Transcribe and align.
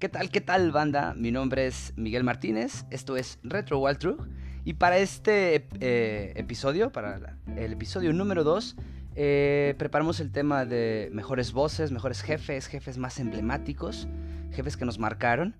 ¿Qué 0.00 0.08
tal, 0.08 0.30
qué 0.30 0.40
tal, 0.40 0.72
banda? 0.72 1.12
Mi 1.14 1.30
nombre 1.30 1.66
es 1.66 1.92
Miguel 1.94 2.24
Martínez, 2.24 2.86
esto 2.90 3.18
es 3.18 3.38
Retro 3.42 3.80
Walkthrough. 3.80 4.26
Y 4.64 4.72
para 4.72 4.96
este 4.96 5.66
eh, 5.78 6.32
episodio, 6.36 6.90
para 6.90 7.36
el 7.54 7.72
episodio 7.74 8.10
número 8.14 8.42
2, 8.42 8.76
eh, 9.14 9.74
preparamos 9.76 10.18
el 10.20 10.32
tema 10.32 10.64
de 10.64 11.10
mejores 11.12 11.52
voces, 11.52 11.92
mejores 11.92 12.22
jefes, 12.22 12.66
jefes 12.66 12.96
más 12.96 13.20
emblemáticos, 13.20 14.08
jefes 14.52 14.78
que 14.78 14.86
nos 14.86 14.98
marcaron. 14.98 15.54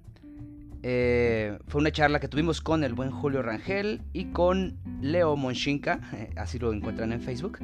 Eh, 0.82 1.59
fue 1.66 1.82
una 1.82 1.93
charla 1.93 2.18
que 2.18 2.29
tuvimos 2.29 2.62
con 2.62 2.82
el 2.82 2.95
buen 2.95 3.11
Julio 3.11 3.43
Rangel 3.43 4.00
y 4.14 4.32
con 4.32 4.79
Leo 5.02 5.36
Monshinka, 5.36 6.00
así 6.36 6.59
lo 6.59 6.72
encuentran 6.72 7.12
en 7.12 7.20
Facebook. 7.20 7.59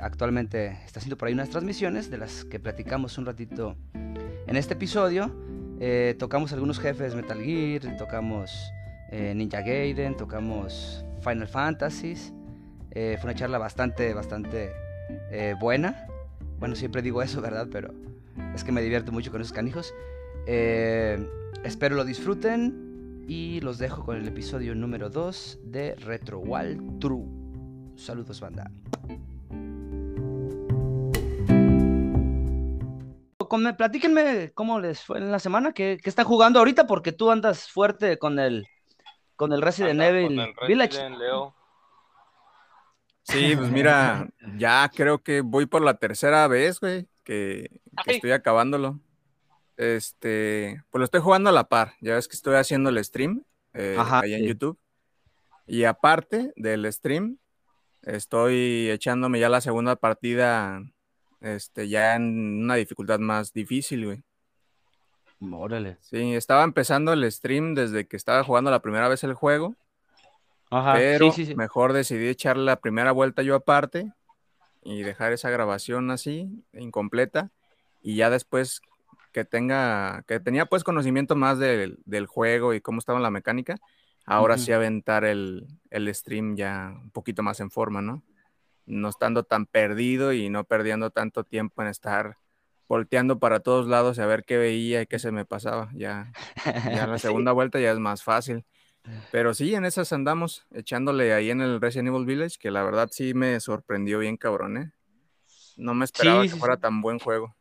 actualmente 0.00 0.78
está 0.86 1.00
haciendo 1.00 1.18
por 1.18 1.26
ahí 1.26 1.34
unas 1.34 1.50
transmisiones 1.50 2.08
de 2.08 2.18
las 2.18 2.44
que 2.44 2.60
platicamos 2.60 3.18
un 3.18 3.26
ratito 3.26 3.76
en 4.50 4.56
este 4.56 4.74
episodio. 4.74 5.30
tocamos 6.18 6.52
algunos 6.52 6.80
jefes 6.80 7.14
Metal 7.14 7.40
Gear, 7.40 7.96
tocamos 7.96 8.72
Ninja 9.10 9.60
Gaiden, 9.62 10.16
tocamos 10.16 11.04
Final 11.22 11.46
Fantasies. 11.46 12.34
Eh, 12.90 13.16
fue 13.20 13.30
una 13.30 13.38
charla 13.38 13.58
bastante, 13.58 14.12
bastante 14.12 14.72
eh, 15.30 15.54
buena. 15.58 16.06
Bueno, 16.58 16.74
siempre 16.74 17.00
digo 17.00 17.22
eso, 17.22 17.40
¿verdad? 17.40 17.68
Pero 17.70 17.94
es 18.52 18.64
que 18.64 18.72
me 18.72 18.82
divierto 18.82 19.12
mucho 19.12 19.30
con 19.30 19.40
esos 19.40 19.52
canijos. 19.52 19.94
Eh, 20.46 21.24
espero 21.62 21.94
lo 21.94 22.04
disfruten 22.04 23.24
y 23.28 23.60
los 23.60 23.78
dejo 23.78 24.04
con 24.04 24.16
el 24.16 24.26
episodio 24.26 24.74
número 24.74 25.10
2 25.10 25.60
de 25.64 25.94
Retro 25.94 26.40
Wall 26.40 26.98
True. 26.98 27.24
Saludos, 27.94 28.40
banda. 28.40 28.68
Platíquenme 33.76 34.52
cómo 34.54 34.78
les 34.78 35.02
fue 35.02 35.18
en 35.18 35.32
la 35.32 35.40
semana, 35.40 35.72
qué, 35.72 35.98
qué 36.02 36.08
están 36.08 36.24
jugando 36.24 36.60
ahorita, 36.60 36.86
porque 36.86 37.12
tú 37.12 37.30
andas 37.30 37.68
fuerte 37.68 38.18
con 38.18 38.38
el, 38.38 38.66
con 39.34 39.52
el 39.52 39.60
Resident 39.60 40.00
Evil 40.00 40.54
Village. 40.68 40.98
Sí, 43.22 43.54
pues 43.56 43.70
mira, 43.70 44.28
ya 44.56 44.90
creo 44.94 45.22
que 45.22 45.40
voy 45.40 45.66
por 45.66 45.82
la 45.82 45.94
tercera 45.94 46.46
vez, 46.48 46.80
güey, 46.80 47.06
que, 47.24 47.80
estoy 48.06 48.32
acabándolo. 48.32 49.00
Este, 49.76 50.82
pues 50.90 51.00
lo 51.00 51.04
estoy 51.04 51.20
jugando 51.20 51.50
a 51.50 51.52
la 51.52 51.64
par. 51.64 51.94
Ya 52.00 52.14
ves 52.14 52.28
que 52.28 52.36
estoy 52.36 52.56
haciendo 52.56 52.90
el 52.90 53.02
stream 53.04 53.44
eh, 53.72 53.96
ahí 53.98 54.34
en 54.34 54.44
YouTube. 54.44 54.78
Y 55.66 55.84
aparte 55.84 56.52
del 56.56 56.90
stream, 56.92 57.38
estoy 58.02 58.90
echándome 58.90 59.40
ya 59.40 59.48
la 59.48 59.60
segunda 59.60 59.96
partida, 59.96 60.82
este, 61.40 61.88
ya 61.88 62.16
en 62.16 62.62
una 62.64 62.74
dificultad 62.74 63.18
más 63.18 63.52
difícil, 63.52 64.06
güey. 64.06 64.22
Órale. 65.52 65.96
Sí, 66.00 66.34
estaba 66.34 66.64
empezando 66.64 67.12
el 67.12 67.30
stream 67.30 67.74
desde 67.74 68.06
que 68.06 68.16
estaba 68.16 68.44
jugando 68.44 68.70
la 68.70 68.82
primera 68.82 69.08
vez 69.08 69.24
el 69.24 69.34
juego. 69.34 69.74
Pero 70.70 71.32
mejor 71.56 71.92
decidí 71.92 72.28
echar 72.28 72.56
la 72.56 72.76
primera 72.76 73.10
vuelta 73.10 73.42
yo 73.42 73.56
aparte 73.56 74.12
y 74.82 75.02
dejar 75.02 75.32
esa 75.32 75.50
grabación 75.50 76.10
así, 76.10 76.48
incompleta. 76.72 77.50
Y 78.02 78.16
ya 78.16 78.30
después 78.30 78.80
que 79.32 79.44
tenga, 79.44 80.22
que 80.28 80.40
tenía 80.40 80.66
pues 80.66 80.84
conocimiento 80.84 81.36
más 81.36 81.58
del, 81.58 82.26
juego 82.26 82.74
y 82.74 82.80
cómo 82.80 82.98
estaba 82.98 83.18
la 83.20 83.30
mecánica, 83.30 83.76
ahora 84.26 84.58
sí 84.58 84.72
aventar 84.72 85.24
el, 85.24 85.66
el, 85.90 86.14
stream 86.14 86.56
ya 86.56 86.92
un 87.02 87.10
poquito 87.10 87.42
más 87.42 87.60
en 87.60 87.70
forma, 87.70 88.00
¿no? 88.00 88.22
No 88.90 89.08
estando 89.08 89.44
tan 89.44 89.66
perdido 89.66 90.32
y 90.32 90.48
no 90.48 90.64
perdiendo 90.64 91.10
tanto 91.10 91.44
tiempo 91.44 91.82
en 91.82 91.88
estar 91.88 92.36
volteando 92.88 93.38
para 93.38 93.60
todos 93.60 93.86
lados 93.86 94.18
y 94.18 94.20
a 94.20 94.26
ver 94.26 94.44
qué 94.44 94.58
veía 94.58 95.02
y 95.02 95.06
qué 95.06 95.18
se 95.18 95.30
me 95.30 95.44
pasaba. 95.44 95.90
Ya, 95.94 96.32
ya 96.64 97.06
la 97.06 97.18
segunda 97.18 97.52
vuelta 97.52 97.78
ya 97.78 97.92
es 97.92 97.98
más 97.98 98.22
fácil. 98.24 98.64
Pero 99.30 99.54
sí, 99.54 99.74
en 99.74 99.84
esas 99.84 100.12
andamos, 100.12 100.66
echándole 100.72 101.32
ahí 101.32 101.50
en 101.50 101.60
el 101.60 101.80
Resident 101.80 102.08
Evil 102.08 102.26
Village, 102.26 102.56
que 102.58 102.70
la 102.70 102.82
verdad 102.82 103.08
sí 103.12 103.32
me 103.32 103.58
sorprendió 103.60 104.18
bien 104.18 104.36
cabrón, 104.36 104.76
¿eh? 104.76 104.92
No 105.76 105.94
me 105.94 106.04
esperaba 106.04 106.42
que 106.42 106.50
fuera 106.50 106.76
tan 106.76 107.00
buen 107.00 107.18
juego. 107.18 107.54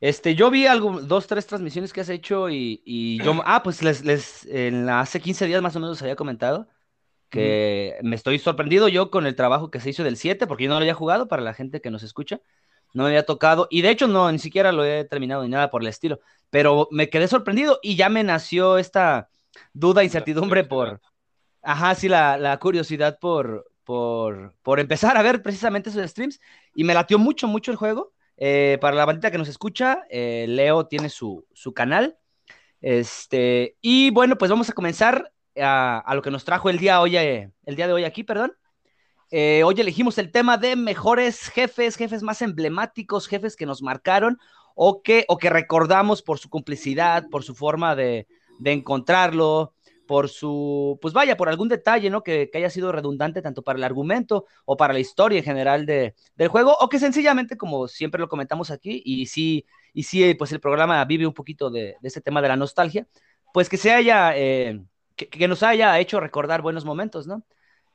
Este, 0.00 0.34
yo 0.34 0.50
vi 0.50 0.66
algo, 0.66 1.00
dos, 1.00 1.26
tres 1.26 1.46
transmisiones 1.46 1.92
que 1.92 2.02
has 2.02 2.08
hecho 2.10 2.50
y, 2.50 3.20
yo, 3.22 3.40
ah, 3.46 3.62
pues 3.62 3.82
les, 3.82 4.04
les, 4.04 4.44
en 4.46 4.88
hace 4.90 5.20
15 5.20 5.46
días 5.46 5.62
más 5.62 5.76
o 5.76 5.80
menos 5.80 6.02
había 6.02 6.16
comentado 6.16 6.68
que 7.30 7.98
me 8.02 8.16
estoy 8.16 8.38
sorprendido 8.38 8.88
yo 8.88 9.10
con 9.10 9.26
el 9.26 9.34
trabajo 9.34 9.70
que 9.70 9.80
se 9.80 9.90
hizo 9.90 10.04
del 10.04 10.16
7, 10.16 10.46
porque 10.46 10.64
yo 10.64 10.70
no 10.70 10.76
lo 10.76 10.80
había 10.80 10.94
jugado 10.94 11.28
para 11.28 11.42
la 11.42 11.54
gente 11.54 11.80
que 11.80 11.90
nos 11.90 12.02
escucha, 12.02 12.40
no 12.94 13.04
me 13.04 13.10
había 13.10 13.26
tocado, 13.26 13.66
y 13.70 13.82
de 13.82 13.90
hecho 13.90 14.08
no, 14.08 14.30
ni 14.30 14.38
siquiera 14.38 14.72
lo 14.72 14.84
he 14.84 15.04
terminado 15.04 15.42
ni 15.42 15.48
nada 15.48 15.70
por 15.70 15.82
el 15.82 15.88
estilo, 15.88 16.20
pero 16.50 16.88
me 16.90 17.10
quedé 17.10 17.28
sorprendido 17.28 17.78
y 17.82 17.96
ya 17.96 18.08
me 18.08 18.24
nació 18.24 18.78
esta, 18.78 19.28
duda, 19.72 20.04
incertidumbre 20.04 20.64
por, 20.64 21.00
ajá, 21.62 21.94
sí, 21.94 22.08
la, 22.08 22.58
curiosidad 22.60 23.18
por, 23.20 23.70
por, 23.84 24.54
por, 24.62 24.80
empezar 24.80 25.16
a 25.16 25.22
ver 25.22 25.42
precisamente 25.42 25.90
esos 25.90 26.08
streams 26.10 26.40
y 26.74 26.84
me 26.84 26.94
latió 26.94 27.18
mucho, 27.18 27.46
mucho 27.48 27.70
el 27.70 27.76
juego. 27.76 28.12
Eh, 28.38 28.76
para 28.82 28.96
la 28.96 29.06
bandita 29.06 29.30
que 29.30 29.38
nos 29.38 29.48
escucha, 29.48 30.02
eh, 30.10 30.44
Leo 30.48 30.86
tiene 30.86 31.08
su, 31.08 31.46
su, 31.54 31.72
canal. 31.72 32.18
Este, 32.82 33.76
y 33.80 34.10
bueno, 34.10 34.36
pues 34.36 34.50
vamos 34.50 34.68
a 34.68 34.74
comenzar 34.74 35.32
a, 35.60 36.12
lo 36.14 36.22
que 36.22 36.30
nos 36.30 36.44
trajo 36.44 36.70
el 36.70 36.78
día, 36.78 37.00
hoy, 37.00 37.16
eh, 37.16 37.50
el 37.64 37.76
día 37.76 37.86
de 37.86 37.92
hoy 37.92 38.04
aquí, 38.04 38.24
perdón. 38.24 38.52
hoy 39.30 39.74
elegimos 39.80 40.18
el 40.18 40.30
tema 40.30 40.58
de 40.58 40.76
mejores 40.76 41.48
jefes, 41.48 41.96
jefes 41.96 42.22
más 42.22 42.42
emblemáticos, 42.42 43.28
jefes 43.28 43.56
que 43.56 43.66
nos 43.66 43.82
marcaron 43.82 44.38
o 44.74 45.02
que, 45.02 45.24
o 45.28 45.38
que 45.38 45.50
recordamos 45.50 46.22
por 46.22 46.38
su 46.38 46.48
complicidad, 46.48 47.28
por 47.30 47.42
su 47.42 47.54
forma 47.54 47.96
de, 47.96 48.26
de 48.58 48.72
encontrarlo, 48.72 49.74
por 50.06 50.28
su, 50.28 50.98
pues 51.02 51.12
vaya, 51.12 51.36
por 51.36 51.48
algún 51.48 51.68
detalle, 51.68 52.08
¿no? 52.10 52.22
Que, 52.22 52.50
haya 52.54 52.70
sido 52.70 52.92
redundante 52.92 53.42
tanto 53.42 53.62
para 53.62 53.76
el 53.78 53.84
argumento 53.84 54.46
o 54.64 54.76
para 54.76 54.92
la 54.92 55.00
historia 55.00 55.38
en 55.38 55.44
general 55.44 55.84
de, 55.84 56.14
del 56.36 56.48
juego, 56.48 56.76
o 56.80 56.88
que 56.88 56.98
sencillamente, 56.98 57.56
como 57.56 57.88
siempre 57.88 58.20
lo 58.20 58.28
comentamos 58.28 58.70
aquí, 58.70 59.02
y 59.04 59.26
sí, 59.26 59.66
y 59.92 60.04
sí, 60.04 60.34
pues 60.34 60.52
el 60.52 60.60
programa 60.60 61.04
vive 61.04 61.26
un 61.26 61.34
poquito 61.34 61.70
de, 61.70 61.96
ese 62.02 62.20
tema 62.20 62.40
de 62.40 62.48
la 62.48 62.56
nostalgia, 62.56 63.06
pues 63.52 63.68
que 63.68 63.76
se 63.76 63.92
haya, 63.92 64.36
eh, 64.36 64.80
que, 65.16 65.48
nos 65.48 65.62
haya 65.62 65.98
hecho 65.98 66.20
recordar 66.20 66.62
buenos 66.62 66.84
momentos, 66.84 67.26
¿no? 67.26 67.44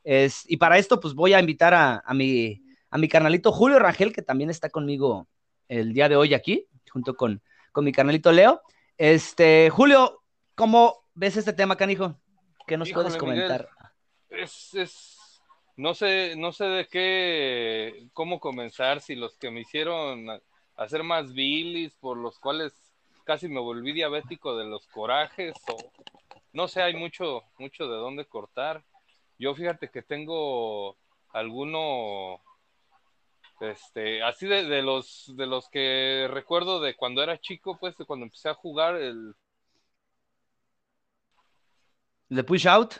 Es, 0.04 0.44
y 0.50 0.58
para 0.58 0.78
esto, 0.78 1.00
pues 1.00 1.14
voy 1.14 1.34
a 1.34 1.40
invitar 1.40 1.74
a, 1.74 2.04
a, 2.06 2.14
mi, 2.14 2.62
a 2.90 2.98
mi 2.98 3.08
carnalito 3.08 3.52
Julio 3.52 3.80
Rangel, 3.80 4.12
que 4.12 4.22
también 4.22 4.50
está 4.50 4.70
conmigo 4.70 5.28
el 5.68 5.94
día 5.94 6.10
de 6.10 6.16
hoy 6.16 6.34
aquí, 6.34 6.68
junto 6.92 7.16
con, 7.16 7.42
con 7.72 7.86
mi 7.86 7.92
carnalito 7.92 8.32
Leo. 8.32 8.62
Este, 8.98 9.70
Julio, 9.70 10.22
¿Cómo 10.62 11.06
ves 11.16 11.38
este 11.38 11.54
tema, 11.54 11.76
canijo? 11.76 12.16
¿Qué 12.68 12.78
nos 12.78 12.92
puedes 12.92 13.18
comentar? 13.18 13.68
es, 14.30 15.42
no 15.76 15.96
sé, 15.96 16.36
no 16.38 16.52
sé 16.52 16.66
de 16.66 16.88
qué, 16.88 18.08
cómo 18.14 18.40
comenzar, 18.40 19.02
si 19.02 19.16
los 19.16 19.38
que 19.38 19.50
me 19.50 19.62
hicieron 19.62 20.28
hacer 20.76 21.02
más 21.02 21.34
bilis, 21.34 21.96
por 21.96 22.16
los 22.16 22.38
cuales 22.38 22.74
casi 23.24 23.48
me 23.48 23.60
volví 23.60 23.92
diabético 23.92 24.56
de 24.56 24.66
los 24.66 24.88
corajes, 24.88 25.56
o 25.68 25.78
no 26.54 26.68
sé, 26.68 26.82
hay 26.82 26.96
mucho, 26.96 27.44
mucho 27.58 27.88
de 27.88 27.98
dónde 27.98 28.26
cortar. 28.26 28.84
Yo 29.38 29.56
fíjate 29.56 29.90
que 29.90 30.02
tengo 30.02 30.98
alguno, 31.34 32.42
este, 33.60 34.22
así 34.24 34.48
de, 34.48 34.66
de 34.66 34.82
los, 34.82 35.32
de 35.36 35.48
los 35.48 35.70
que 35.70 36.28
recuerdo 36.30 36.80
de 36.82 36.96
cuando 36.96 37.24
era 37.24 37.40
chico, 37.40 37.78
pues 37.80 37.98
de 37.98 38.06
cuando 38.06 38.26
empecé 38.26 38.50
a 38.50 38.54
jugar 38.54 38.96
el 38.96 39.34
de 42.30 42.44
Push 42.44 42.68
Out, 42.68 42.96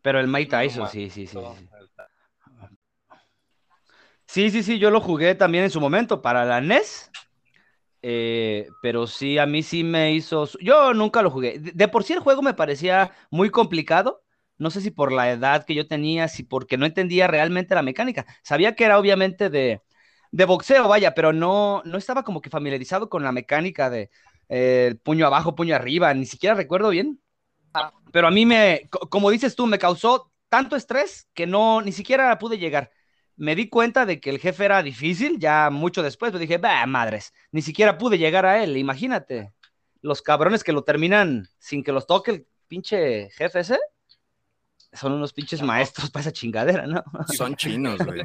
pero 0.00 0.18
el 0.20 0.28
Mike 0.28 0.50
Tyson, 0.50 0.88
sí, 0.88 1.10
sí, 1.10 1.26
sí. 1.26 1.38
Sí, 4.26 4.50
sí, 4.50 4.62
sí, 4.62 4.78
yo 4.78 4.90
lo 4.90 5.00
jugué 5.00 5.34
también 5.34 5.64
en 5.64 5.70
su 5.70 5.80
momento 5.80 6.22
para 6.22 6.44
la 6.44 6.60
NES. 6.60 7.10
Eh, 8.06 8.68
pero 8.82 9.06
sí, 9.06 9.38
a 9.38 9.46
mí 9.46 9.62
sí 9.62 9.82
me 9.84 10.12
hizo. 10.12 10.46
Yo 10.60 10.92
nunca 10.94 11.22
lo 11.22 11.30
jugué. 11.30 11.58
De, 11.58 11.88
por 11.88 12.04
sí 12.04 12.12
el 12.12 12.18
juego 12.20 12.42
me 12.42 12.54
parecía 12.54 13.12
muy 13.30 13.50
complicado. 13.50 14.22
No 14.58 14.70
sé 14.70 14.80
si 14.82 14.90
por 14.90 15.10
la 15.12 15.30
edad 15.32 15.64
que 15.64 15.74
yo 15.74 15.88
tenía, 15.88 16.28
si 16.28 16.42
porque 16.44 16.76
no 16.76 16.86
entendía 16.86 17.26
realmente 17.26 17.74
la 17.74 17.82
mecánica. 17.82 18.26
Sabía 18.42 18.74
que 18.76 18.84
era 18.84 18.98
obviamente 18.98 19.48
de, 19.50 19.82
de 20.32 20.44
boxeo, 20.44 20.86
vaya, 20.88 21.14
pero 21.14 21.32
no, 21.32 21.82
no 21.84 21.98
estaba 21.98 22.22
como 22.24 22.40
que 22.42 22.50
familiarizado 22.50 23.08
con 23.08 23.22
la 23.24 23.32
mecánica 23.32 23.88
de 23.90 24.10
eh, 24.48 24.96
puño 25.02 25.26
abajo, 25.26 25.54
puño 25.54 25.74
arriba. 25.74 26.12
Ni 26.14 26.26
siquiera 26.26 26.54
recuerdo 26.54 26.90
bien 26.90 27.20
pero 28.12 28.28
a 28.28 28.30
mí 28.30 28.46
me, 28.46 28.88
como 29.10 29.30
dices 29.30 29.56
tú, 29.56 29.66
me 29.66 29.78
causó 29.78 30.30
tanto 30.48 30.76
estrés 30.76 31.28
que 31.34 31.46
no, 31.46 31.80
ni 31.82 31.92
siquiera 31.92 32.38
pude 32.38 32.58
llegar. 32.58 32.90
Me 33.36 33.56
di 33.56 33.68
cuenta 33.68 34.06
de 34.06 34.20
que 34.20 34.30
el 34.30 34.38
jefe 34.38 34.64
era 34.64 34.82
difícil, 34.82 35.38
ya 35.38 35.70
mucho 35.70 36.02
después, 36.02 36.32
me 36.32 36.38
dije, 36.38 36.58
bah, 36.58 36.86
madres, 36.86 37.32
ni 37.50 37.62
siquiera 37.62 37.98
pude 37.98 38.18
llegar 38.18 38.46
a 38.46 38.62
él, 38.62 38.76
imagínate. 38.76 39.52
Los 40.00 40.22
cabrones 40.22 40.62
que 40.62 40.72
lo 40.72 40.84
terminan 40.84 41.48
sin 41.58 41.82
que 41.82 41.92
los 41.92 42.06
toque 42.06 42.30
el 42.30 42.46
pinche 42.68 43.30
jefe 43.30 43.60
ese, 43.60 43.78
son 44.92 45.12
unos 45.12 45.32
pinches 45.32 45.62
maestros 45.62 46.10
para 46.10 46.22
esa 46.22 46.32
chingadera, 46.32 46.86
¿no? 46.86 47.02
Son 47.36 47.56
chinos, 47.56 47.98
güey. 47.98 48.22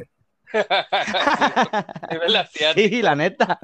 sí, 2.75 3.01
la 3.01 3.15
neta. 3.15 3.59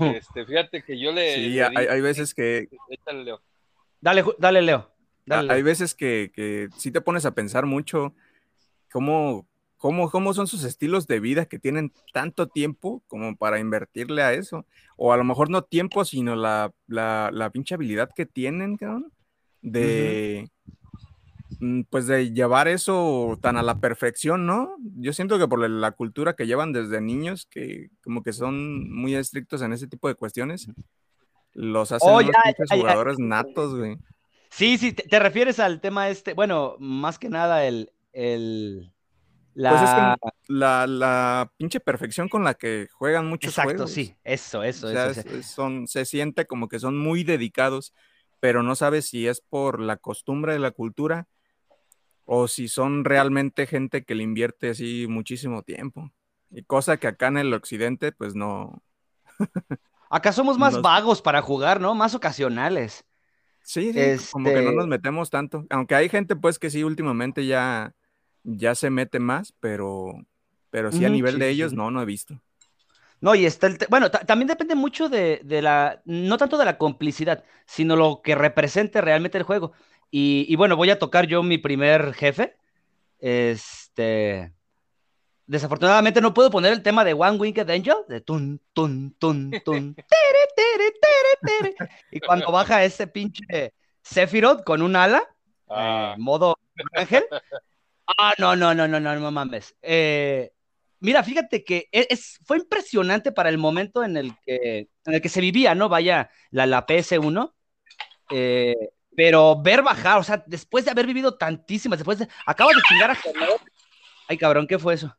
Este, 0.00 0.44
fíjate 0.44 0.82
que 0.82 0.98
yo 0.98 1.12
le. 1.12 1.34
Sí, 1.34 1.60
hay, 1.60 2.00
veces 2.00 2.34
que. 2.34 2.68
Leo. 3.12 3.40
Dale, 4.00 4.24
dale, 4.38 4.62
Leo. 4.62 4.92
Hay 5.28 5.62
veces 5.62 5.94
que, 5.94 6.30
que 6.34 6.68
sí 6.76 6.90
te 6.90 7.00
pones 7.00 7.26
a 7.26 7.32
pensar 7.32 7.66
mucho 7.66 8.14
cómo, 8.90 9.47
cómo, 9.78 10.10
cómo 10.10 10.34
son 10.34 10.46
sus 10.46 10.64
estilos 10.64 11.06
de 11.06 11.20
vida 11.20 11.46
que 11.46 11.58
tienen 11.58 11.92
tanto 12.12 12.48
tiempo 12.48 13.02
como 13.06 13.36
para 13.36 13.58
invertirle 13.58 14.22
a 14.22 14.32
eso. 14.32 14.66
O 14.96 15.12
a 15.12 15.16
lo 15.16 15.24
mejor 15.24 15.48
no 15.48 15.62
tiempo, 15.62 16.04
sino 16.04 16.36
la, 16.36 16.72
la, 16.86 17.50
pinche 17.50 17.74
habilidad 17.74 18.10
que 18.14 18.26
tienen, 18.26 18.78
de. 19.62 20.50
Mm, 21.60 21.82
pues 21.90 22.06
de 22.06 22.32
llevar 22.32 22.68
eso 22.68 23.38
tan 23.40 23.56
a 23.56 23.62
la 23.62 23.80
perfección, 23.80 24.46
¿no? 24.46 24.76
Yo 24.96 25.12
siento 25.12 25.38
que 25.38 25.48
por 25.48 25.68
la 25.68 25.92
cultura 25.92 26.34
que 26.34 26.46
llevan 26.46 26.72
desde 26.72 27.00
niños, 27.00 27.46
que 27.50 27.90
como 28.02 28.22
que 28.22 28.32
son 28.32 28.92
muy 28.92 29.14
estrictos 29.14 29.62
en 29.62 29.72
ese 29.72 29.88
tipo 29.88 30.08
de 30.08 30.14
cuestiones, 30.14 30.68
los 31.54 31.90
hacen 31.90 32.08
oh, 32.10 32.20
jugadores 32.70 33.18
natos, 33.18 33.76
güey. 33.76 33.96
Sí, 34.50 34.78
sí, 34.78 34.92
te, 34.92 35.18
refieres 35.18 35.58
al 35.58 35.80
tema 35.80 36.08
este, 36.08 36.32
bueno, 36.32 36.76
más 36.78 37.18
que 37.18 37.28
nada 37.28 37.66
el, 37.66 37.92
el 38.12 38.92
la... 39.58 40.16
Pues 40.20 40.32
es 40.32 40.48
la, 40.48 40.86
la, 40.86 41.52
pinche 41.56 41.80
perfección 41.80 42.28
con 42.28 42.44
la 42.44 42.54
que 42.54 42.88
juegan 42.92 43.26
muchos 43.26 43.58
Exacto, 43.58 43.86
sí, 43.86 44.16
eso, 44.24 44.62
eso, 44.62 44.88
eso, 44.90 45.42
Son, 45.42 45.86
se 45.86 46.04
siente 46.04 46.46
como 46.46 46.68
que 46.68 46.78
son 46.78 46.96
muy 46.96 47.24
dedicados, 47.24 47.92
pero 48.40 48.62
no 48.62 48.76
sabes 48.76 49.06
si 49.06 49.26
es 49.26 49.40
por 49.40 49.80
la 49.80 49.96
costumbre 49.96 50.52
de 50.52 50.60
la 50.60 50.70
cultura 50.70 51.26
o 52.24 52.46
si 52.46 52.68
son 52.68 53.04
realmente 53.04 53.66
gente 53.66 54.04
que 54.04 54.14
le 54.14 54.22
invierte 54.22 54.70
así 54.70 55.06
muchísimo 55.08 55.62
tiempo. 55.62 56.12
Y 56.50 56.62
cosa 56.62 56.96
que 56.96 57.08
acá 57.08 57.28
en 57.28 57.38
el 57.38 57.52
occidente, 57.52 58.12
pues 58.12 58.34
no. 58.34 58.82
acá 60.10 60.32
somos 60.32 60.58
más 60.58 60.80
vagos 60.80 61.20
para 61.20 61.42
jugar, 61.42 61.80
¿no? 61.80 61.94
Más 61.94 62.14
ocasionales. 62.14 63.04
Sí, 63.62 63.92
como 64.30 64.48
que 64.48 64.62
no 64.62 64.72
nos 64.72 64.84
este 64.84 64.86
metemos 64.86 65.30
tanto. 65.30 65.66
Aunque 65.68 65.94
hay 65.94 66.08
gente, 66.08 66.36
pues, 66.36 66.58
que 66.58 66.70
sí, 66.70 66.84
últimamente 66.84 67.44
ya, 67.44 67.94
ya 68.56 68.74
se 68.74 68.90
mete 68.90 69.18
más, 69.18 69.52
pero, 69.60 70.14
pero 70.70 70.90
sí 70.90 71.04
a 71.04 71.08
nivel 71.08 71.38
de 71.38 71.50
ellos, 71.50 71.72
no, 71.72 71.90
no 71.90 72.00
he 72.00 72.06
visto. 72.06 72.40
No, 73.20 73.34
y 73.34 73.46
está 73.46 73.66
el. 73.66 73.78
Bueno, 73.90 74.10
también 74.10 74.46
depende 74.46 74.74
mucho 74.74 75.08
de, 75.08 75.40
de, 75.44 75.60
la. 75.60 76.00
No 76.04 76.38
tanto 76.38 76.56
de 76.56 76.64
la 76.64 76.78
complicidad, 76.78 77.44
sino 77.66 77.96
lo 77.96 78.22
que 78.22 78.34
represente 78.34 79.00
realmente 79.00 79.38
el 79.38 79.44
juego. 79.44 79.72
Y, 80.10 80.54
bueno, 80.56 80.76
voy 80.76 80.90
a 80.90 80.98
tocar 80.98 81.26
yo 81.26 81.42
mi 81.42 81.58
primer 81.58 82.14
jefe. 82.14 82.56
Este. 83.18 84.52
Desafortunadamente 85.46 86.20
no 86.20 86.34
puedo 86.34 86.50
poner 86.50 86.72
el 86.72 86.82
tema 86.82 87.04
de 87.04 87.14
One 87.14 87.38
Winged 87.38 87.70
Angel, 87.70 87.96
de 88.06 88.20
tun, 88.20 88.60
tun, 88.74 89.16
tun, 89.18 89.50
tun, 89.64 89.96
Y 92.10 92.20
cuando 92.20 92.52
baja 92.52 92.84
ese 92.84 93.06
pinche 93.06 93.72
Sephiroth 94.02 94.62
con 94.62 94.82
un 94.82 94.94
ala, 94.94 95.20
eh, 95.20 95.70
ah. 95.70 96.14
modo 96.18 96.58
ángel. 96.94 97.24
Ah, 98.16 98.34
no, 98.38 98.56
no, 98.56 98.74
no, 98.74 98.88
no, 98.88 98.98
no, 98.98 99.16
no 99.16 99.30
mames. 99.30 99.76
Eh, 99.82 100.52
mira, 101.00 101.22
fíjate 101.22 101.62
que 101.62 101.88
e, 101.92 102.06
es, 102.10 102.38
fue 102.44 102.58
impresionante 102.58 103.32
para 103.32 103.50
el 103.50 103.58
momento 103.58 104.02
en 104.02 104.16
el 104.16 104.32
que, 104.44 104.88
en 105.04 105.14
el 105.14 105.20
que 105.20 105.28
se 105.28 105.40
vivía, 105.40 105.74
¿no? 105.74 105.88
Vaya, 105.88 106.30
la, 106.50 106.66
la 106.66 106.86
PS1. 106.86 107.52
Eh, 108.30 108.74
pero 109.14 109.60
ver 109.60 109.82
bajar, 109.82 110.18
o 110.18 110.22
sea, 110.22 110.42
después 110.46 110.84
de 110.84 110.90
haber 110.90 111.06
vivido 111.06 111.36
tantísimas, 111.36 111.98
después 111.98 112.18
de. 112.18 112.28
Acabo 112.46 112.70
de 112.70 112.80
chingar 112.88 113.10
a 113.10 113.18
Ay, 114.28 114.38
cabrón, 114.38 114.66
¿qué 114.66 114.78
fue 114.78 114.94
eso? 114.94 115.14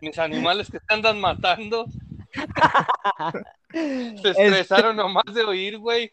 mis 0.00 0.18
animales 0.18 0.70
que 0.70 0.80
te 0.80 0.94
andan 0.94 1.20
matando. 1.20 1.86
Se 3.72 4.30
este 4.30 4.30
estresaron 4.30 4.96
nomás 4.96 5.32
de 5.32 5.42
oír, 5.42 5.78
güey. 5.78 6.12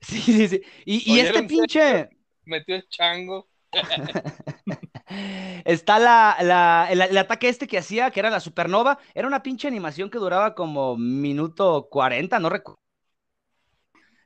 Sí, 0.00 0.20
sí, 0.20 0.48
sí. 0.48 0.62
Y, 0.84 1.18
este 1.18 1.42
pinche. 1.42 2.08
Metió 2.44 2.76
el 2.76 2.88
chango. 2.88 3.48
Está 5.64 5.98
la, 5.98 6.36
la, 6.42 6.88
el, 6.90 7.16
ataque 7.16 7.48
este 7.48 7.66
que 7.66 7.78
hacía, 7.78 8.10
que 8.10 8.20
era 8.20 8.30
la 8.30 8.40
supernova. 8.40 8.98
Era 9.14 9.26
una 9.26 9.42
pinche 9.42 9.68
animación 9.68 10.10
que 10.10 10.18
duraba 10.18 10.54
como 10.54 10.96
minuto 10.96 11.88
40, 11.90 12.38
no 12.38 12.48
recuerdo 12.48 12.78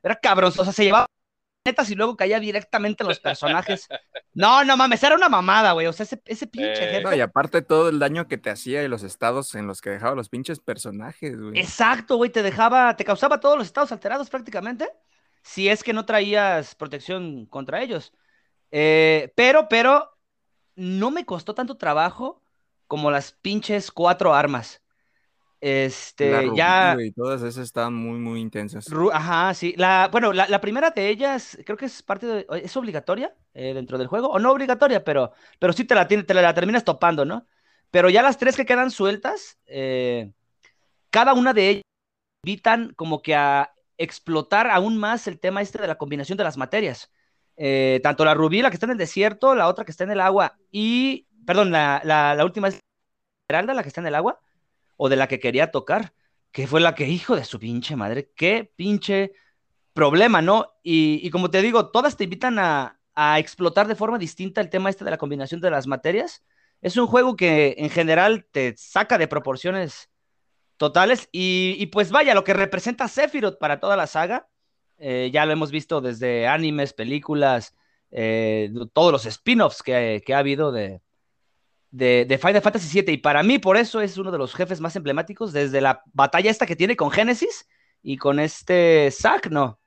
era 0.03 0.17
cabrón, 0.17 0.53
o 0.55 0.63
sea, 0.63 0.73
se 0.73 0.83
llevaba 0.83 1.07
netas 1.65 1.89
y 1.89 1.95
luego 1.95 2.17
caía 2.17 2.41
directamente 2.41 3.03
en 3.03 3.07
los 3.07 3.21
personajes. 3.21 3.87
No, 4.33 4.65
no 4.65 4.75
mames, 4.75 5.01
era 5.01 5.15
una 5.15 5.29
mamada, 5.29 5.71
güey. 5.71 5.87
O 5.87 5.93
sea, 5.93 6.03
ese, 6.03 6.21
ese 6.25 6.45
pinche 6.45 6.97
eh, 6.97 7.03
y 7.15 7.21
aparte 7.21 7.61
todo 7.61 7.87
el 7.87 7.99
daño 7.99 8.27
que 8.27 8.37
te 8.37 8.49
hacía 8.49 8.83
y 8.83 8.89
los 8.89 9.03
estados 9.03 9.55
en 9.55 9.65
los 9.65 9.79
que 9.79 9.91
dejaba 9.91 10.15
los 10.15 10.27
pinches 10.27 10.59
personajes, 10.59 11.39
güey. 11.39 11.57
Exacto, 11.57 12.17
güey, 12.17 12.31
te 12.31 12.43
dejaba, 12.43 12.97
te 12.97 13.05
causaba 13.05 13.39
todos 13.39 13.57
los 13.57 13.67
estados 13.67 13.93
alterados 13.93 14.29
prácticamente. 14.29 14.89
Si 15.41 15.69
es 15.69 15.83
que 15.83 15.93
no 15.93 16.05
traías 16.05 16.75
protección 16.75 17.45
contra 17.45 17.81
ellos. 17.81 18.11
Eh, 18.75 19.31
pero, 19.35 19.69
pero, 19.69 20.09
no 20.75 21.11
me 21.11 21.25
costó 21.25 21.53
tanto 21.53 21.77
trabajo 21.77 22.41
como 22.87 23.11
las 23.11 23.31
pinches 23.31 23.91
cuatro 23.91 24.33
armas. 24.33 24.81
Este, 25.61 26.49
ya. 26.55 26.97
Y 26.99 27.11
todas 27.11 27.43
esas 27.43 27.65
están 27.65 27.93
muy, 27.93 28.17
muy 28.17 28.41
intensas. 28.41 28.87
Ajá, 29.13 29.53
sí. 29.53 29.75
La, 29.77 30.09
bueno, 30.11 30.33
la, 30.33 30.59
primera 30.59 30.89
de 30.89 31.07
ellas 31.07 31.55
creo 31.63 31.77
que 31.77 31.85
es 31.85 32.01
parte 32.01 32.25
de. 32.25 32.47
¿Es 32.63 32.75
obligatoria 32.75 33.35
eh, 33.53 33.75
dentro 33.75 33.99
del 33.99 34.07
juego? 34.07 34.29
O 34.29 34.39
no 34.39 34.51
obligatoria, 34.51 35.03
pero, 35.03 35.33
pero 35.59 35.71
sí 35.71 35.85
te 35.85 35.93
la, 35.93 36.07
te 36.07 36.33
la, 36.33 36.53
terminas 36.55 36.83
topando, 36.83 37.25
¿no? 37.25 37.45
Pero 37.91 38.09
ya 38.09 38.23
las 38.23 38.39
tres 38.39 38.55
que 38.55 38.65
quedan 38.65 38.89
sueltas, 38.89 39.59
eh, 39.67 40.31
cada 41.11 41.35
una 41.35 41.53
de 41.53 41.69
ellas 41.69 41.83
invitan 42.43 42.91
como 42.95 43.21
que 43.21 43.35
a 43.35 43.71
explotar 43.99 44.71
aún 44.71 44.97
más 44.97 45.27
el 45.27 45.39
tema 45.39 45.61
este 45.61 45.79
de 45.79 45.87
la 45.87 45.99
combinación 45.99 46.39
de 46.39 46.43
las 46.43 46.57
materias. 46.57 47.11
Eh, 47.55 47.99
tanto 48.03 48.25
la 48.25 48.33
rubí, 48.33 48.61
la 48.61 48.69
que 48.69 48.75
está 48.75 48.85
en 48.85 48.93
el 48.93 48.97
desierto, 48.97 49.55
la 49.55 49.67
otra 49.67 49.85
que 49.85 49.91
está 49.91 50.03
en 50.03 50.11
el 50.11 50.21
agua, 50.21 50.57
y. 50.71 51.27
Perdón, 51.45 51.71
la, 51.71 52.01
la 52.05 52.45
última 52.45 52.69
es 52.69 52.79
la 53.49 53.83
que 53.83 53.89
está 53.89 54.01
en 54.01 54.07
el 54.07 54.15
agua 54.15 54.39
o 54.97 55.09
de 55.09 55.15
la 55.15 55.27
que 55.27 55.39
quería 55.39 55.71
tocar, 55.71 56.13
que 56.51 56.67
fue 56.67 56.81
la 56.81 56.95
que, 56.95 57.07
hijo 57.07 57.35
de 57.35 57.45
su 57.45 57.59
pinche 57.59 57.95
madre, 57.95 58.31
qué 58.35 58.71
pinche 58.75 59.33
problema, 59.93 60.41
¿no? 60.41 60.73
Y, 60.83 61.29
como 61.29 61.49
te 61.49 61.61
digo, 61.61 61.91
todas 61.91 62.17
te 62.17 62.25
invitan 62.25 62.59
a, 62.59 62.99
explotar 63.37 63.87
de 63.87 63.95
forma 63.95 64.17
distinta 64.17 64.59
el 64.59 64.71
tema 64.71 64.89
este 64.89 65.05
de 65.05 65.11
la 65.11 65.19
combinación 65.19 65.61
de 65.61 65.69
las 65.69 65.85
materias. 65.85 66.43
Es 66.81 66.97
un 66.97 67.05
juego 67.05 67.35
que 67.35 67.75
en 67.77 67.91
general 67.91 68.47
te 68.51 68.75
saca 68.75 69.19
de 69.19 69.27
proporciones 69.27 70.09
totales 70.77 71.29
y, 71.31 71.85
pues 71.87 72.11
vaya, 72.11 72.33
lo 72.33 72.43
que 72.43 72.53
representa 72.53 73.07
Sephiroth 73.07 73.59
para 73.59 73.79
toda 73.79 73.95
la 73.95 74.07
saga, 74.07 74.47
eh, 75.05 75.31
ya 75.31 75.45
lo 75.45 75.51
hemos 75.51 75.69
visto 75.69 75.99
desde 75.99 76.47
animes, 76.47 76.93
películas, 76.93 77.75
eh, 78.09 78.71
todos 78.93 79.11
los 79.11 79.25
spin-offs 79.25 79.83
que, 79.83 80.23
ha 80.33 80.37
habido 80.37 80.71
de, 80.71 81.01
de, 81.91 82.39
Final 82.41 82.61
Fantasy 82.61 83.01
VII. 83.01 83.15
Y 83.15 83.17
para 83.17 83.43
mí, 83.43 83.59
por 83.59 83.75
eso 83.75 83.99
es 83.99 84.17
uno 84.17 84.31
de 84.31 84.37
los 84.37 84.55
jefes 84.55 84.79
más 84.79 84.95
emblemáticos, 84.95 85.51
desde 85.51 85.81
la 85.81 86.03
batalla 86.13 86.49
esta 86.49 86.65
que 86.65 86.77
tiene 86.77 86.95
con 86.95 87.11
Genesis 87.11 87.67
y 88.01 88.15
con 88.15 88.39
este 88.39 89.11
Zack, 89.11 89.47
no. 89.47 89.77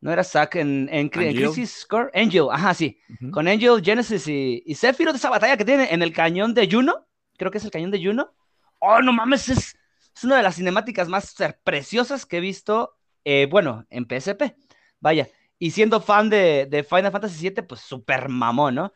No 0.00 0.10
era 0.10 0.24
Zack 0.24 0.54
en, 0.56 0.88
en, 0.90 1.10
Crisis 1.10 1.82
Score. 1.82 2.10
Angel, 2.14 2.46
ajá, 2.50 2.72
sí. 2.72 2.98
Con 3.32 3.46
Angel, 3.46 3.82
Genesis 3.84 4.26
y, 4.28 4.62
y 4.64 4.74
Sephiroth, 4.74 5.16
esa 5.16 5.28
batalla 5.28 5.58
que 5.58 5.66
tiene 5.66 5.92
en 5.92 6.00
el 6.00 6.14
cañón 6.14 6.54
de 6.54 6.68
Juno. 6.70 7.06
Creo 7.36 7.50
que 7.50 7.58
es 7.58 7.64
el 7.64 7.70
cañón 7.70 7.90
de 7.90 8.02
Juno. 8.02 8.32
Oh, 8.78 9.02
no 9.02 9.12
mames, 9.12 9.50
es, 9.50 9.76
es 10.16 10.24
una 10.24 10.38
de 10.38 10.42
las 10.42 10.56
cinemáticas 10.56 11.06
más 11.06 11.34
preciosas 11.62 12.24
que 12.24 12.38
he 12.38 12.40
visto, 12.40 12.96
eh, 13.24 13.46
bueno, 13.50 13.86
en 13.90 14.06
PSP. 14.06 14.56
Vaya. 15.00 15.28
Y 15.58 15.70
siendo 15.70 16.00
fan 16.00 16.28
de, 16.30 16.86
Final 16.88 17.12
Fantasy 17.12 17.50
VII, 17.50 17.62
pues 17.62 17.80
súper 17.80 18.28
mamón, 18.28 18.74
¿no? 18.74 18.92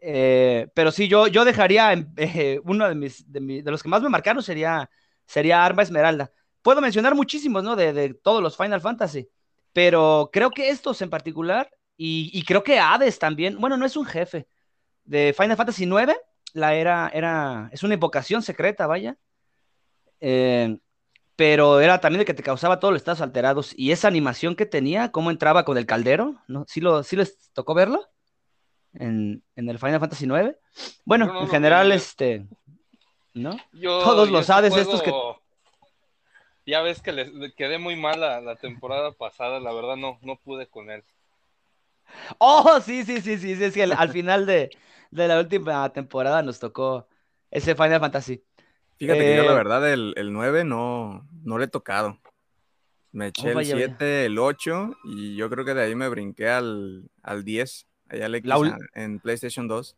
Eh, 0.00 0.68
pero 0.74 0.92
sí, 0.92 1.08
yo, 1.08 1.28
yo 1.28 1.44
dejaría 1.44 1.92
eh, 2.16 2.60
uno 2.64 2.88
de, 2.88 2.94
mis, 2.94 3.30
de, 3.30 3.62
los 3.64 3.82
que 3.82 3.88
más 3.88 4.02
me 4.02 4.08
marcaron 4.08 4.42
sería, 4.42 4.90
sería 5.26 5.64
Arma 5.64 5.82
Esmeralda. 5.82 6.30
Puedo 6.62 6.80
mencionar 6.80 7.14
muchísimos, 7.14 7.64
¿no? 7.64 7.76
De, 7.76 8.14
todos 8.14 8.42
los 8.42 8.56
Final 8.56 8.80
Fantasy, 8.80 9.28
pero 9.72 10.30
creo 10.32 10.50
que 10.50 10.70
estos 10.70 11.02
en 11.02 11.10
particular, 11.10 11.70
y, 11.96 12.42
creo 12.44 12.62
que 12.62 12.78
Hades 12.78 13.18
también, 13.18 13.58
bueno, 13.60 13.76
no 13.76 13.86
es 13.86 13.96
un 13.96 14.04
jefe 14.04 14.48
de 15.04 15.34
Final 15.36 15.56
Fantasy 15.56 15.84
IX, 15.84 16.14
la 16.52 16.74
era, 16.74 17.10
era, 17.12 17.68
es 17.72 17.82
una 17.82 17.94
invocación 17.94 18.42
secreta, 18.42 18.86
vaya. 18.86 19.16
Eh, 20.20 20.78
pero 21.36 21.80
era 21.80 22.00
también 22.00 22.20
el 22.20 22.26
que 22.26 22.34
te 22.34 22.42
causaba 22.42 22.80
todos 22.80 22.92
los 22.92 23.00
estados 23.00 23.20
alterados. 23.20 23.74
Y 23.76 23.92
esa 23.92 24.08
animación 24.08 24.56
que 24.56 24.66
tenía, 24.66 25.10
cómo 25.10 25.30
entraba 25.30 25.64
con 25.64 25.78
el 25.78 25.86
caldero, 25.86 26.36
¿no? 26.48 26.64
¿Sí, 26.68 26.80
lo, 26.80 27.02
sí 27.02 27.16
les 27.16 27.50
tocó 27.52 27.74
verlo? 27.74 28.08
en, 28.94 29.42
el 29.56 29.78
Final 29.78 30.00
Fantasy 30.00 30.26
IX. 30.26 30.56
Bueno, 31.04 31.42
en 31.42 31.48
general, 31.48 31.92
este, 31.92 32.46
¿no? 33.32 33.56
Todos 33.82 34.30
los 34.30 34.48
Hades 34.50 34.76
estos 34.76 35.02
que... 35.02 35.12
Ya 36.66 36.80
ves 36.80 37.02
que 37.02 37.12
le 37.12 37.52
quedé 37.52 37.78
muy 37.78 37.94
mal 37.94 38.20
la, 38.20 38.56
temporada 38.56 39.12
pasada, 39.12 39.60
la 39.60 39.72
verdad 39.72 39.96
no, 39.96 40.18
no 40.22 40.36
pude 40.36 40.66
con 40.66 40.90
él. 40.90 41.04
Oh, 42.38 42.80
sí, 42.80 43.04
sí, 43.04 43.20
sí, 43.20 43.36
sí, 43.38 43.70
sí, 43.70 43.80
al 43.82 44.08
final 44.10 44.46
de, 44.46 44.70
la 45.10 45.38
última 45.38 45.90
temporada 45.92 46.42
nos 46.42 46.58
tocó 46.58 47.06
ese 47.50 47.74
Final 47.74 48.00
Fantasy. 48.00 48.42
Fíjate 49.04 49.20
que 49.20 49.36
yo 49.36 49.44
la 49.44 49.52
eh, 49.52 49.54
verdad 49.54 49.92
el, 49.92 50.14
el 50.16 50.32
9 50.32 50.64
no, 50.64 51.28
no 51.42 51.58
le 51.58 51.64
he 51.66 51.68
tocado. 51.68 52.18
Me 53.14 53.28
eché 53.28 53.52
el 53.52 53.64
7, 53.64 54.24
el 54.24 54.38
8 54.38 54.96
y 55.04 55.36
yo 55.36 55.48
creo 55.48 55.64
que 55.64 55.72
de 55.72 55.82
ahí 55.82 55.94
me 55.94 56.08
brinqué 56.08 56.48
al, 56.48 57.08
al 57.22 57.44
10. 57.44 57.86
Allá 58.08 58.28
le 58.28 58.42
en 58.94 59.20
PlayStation 59.20 59.68
2. 59.68 59.96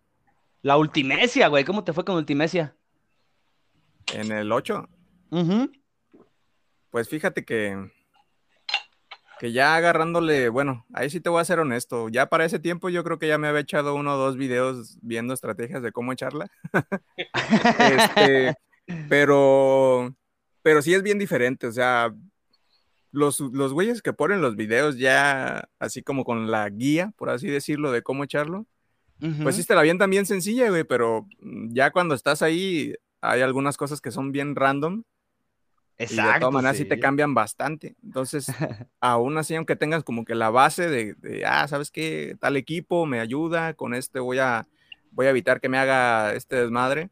La 0.61 0.77
Ultimesia, 0.77 1.49
güey. 1.49 1.65
¿Cómo 1.65 1.83
te 1.83 1.95
fue 1.95 2.05
con 2.05 2.17
Ultimesia? 2.17 2.77
En 4.13 4.33
el 4.33 4.53
8. 4.53 4.87
Pues 6.91 7.09
fíjate 7.09 7.45
que, 7.47 7.91
que 9.39 9.53
ya 9.53 9.77
agarrándole, 9.77 10.51
bueno, 10.51 10.85
ahí 10.93 11.09
sí 11.09 11.21
te 11.21 11.31
voy 11.31 11.41
a 11.41 11.45
ser 11.47 11.59
honesto. 11.59 12.11
Ya 12.11 12.27
para 12.27 12.45
ese 12.45 12.59
tiempo 12.59 12.91
yo 12.91 13.03
creo 13.03 13.19
que 13.19 13.29
ya 13.29 13.39
me 13.39 13.49
había 13.49 13.61
echado 13.61 13.95
uno 13.95 14.15
o 14.15 14.19
dos 14.19 14.37
videos 14.37 14.99
viendo 15.01 15.33
estrategias 15.33 15.83
de 15.83 15.93
cómo 15.93 16.13
echarla. 16.13 16.51
este, 17.25 18.57
pero, 19.09 20.15
pero 20.63 20.83
sí 20.83 20.95
es 20.95 21.03
bien 21.03 21.19
diferente. 21.19 21.67
O 21.67 21.73
sea, 21.73 22.15
los, 23.13 23.41
los 23.41 23.73
güeyes 23.73 24.03
que 24.03 24.13
ponen 24.13 24.43
los 24.43 24.57
videos 24.57 24.99
ya 24.99 25.69
así 25.79 26.03
como 26.03 26.25
con 26.25 26.51
la 26.51 26.69
guía, 26.69 27.13
por 27.17 27.31
así 27.31 27.49
decirlo, 27.49 27.93
de 27.93 28.03
cómo 28.03 28.25
echarlo, 28.25 28.67
pues 29.43 29.57
sí 29.57 29.65
te 29.65 29.75
la 29.75 29.81
avientan 29.81 30.11
bien 30.11 30.27
sencilla, 30.27 30.69
güey, 30.69 30.85
pero 30.85 31.27
ya 31.41 31.91
cuando 31.91 32.15
estás 32.15 32.43
ahí 32.43 32.95
hay 33.23 33.41
algunas 33.41 33.77
cosas 33.77 34.01
que 34.01 34.11
son 34.11 34.33
bien 34.33 34.55
random. 34.55 35.03
Exacto. 35.99 36.31
Y 36.31 36.35
de 36.35 36.41
todas 36.41 36.53
maneras 36.53 36.77
sí. 36.77 36.85
te 36.85 37.01
cambian 37.01 37.33
bastante. 37.33 37.97
Entonces, 38.03 38.47
aún 39.01 39.39
así, 39.39 39.55
aunque 39.55 39.77
tengas 39.77 40.05
como 40.05 40.27
que 40.27 40.35
la 40.35 40.51
base 40.51 40.91
de, 40.91 41.45
ah, 41.47 41.67
¿sabes 41.67 41.91
qué? 41.91 42.37
Tal 42.39 42.57
equipo 42.59 43.07
me 43.07 43.21
ayuda, 43.21 43.73
con 43.73 43.95
este 43.95 44.21
voy 44.21 44.39
a, 44.39 44.69
voy 45.11 45.27
a 45.27 45.31
evitar 45.31 45.61
que 45.61 45.71
me 45.71 45.79
haga 45.79 46.35
este 46.35 46.57
desmadre. 46.57 47.09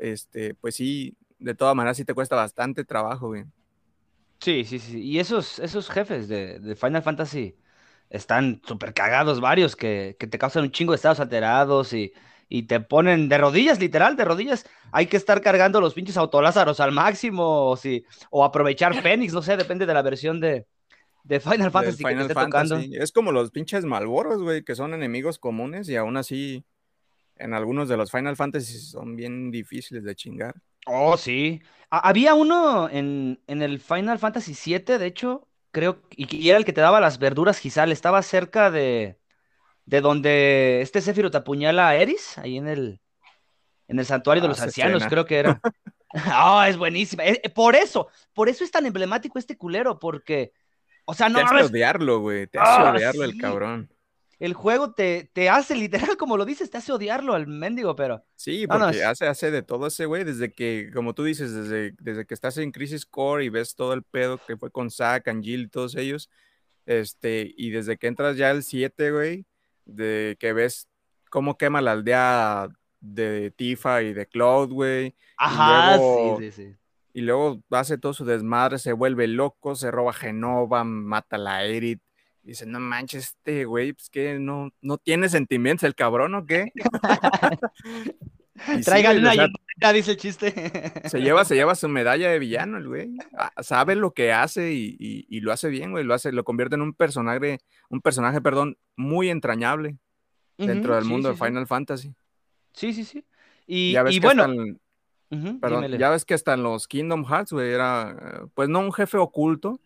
Este, 0.00 0.54
pues 0.54 0.74
sí, 0.76 1.14
de 1.38 1.54
todas 1.54 1.76
maneras 1.76 1.96
sí 1.96 2.04
te 2.04 2.14
cuesta 2.14 2.36
bastante 2.36 2.84
trabajo, 2.84 3.28
güey. 3.28 3.44
Sí, 4.40 4.64
sí, 4.64 4.78
sí. 4.78 5.00
Y 5.00 5.18
esos, 5.18 5.58
esos 5.58 5.90
jefes 5.90 6.26
de, 6.28 6.76
Final 6.80 7.02
Fantasy 7.02 7.54
están 8.08 8.62
súper 8.66 8.94
cagados, 8.94 9.40
varios, 9.40 9.76
que, 9.76 10.16
te 10.18 10.38
causan 10.38 10.64
un 10.64 10.70
chingo 10.70 10.92
de 10.92 10.96
estados 10.96 11.20
alterados 11.20 11.92
y, 11.92 12.12
te 12.66 12.80
ponen 12.80 13.28
de 13.28 13.38
rodillas, 13.38 13.78
literal, 13.78 14.16
de 14.16 14.24
rodillas. 14.24 14.64
Hay 14.90 15.06
que 15.06 15.16
estar 15.16 15.40
cargando 15.40 15.80
los 15.80 15.94
pinches 15.94 16.16
autolázaros 16.16 16.80
al 16.80 16.90
máximo 16.90 17.68
o, 17.68 17.76
si, 17.76 18.04
o 18.30 18.44
aprovechar 18.44 18.94
Fénix, 19.02 19.32
no 19.32 19.42
sé, 19.42 19.56
depende 19.56 19.86
de 19.86 19.94
la 19.94 20.02
versión 20.02 20.40
de, 20.40 20.66
Final 21.28 21.70
Fantasy 21.70 22.02
que 22.02 22.12
esté 22.12 22.34
tocando. 22.34 22.76
Es 22.78 23.12
como 23.12 23.30
los 23.30 23.50
pinches 23.50 23.84
Malboros, 23.84 24.42
güey, 24.42 24.64
que 24.64 24.74
son 24.74 24.94
enemigos 24.94 25.38
comunes 25.38 25.88
y 25.90 25.96
aún 25.96 26.16
así 26.16 26.64
en 27.40 27.54
algunos 27.54 27.88
de 27.88 27.96
los 27.96 28.10
Final 28.10 28.36
Fantasy 28.36 28.78
son 28.78 29.16
bien 29.16 29.50
difíciles 29.50 30.04
de 30.04 30.14
chingar. 30.14 30.54
Oh, 30.86 31.16
sí. 31.16 31.60
había 31.90 32.34
uno 32.34 32.88
en, 32.88 33.38
el 33.46 33.80
Final 33.80 34.18
Fantasy 34.18 34.54
VII, 34.54 34.98
de 34.98 35.06
hecho, 35.06 35.48
creo, 35.70 36.02
y, 36.10 36.48
era 36.48 36.58
el 36.58 36.64
que 36.64 36.72
te 36.72 36.80
daba 36.80 37.00
las 37.00 37.18
verduras 37.18 37.58
Gizal, 37.58 37.92
estaba 37.92 38.22
cerca 38.22 38.70
de, 38.70 39.18
de 39.84 40.00
donde 40.00 40.80
este 40.82 41.00
Sephiroth 41.00 41.34
apuñala 41.34 41.88
a 41.88 41.96
Eris, 41.96 42.38
ahí 42.38 42.56
en 42.56 42.68
el, 42.68 43.00
en 43.88 43.98
el 43.98 44.06
santuario 44.06 44.42
de 44.42 44.46
ah, 44.48 44.50
los 44.50 44.60
ancianos, 44.60 45.04
creo 45.06 45.24
que 45.24 45.38
era. 45.38 45.60
oh, 46.42 46.62
es 46.66 46.76
buenísima. 46.76 47.24
Eh, 47.24 47.40
eh, 47.42 47.50
por 47.50 47.74
eso, 47.74 48.08
por 48.32 48.48
eso 48.48 48.64
es 48.64 48.70
tan 48.70 48.86
emblemático 48.86 49.38
este 49.38 49.56
culero, 49.56 49.98
porque, 49.98 50.52
o 51.04 51.14
sea, 51.14 51.28
no. 51.28 51.38
Te 51.38 51.44
hace 51.44 51.64
odiarlo, 51.64 52.20
güey, 52.20 52.46
te 52.46 52.58
hace 52.58 52.82
ah, 52.82 52.92
odiarlo 52.94 53.24
el 53.24 53.36
cabrón 53.36 53.90
el 54.40 54.54
juego 54.54 54.94
te, 54.94 55.30
te, 55.34 55.50
hace 55.50 55.76
literal, 55.76 56.16
como 56.18 56.36
lo 56.36 56.46
dices, 56.46 56.70
te 56.70 56.78
hace 56.78 56.92
odiarlo 56.92 57.34
al 57.34 57.46
mendigo, 57.46 57.94
pero. 57.94 58.24
Sí, 58.34 58.66
porque 58.66 59.04
hace, 59.04 59.26
hace 59.26 59.50
de 59.50 59.62
todo 59.62 59.86
ese 59.86 60.06
güey, 60.06 60.24
desde 60.24 60.50
que, 60.50 60.90
como 60.92 61.14
tú 61.14 61.24
dices, 61.24 61.52
desde, 61.52 61.94
desde 62.00 62.24
que 62.24 62.34
estás 62.34 62.56
en 62.56 62.72
Crisis 62.72 63.04
Core 63.04 63.44
y 63.44 63.50
ves 63.50 63.74
todo 63.74 63.92
el 63.92 64.02
pedo 64.02 64.40
que 64.44 64.56
fue 64.56 64.70
con 64.70 64.90
Zack, 64.90 65.28
Angel 65.28 65.62
y 65.62 65.68
todos 65.68 65.94
ellos, 65.94 66.30
este, 66.86 67.52
y 67.54 67.70
desde 67.70 67.98
que 67.98 68.06
entras 68.06 68.38
ya 68.38 68.50
al 68.50 68.62
7, 68.62 69.12
güey, 69.12 69.44
de 69.84 70.38
que 70.40 70.54
ves 70.54 70.88
cómo 71.28 71.58
quema 71.58 71.82
la 71.82 71.92
aldea 71.92 72.68
de 73.00 73.50
Tifa 73.50 74.02
y 74.02 74.14
de 74.14 74.26
Cloud, 74.26 74.72
güey. 74.72 75.14
Ajá, 75.36 75.98
sí, 75.98 76.34
sí, 76.38 76.50
sí. 76.50 76.76
Y 77.12 77.22
luego 77.22 77.62
hace 77.70 77.98
todo 77.98 78.14
su 78.14 78.24
desmadre, 78.24 78.78
se 78.78 78.92
vuelve 78.92 79.26
loco, 79.26 79.74
se 79.74 79.90
roba 79.90 80.12
Genova, 80.12 80.84
mata 80.84 81.36
a 81.36 81.40
la 81.40 81.64
Erit 81.64 82.00
Dice, 82.42 82.66
no 82.66 82.80
manches, 82.80 83.24
este 83.24 83.64
güey, 83.64 83.92
pues 83.92 84.10
que 84.10 84.38
no, 84.38 84.70
no 84.80 84.98
tiene 84.98 85.28
sentimientos 85.28 85.84
el 85.84 85.94
cabrón 85.94 86.34
o 86.34 86.46
qué. 86.46 86.72
Traigan 88.84 89.18
una 89.18 89.34
ya 89.80 89.92
dice 89.92 90.12
el 90.12 90.16
chiste. 90.18 90.52
se 91.08 91.20
lleva, 91.20 91.44
se 91.44 91.54
lleva 91.54 91.74
su 91.74 91.88
medalla 91.88 92.30
de 92.30 92.38
villano, 92.38 92.76
el 92.76 92.88
güey. 92.88 93.16
Ah, 93.36 93.50
sabe 93.62 93.96
lo 93.96 94.12
que 94.12 94.32
hace 94.32 94.72
y, 94.72 95.40
lo 95.40 95.52
hace 95.52 95.68
bien, 95.68 95.92
güey. 95.92 96.04
Lo 96.04 96.14
hace, 96.14 96.32
lo 96.32 96.44
convierte 96.44 96.74
en 96.74 96.82
un 96.82 96.92
personaje, 96.92 97.60
un 97.88 98.00
personaje, 98.00 98.40
perdón, 98.40 98.76
muy 98.96 99.30
entrañable 99.30 99.96
dentro 100.58 100.94
del 100.94 101.06
mundo 101.06 101.30
de 101.30 101.36
Final 101.36 101.66
Fantasy. 101.66 102.14
Sí, 102.74 102.92
sí, 102.92 103.04
sí. 103.04 103.24
Y, 103.66 103.96
bueno. 104.20 104.76
perdón, 105.60 105.98
ya 105.98 106.10
ves 106.10 106.24
que 106.24 106.34
hasta 106.34 106.54
en 106.54 106.62
los 106.62 106.86
Kingdom 106.86 107.24
Hearts, 107.24 107.52
güey, 107.52 107.72
era, 107.72 108.46
pues 108.54 108.68
no 108.68 108.80
un 108.80 108.92
jefe 108.92 109.16
oculto, 109.16 109.80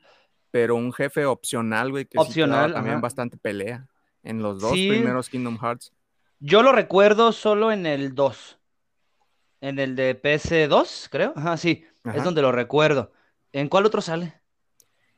pero 0.55 0.77
un 0.77 0.93
jefe 0.93 1.27
opcional, 1.27 1.91
güey, 1.91 2.05
que 2.05 2.17
opcional, 2.17 2.75
también 2.75 3.01
bastante 3.01 3.37
pelea 3.37 3.89
en 4.23 4.41
los 4.41 4.61
dos 4.61 4.71
primeros 4.71 5.29
Kingdom 5.29 5.59
Hearts. 5.59 5.93
Yo 6.39 6.63
lo 6.63 6.71
recuerdo 6.71 7.33
solo 7.33 7.73
en 7.73 7.87
el 7.87 8.15
2. 8.15 8.61
En 9.63 9.81
el 9.81 9.97
de 9.97 10.15
PS2, 10.23 11.09
creo. 11.11 11.33
Ajá, 11.35 11.57
sí. 11.57 11.85
Es 12.05 12.23
donde 12.23 12.41
lo 12.41 12.53
recuerdo. 12.53 13.11
¿En 13.51 13.69
cuál 13.69 13.85
otro 13.85 14.01
sale? 14.01 14.41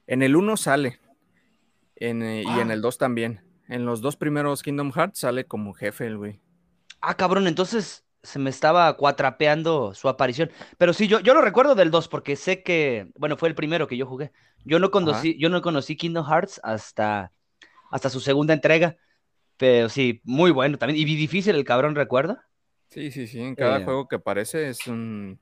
En 0.07 0.23
el 0.23 0.37
1 0.37 0.57
sale. 0.57 1.00
En, 1.97 2.23
eh, 2.23 2.43
Y 2.43 2.59
en 2.59 2.71
ah. 2.71 2.73
el 2.73 2.81
2 2.81 2.97
también. 2.97 3.43
En 3.69 3.85
los 3.85 4.00
dos 4.00 4.16
primeros 4.16 4.62
Kingdom 4.62 4.90
Hearts 4.90 5.19
sale 5.19 5.45
como 5.45 5.75
jefe 5.75 6.07
el 6.07 6.16
güey. 6.16 6.40
Ah, 7.02 7.14
cabrón, 7.14 7.47
entonces 7.47 8.06
se 8.26 8.38
me 8.38 8.50
estaba 8.50 8.97
cuatrapeando 8.97 9.95
su 9.95 10.09
aparición. 10.09 10.50
Pero 10.76 10.92
sí, 10.92 11.09
yo, 11.09 11.21
yo 11.21 11.33
lo 11.33 11.40
recuerdo 11.40 11.75
del 11.75 11.90
2 11.90 12.09
porque 12.09 12.37
sé 12.37 12.62
que, 12.62 13.09
bueno, 13.16 13.37
fue 13.37 13.49
el 13.49 13.54
primero 13.54 13.87
que 13.87 13.97
yo 13.97 14.06
jugué. 14.06 14.33
Yo 14.64 14.78
no 14.78 14.90
conocí, 14.90 15.38
yo 15.38 15.49
no 15.49 15.62
conocí 15.62 15.97
Kingdom 15.97 16.26
Hearts 16.26 16.61
hasta, 16.62 17.33
hasta 17.90 18.11
su 18.11 18.21
segunda 18.21 18.52
entrega. 18.52 18.97
Pero 19.56 19.88
sí, 19.88 20.21
muy 20.25 20.50
bueno 20.50 20.76
también. 20.76 21.00
Y 21.00 21.04
difícil 21.04 21.54
el 21.54 21.64
cabrón, 21.64 21.95
¿recuerda? 21.95 22.47
Sí, 22.88 23.11
sí, 23.11 23.26
sí. 23.26 23.40
En 23.40 23.54
cada 23.54 23.78
eh. 23.78 23.85
juego 23.85 24.09
que 24.09 24.16
aparece 24.16 24.68
es 24.68 24.87
un, 24.87 25.40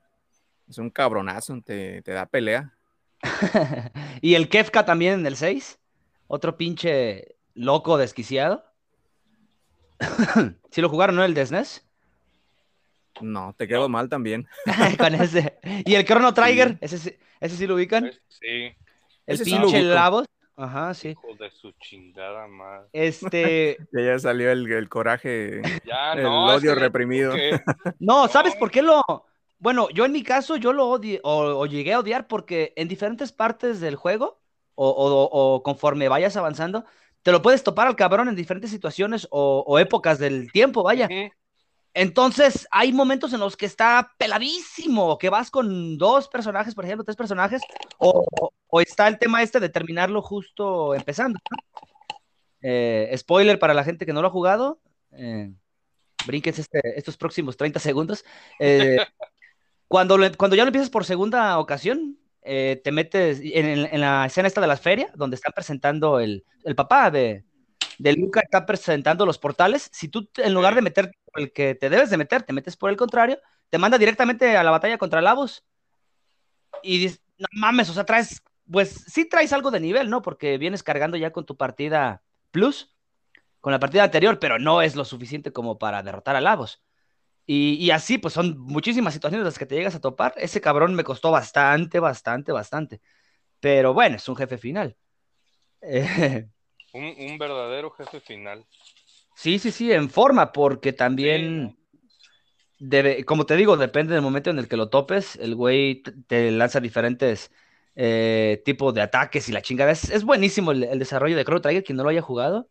es 0.69 0.77
un 0.77 0.89
cabronazo, 0.89 1.59
te, 1.61 2.01
te 2.03 2.11
da 2.11 2.25
pelea. 2.25 2.73
y 4.21 4.35
el 4.35 4.47
Kefka 4.47 4.85
también 4.85 5.15
en 5.15 5.25
el 5.25 5.35
6. 5.35 5.79
Otro 6.27 6.55
pinche 6.55 7.35
loco 7.55 7.97
desquiciado. 7.97 8.63
Si 10.71 10.81
lo 10.81 10.89
jugaron, 10.89 11.15
¿no? 11.15 11.23
El 11.23 11.33
de 11.33 11.45
SNES. 11.45 11.84
No, 13.21 13.53
te 13.57 13.67
quedo 13.67 13.89
mal 13.89 14.09
también. 14.09 14.47
Con 14.97 15.15
ese. 15.15 15.57
¿Y 15.85 15.95
el 15.95 16.05
Chrono 16.05 16.33
Trigger? 16.33 16.77
¿Ese, 16.81 17.19
¿Ese 17.39 17.57
sí 17.57 17.67
lo 17.67 17.75
ubican? 17.75 18.11
Sí. 18.27 18.73
El 19.25 19.39
pinche 19.39 19.81
Lavos. 19.81 20.25
Ajá, 20.57 20.93
sí. 20.93 21.09
Hijo 21.09 21.35
de 21.37 21.51
su 21.51 21.71
chingada 21.73 22.47
madre. 22.47 22.87
Este. 22.93 23.77
ya 23.91 24.17
salió 24.19 24.51
el, 24.51 24.87
coraje, 24.87 25.61
ya, 25.85 26.13
el 26.13 26.25
odio 26.25 26.75
reprimido. 26.75 27.33
No, 27.99 28.27
¿sabes 28.27 28.55
por 28.55 28.71
qué 28.71 28.81
lo.? 28.81 29.03
Bueno, 29.57 29.89
yo 29.89 30.05
en 30.05 30.11
mi 30.11 30.23
caso, 30.23 30.57
yo 30.57 30.73
lo 30.73 30.87
odié, 30.87 31.19
o, 31.23 31.65
llegué 31.65 31.93
a 31.93 31.99
odiar 31.99 32.27
porque 32.27 32.73
en 32.75 32.87
diferentes 32.87 33.31
partes 33.31 33.79
del 33.79 33.95
juego, 33.95 34.39
o, 34.75 35.61
conforme 35.63 36.09
vayas 36.09 36.37
avanzando, 36.37 36.85
te 37.23 37.31
lo 37.31 37.41
puedes 37.41 37.63
topar 37.63 37.87
al 37.87 37.95
cabrón 37.95 38.27
en 38.27 38.35
diferentes 38.35 38.69
situaciones 38.69 39.27
o, 39.31 39.79
épocas 39.79 40.19
del 40.19 40.51
tiempo, 40.51 40.83
vaya. 40.83 41.09
Entonces, 41.97 42.67
hay 42.71 42.91
momentos 42.91 43.31
en 43.31 43.39
los 43.39 43.55
que 43.55 43.65
está 43.65 44.11
peladísimo, 44.17 45.17
que 45.17 45.29
vas 45.29 45.49
con 45.49 45.97
dos 45.97 46.27
personajes, 46.27 46.75
por 46.75 46.83
ejemplo, 46.83 47.05
tres 47.05 47.15
personajes, 47.15 47.61
o, 47.97 48.25
está 48.81 49.07
el 49.07 49.17
tema 49.17 49.41
este 49.41 49.61
de 49.61 49.69
terminarlo 49.69 50.21
justo 50.21 50.93
empezando. 50.93 51.39
Eh, 52.61 53.15
spoiler 53.15 53.57
para 53.59 53.73
la 53.73 53.85
gente 53.85 54.05
que 54.05 54.11
no 54.11 54.21
lo 54.21 54.27
ha 54.27 54.31
jugado, 54.31 54.81
eh, 55.13 55.53
este, 56.43 56.99
estos 56.99 57.15
próximos 57.15 57.55
30 57.55 57.79
segundos. 57.79 58.25
Eh, 58.59 58.97
cuando, 59.87 60.17
cuando 60.35 60.57
ya 60.57 60.63
lo 60.63 60.69
empiezas 60.69 60.89
por 60.89 61.05
segunda 61.05 61.57
ocasión, 61.59 62.19
eh, 62.41 62.81
te 62.83 62.91
metes 62.91 63.39
en, 63.41 64.01
la 64.01 64.25
escena 64.25 64.49
esta 64.49 64.59
de 64.59 64.67
la 64.67 64.75
feria, 64.75 65.13
donde 65.15 65.35
están 65.35 65.53
presentando 65.53 66.19
el, 66.19 66.43
el 66.65 66.75
papá 66.75 67.09
de, 67.09 67.45
de 67.97 68.13
Luca 68.13 68.41
está 68.41 68.65
presentando 68.65 69.25
los 69.25 69.37
portales, 69.37 69.89
si 69.91 70.07
tú 70.09 70.29
en 70.37 70.53
lugar 70.53 70.75
de 70.75 70.81
meter 70.81 71.11
el 71.35 71.51
que 71.51 71.75
te 71.75 71.89
debes 71.89 72.09
de 72.09 72.17
meter, 72.17 72.43
te 72.43 72.53
metes 72.53 72.77
por 72.77 72.89
el 72.89 72.97
contrario, 72.97 73.39
te 73.69 73.77
manda 73.77 73.97
directamente 73.97 74.57
a 74.57 74.63
la 74.63 74.71
batalla 74.71 74.97
contra 74.97 75.21
Lavos. 75.21 75.63
Y 76.83 76.99
dices, 76.99 77.21
no 77.37 77.47
mames, 77.53 77.89
o 77.89 77.93
sea, 77.93 78.05
traes, 78.05 78.41
pues 78.69 79.05
sí 79.07 79.25
traes 79.27 79.53
algo 79.53 79.71
de 79.71 79.79
nivel, 79.79 80.09
¿no? 80.09 80.21
Porque 80.21 80.57
vienes 80.57 80.83
cargando 80.83 81.17
ya 81.17 81.31
con 81.31 81.45
tu 81.45 81.57
partida 81.57 82.23
plus, 82.51 82.95
con 83.61 83.71
la 83.71 83.79
partida 83.79 84.03
anterior, 84.03 84.39
pero 84.39 84.59
no 84.59 84.81
es 84.81 84.95
lo 84.95 85.05
suficiente 85.05 85.51
como 85.51 85.77
para 85.79 86.03
derrotar 86.03 86.35
a 86.35 86.41
Lavos. 86.41 86.83
Y, 87.47 87.91
así, 87.91 88.17
pues 88.17 88.33
son 88.33 88.57
muchísimas 88.57 89.13
situaciones 89.13 89.45
las 89.45 89.59
que 89.59 89.67
te 89.67 89.75
llegas 89.75 89.95
a 89.95 90.01
topar. 90.01 90.33
Ese 90.37 90.61
cabrón 90.61 90.95
me 90.95 91.03
costó 91.03 91.31
bastante, 91.31 91.99
bastante, 91.99 92.51
bastante. 92.51 93.01
Pero 93.59 93.93
bueno, 93.93 94.17
es 94.17 94.27
un 94.29 94.35
jefe 94.35 94.57
final. 94.57 94.97
un, 96.95 97.37
verdadero 97.37 97.91
jefe 97.91 98.19
final. 98.19 98.65
Sí, 99.35 99.59
sí, 99.59 99.71
sí, 99.71 99.91
en 99.91 100.09
forma, 100.09 100.51
porque 100.51 100.93
también, 100.93 101.77
debe, 102.79 103.25
como 103.25 103.45
te 103.45 103.55
digo, 103.55 103.77
depende 103.77 104.13
del 104.13 104.21
momento 104.21 104.49
en 104.49 104.59
el 104.59 104.67
que 104.67 104.77
lo 104.77 104.89
topes, 104.89 105.35
el 105.35 105.55
güey 105.55 106.01
te 106.27 106.51
lanza 106.51 106.79
diferentes 106.79 107.51
eh, 107.95 108.61
tipos 108.65 108.93
de 108.93 109.01
ataques 109.01 109.49
y 109.49 109.51
la 109.51 109.61
chingada. 109.61 109.91
Es, 109.91 110.23
buenísimo 110.23 110.71
el, 110.71 110.99
desarrollo 110.99 111.35
de 111.35 111.43
Chrono 111.43 111.61
Trigger, 111.61 111.83
quien 111.83 111.97
no 111.97 112.03
lo 112.03 112.09
haya 112.09 112.21
jugado, 112.21 112.69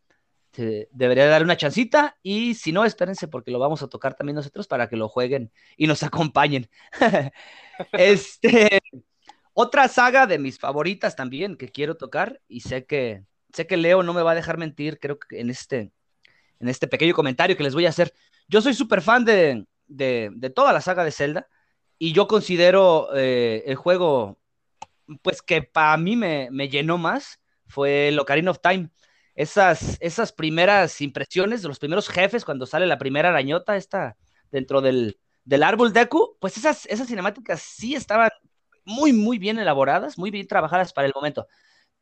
debería 0.93 1.27
dar 1.27 1.43
una 1.43 1.57
chancita 1.57 2.17
y 2.23 2.55
si 2.55 2.71
no, 2.71 2.85
espérense 2.85 3.27
porque 3.27 3.51
lo 3.51 3.59
vamos 3.59 3.83
a 3.83 3.89
tocar 3.89 4.15
también 4.15 4.37
nosotros 4.37 4.69
para 4.69 4.89
que 4.89 4.97
lo 4.97 5.09
jueguen 5.09 5.53
y 5.77 5.87
nos 5.87 6.03
acompañen. 6.03 6.69
este, 7.93 8.81
otra 9.53 9.89
saga 9.89 10.27
de 10.27 10.39
mis 10.39 10.59
favoritas 10.59 11.17
también 11.17 11.57
que 11.57 11.69
quiero 11.69 11.97
tocar 11.97 12.41
y 12.49 12.61
sé 12.61 12.87
que 12.87 13.25
sé 13.55 13.67
que 13.67 13.77
Leo 13.77 14.03
no 14.03 14.13
me 14.13 14.23
va 14.23 14.33
a 14.33 14.35
dejar 14.35 14.59
mentir, 14.59 14.99
creo 14.99 15.19
que 15.19 15.41
en 15.41 15.51
este, 15.51 15.93
en 16.61 16.69
este 16.69 16.89
pequeño 16.89 17.15
comentario 17.15 17.57
que 17.57 17.63
les 17.63 17.75
voy 17.75 17.87
a 17.87 17.91
hacer. 17.91 18.13
Yo 18.49 18.61
soy 18.61 18.75
súper 18.75 19.01
fan 19.01 19.25
de, 19.25 19.67
de, 19.87 20.53
toda 20.55 20.73
la 20.73 20.81
saga 20.81 21.05
de 21.05 21.13
Zelda 21.13 21.49
y 21.99 22.13
yo 22.13 22.27
considero 22.27 23.09
eh, 23.15 23.63
el 23.67 23.77
juego, 23.77 24.39
pues 25.23 25.43
que 25.43 25.63
para 25.63 25.97
mí 25.97 26.17
me, 26.17 26.49
me, 26.51 26.69
llenó 26.69 26.99
más, 26.99 27.41
fue 27.67 28.09
el 28.09 28.19
Ocarina 28.19 28.51
of 28.51 28.61
Time. 28.61 28.91
Esas, 29.35 29.97
esas 30.01 30.33
primeras 30.33 31.01
impresiones 31.01 31.63
de 31.63 31.69
los 31.69 31.79
primeros 31.79 32.09
jefes 32.09 32.45
cuando 32.45 32.67
sale 32.67 32.87
la 32.87 32.99
primera 32.99 33.31
arañota 33.31 33.77
esta 33.77 34.17
dentro 34.51 34.81
del, 34.81 35.19
del 35.45 35.63
árbol 35.63 35.93
Deku, 35.93 36.37
pues 36.41 36.57
esas, 36.57 36.87
esas 36.87 37.09
cinemáticas 37.09 37.61
sí 37.61 37.95
estaban 37.95 38.31
muy, 38.85 39.13
muy 39.13 39.39
bien 39.39 39.59
elaboradas, 39.59 40.19
muy 40.19 40.31
bien 40.31 40.47
trabajadas 40.47 40.93
para 40.93 41.07
el 41.07 41.13
momento. 41.15 41.49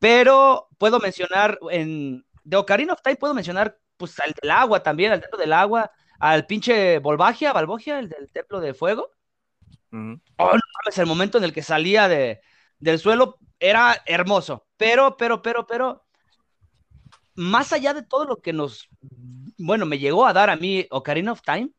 Pero 0.03 0.67
puedo 0.77 0.99
mencionar, 0.99 1.57
en 1.71 2.25
de 2.43 2.57
Ocarina 2.57 2.91
of 2.91 3.01
Time 3.01 3.15
puedo 3.15 3.33
mencionar, 3.33 3.79
pues, 3.95 4.19
al 4.19 4.33
del 4.33 4.51
agua 4.51 4.83
también, 4.83 5.13
al 5.13 5.21
templo 5.21 5.39
del 5.39 5.53
agua, 5.53 5.89
al 6.19 6.45
pinche 6.45 6.99
Volvagia, 6.99 7.53
Balbogia, 7.53 7.99
el 7.99 8.09
del 8.09 8.29
templo 8.29 8.59
de 8.59 8.73
fuego. 8.73 9.11
Oh, 9.93 10.51
el 10.93 11.05
momento 11.05 11.37
en 11.37 11.45
el 11.45 11.53
que 11.53 11.63
salía 11.63 12.09
de, 12.09 12.41
del 12.79 12.99
suelo 12.99 13.37
era 13.61 13.95
hermoso. 14.05 14.67
Pero, 14.75 15.15
pero, 15.15 15.41
pero, 15.41 15.65
pero, 15.65 16.03
más 17.35 17.71
allá 17.71 17.93
de 17.93 18.03
todo 18.03 18.25
lo 18.25 18.41
que 18.41 18.51
nos, 18.51 18.89
bueno, 19.57 19.85
me 19.85 19.99
llegó 19.99 20.25
a 20.25 20.33
dar 20.33 20.49
a 20.49 20.57
mí 20.57 20.85
Ocarina 20.91 21.31
of 21.31 21.43
Time, 21.43 21.69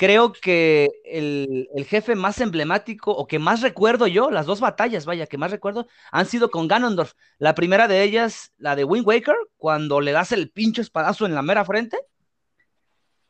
creo 0.00 0.32
que 0.32 1.02
el, 1.04 1.68
jefe 1.86 2.14
más 2.14 2.40
emblemático 2.40 3.12
o 3.12 3.26
que 3.26 3.38
más 3.38 3.60
recuerdo 3.60 4.06
yo, 4.06 4.30
las 4.30 4.46
dos 4.46 4.58
batallas, 4.58 5.04
vaya, 5.04 5.26
que 5.26 5.36
más 5.36 5.50
recuerdo, 5.50 5.88
han 6.10 6.24
sido 6.24 6.50
con 6.50 6.68
Ganondorf. 6.68 7.12
La 7.36 7.54
primera 7.54 7.86
de 7.86 8.02
ellas, 8.02 8.50
la 8.56 8.76
de 8.76 8.84
Wind 8.84 9.06
Waker, 9.06 9.36
cuando 9.58 10.00
le 10.00 10.12
das 10.12 10.32
el 10.32 10.50
pincho 10.50 10.80
espadazo 10.80 11.26
en 11.26 11.34
la 11.34 11.42
mera 11.42 11.66
frente. 11.66 11.98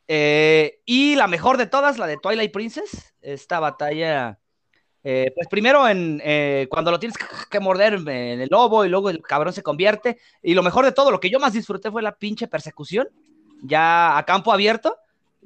Eh, 0.07 0.79
y 0.85 1.15
la 1.15 1.27
mejor 1.27 1.57
de 1.57 1.67
todas, 1.67 1.97
la 1.97 2.07
de 2.07 2.15
Twilight 2.15 2.53
Princess, 2.53 3.15
esta 3.19 3.59
batalla, 3.59 4.39
eh, 5.03 5.29
pues 5.35 5.49
primero 5.49 5.89
en 5.89 6.21
eh, 6.23 6.67
cuando 6.69 6.89
lo 6.89 6.99
tienes 6.99 7.17
que 7.49 7.59
morder 7.59 7.95
en 7.95 8.39
el 8.39 8.47
lobo 8.49 8.85
y 8.85 8.89
luego 8.89 9.09
el 9.09 9.21
cabrón 9.21 9.51
se 9.51 9.61
convierte. 9.61 10.19
Y 10.41 10.53
lo 10.53 10.63
mejor 10.63 10.85
de 10.85 10.93
todo, 10.93 11.11
lo 11.11 11.19
que 11.19 11.29
yo 11.29 11.37
más 11.37 11.51
disfruté 11.51 11.91
fue 11.91 12.01
la 12.01 12.15
pinche 12.15 12.47
persecución, 12.47 13.09
ya 13.61 14.17
a 14.17 14.23
campo 14.23 14.53
abierto 14.53 14.95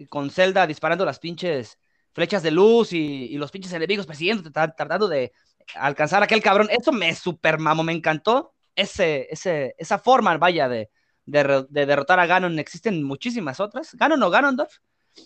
con 0.09 0.29
Zelda 0.29 0.67
disparando 0.67 1.05
las 1.05 1.19
pinches 1.19 1.77
flechas 2.13 2.43
de 2.43 2.51
luz 2.51 2.93
y, 2.93 3.37
los 3.37 3.51
pinches 3.51 3.73
enemigos 3.73 4.05
persiguiendo, 4.05 4.49
tratando 4.51 5.07
de 5.07 5.33
alcanzar 5.75 6.21
a 6.21 6.25
aquel 6.25 6.41
cabrón. 6.41 6.69
Eso 6.71 6.91
me 6.91 7.13
super 7.15 7.59
mamo, 7.59 7.83
me 7.83 7.93
encantó. 7.93 8.53
Ese, 8.75 9.27
ese, 9.29 9.75
esa 9.77 9.99
forma, 9.99 10.38
vaya, 10.38 10.67
de, 10.67 10.89
derrotar 11.25 12.19
a 12.19 12.25
Ganon. 12.25 12.60
Existen 12.60 13.03
muchísimas 13.03 13.60
otras. 13.60 13.93
Ganon 13.95 14.21
o 14.23 14.29
Ganondorf 14.29 14.77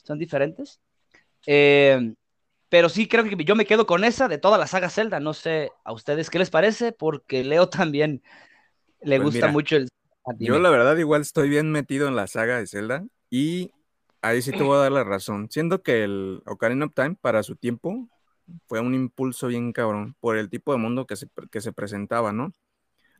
son 0.03 0.17
diferentes. 0.17 0.79
Eh, 1.45 2.13
pero 2.69 2.89
sí 2.89 3.07
creo 3.07 3.23
que 3.23 3.43
yo 3.43 3.55
me 3.55 3.65
quedo 3.65 3.85
con 3.85 4.03
esa 4.03 4.27
de 4.27 4.37
toda 4.37 4.57
la 4.57 4.67
saga 4.67 4.89
Zelda. 4.89 5.19
No 5.19 5.33
sé 5.33 5.71
a 5.83 5.91
ustedes 5.91 6.29
qué 6.29 6.39
les 6.39 6.51
parece, 6.51 6.91
porque 6.91 7.43
Leo 7.43 7.67
también 7.69 8.21
le 9.01 9.17
pues 9.17 9.33
gusta 9.33 9.47
mucho 9.47 9.75
el. 9.75 9.89
Yo 10.37 10.59
la 10.59 10.69
verdad 10.69 10.95
igual 10.97 11.21
estoy 11.21 11.49
bien 11.49 11.71
metido 11.71 12.07
en 12.07 12.15
la 12.15 12.27
saga 12.27 12.59
de 12.59 12.67
Zelda 12.67 13.03
y 13.31 13.71
Ahí 14.21 14.41
sí 14.41 14.51
te 14.51 14.63
voy 14.63 14.75
a 14.77 14.81
dar 14.81 14.91
la 14.91 15.03
razón. 15.03 15.49
Siendo 15.49 15.81
que 15.81 16.03
el 16.03 16.41
Ocarina 16.45 16.85
of 16.85 16.93
Time 16.93 17.15
para 17.19 17.43
su 17.43 17.55
tiempo 17.55 18.09
fue 18.67 18.79
un 18.79 18.93
impulso 18.93 19.47
bien 19.47 19.71
cabrón 19.71 20.15
por 20.19 20.37
el 20.37 20.49
tipo 20.49 20.71
de 20.71 20.77
mundo 20.79 21.05
que 21.05 21.15
se, 21.15 21.27
que 21.51 21.61
se 21.61 21.71
presentaba, 21.71 22.33
¿no? 22.33 22.53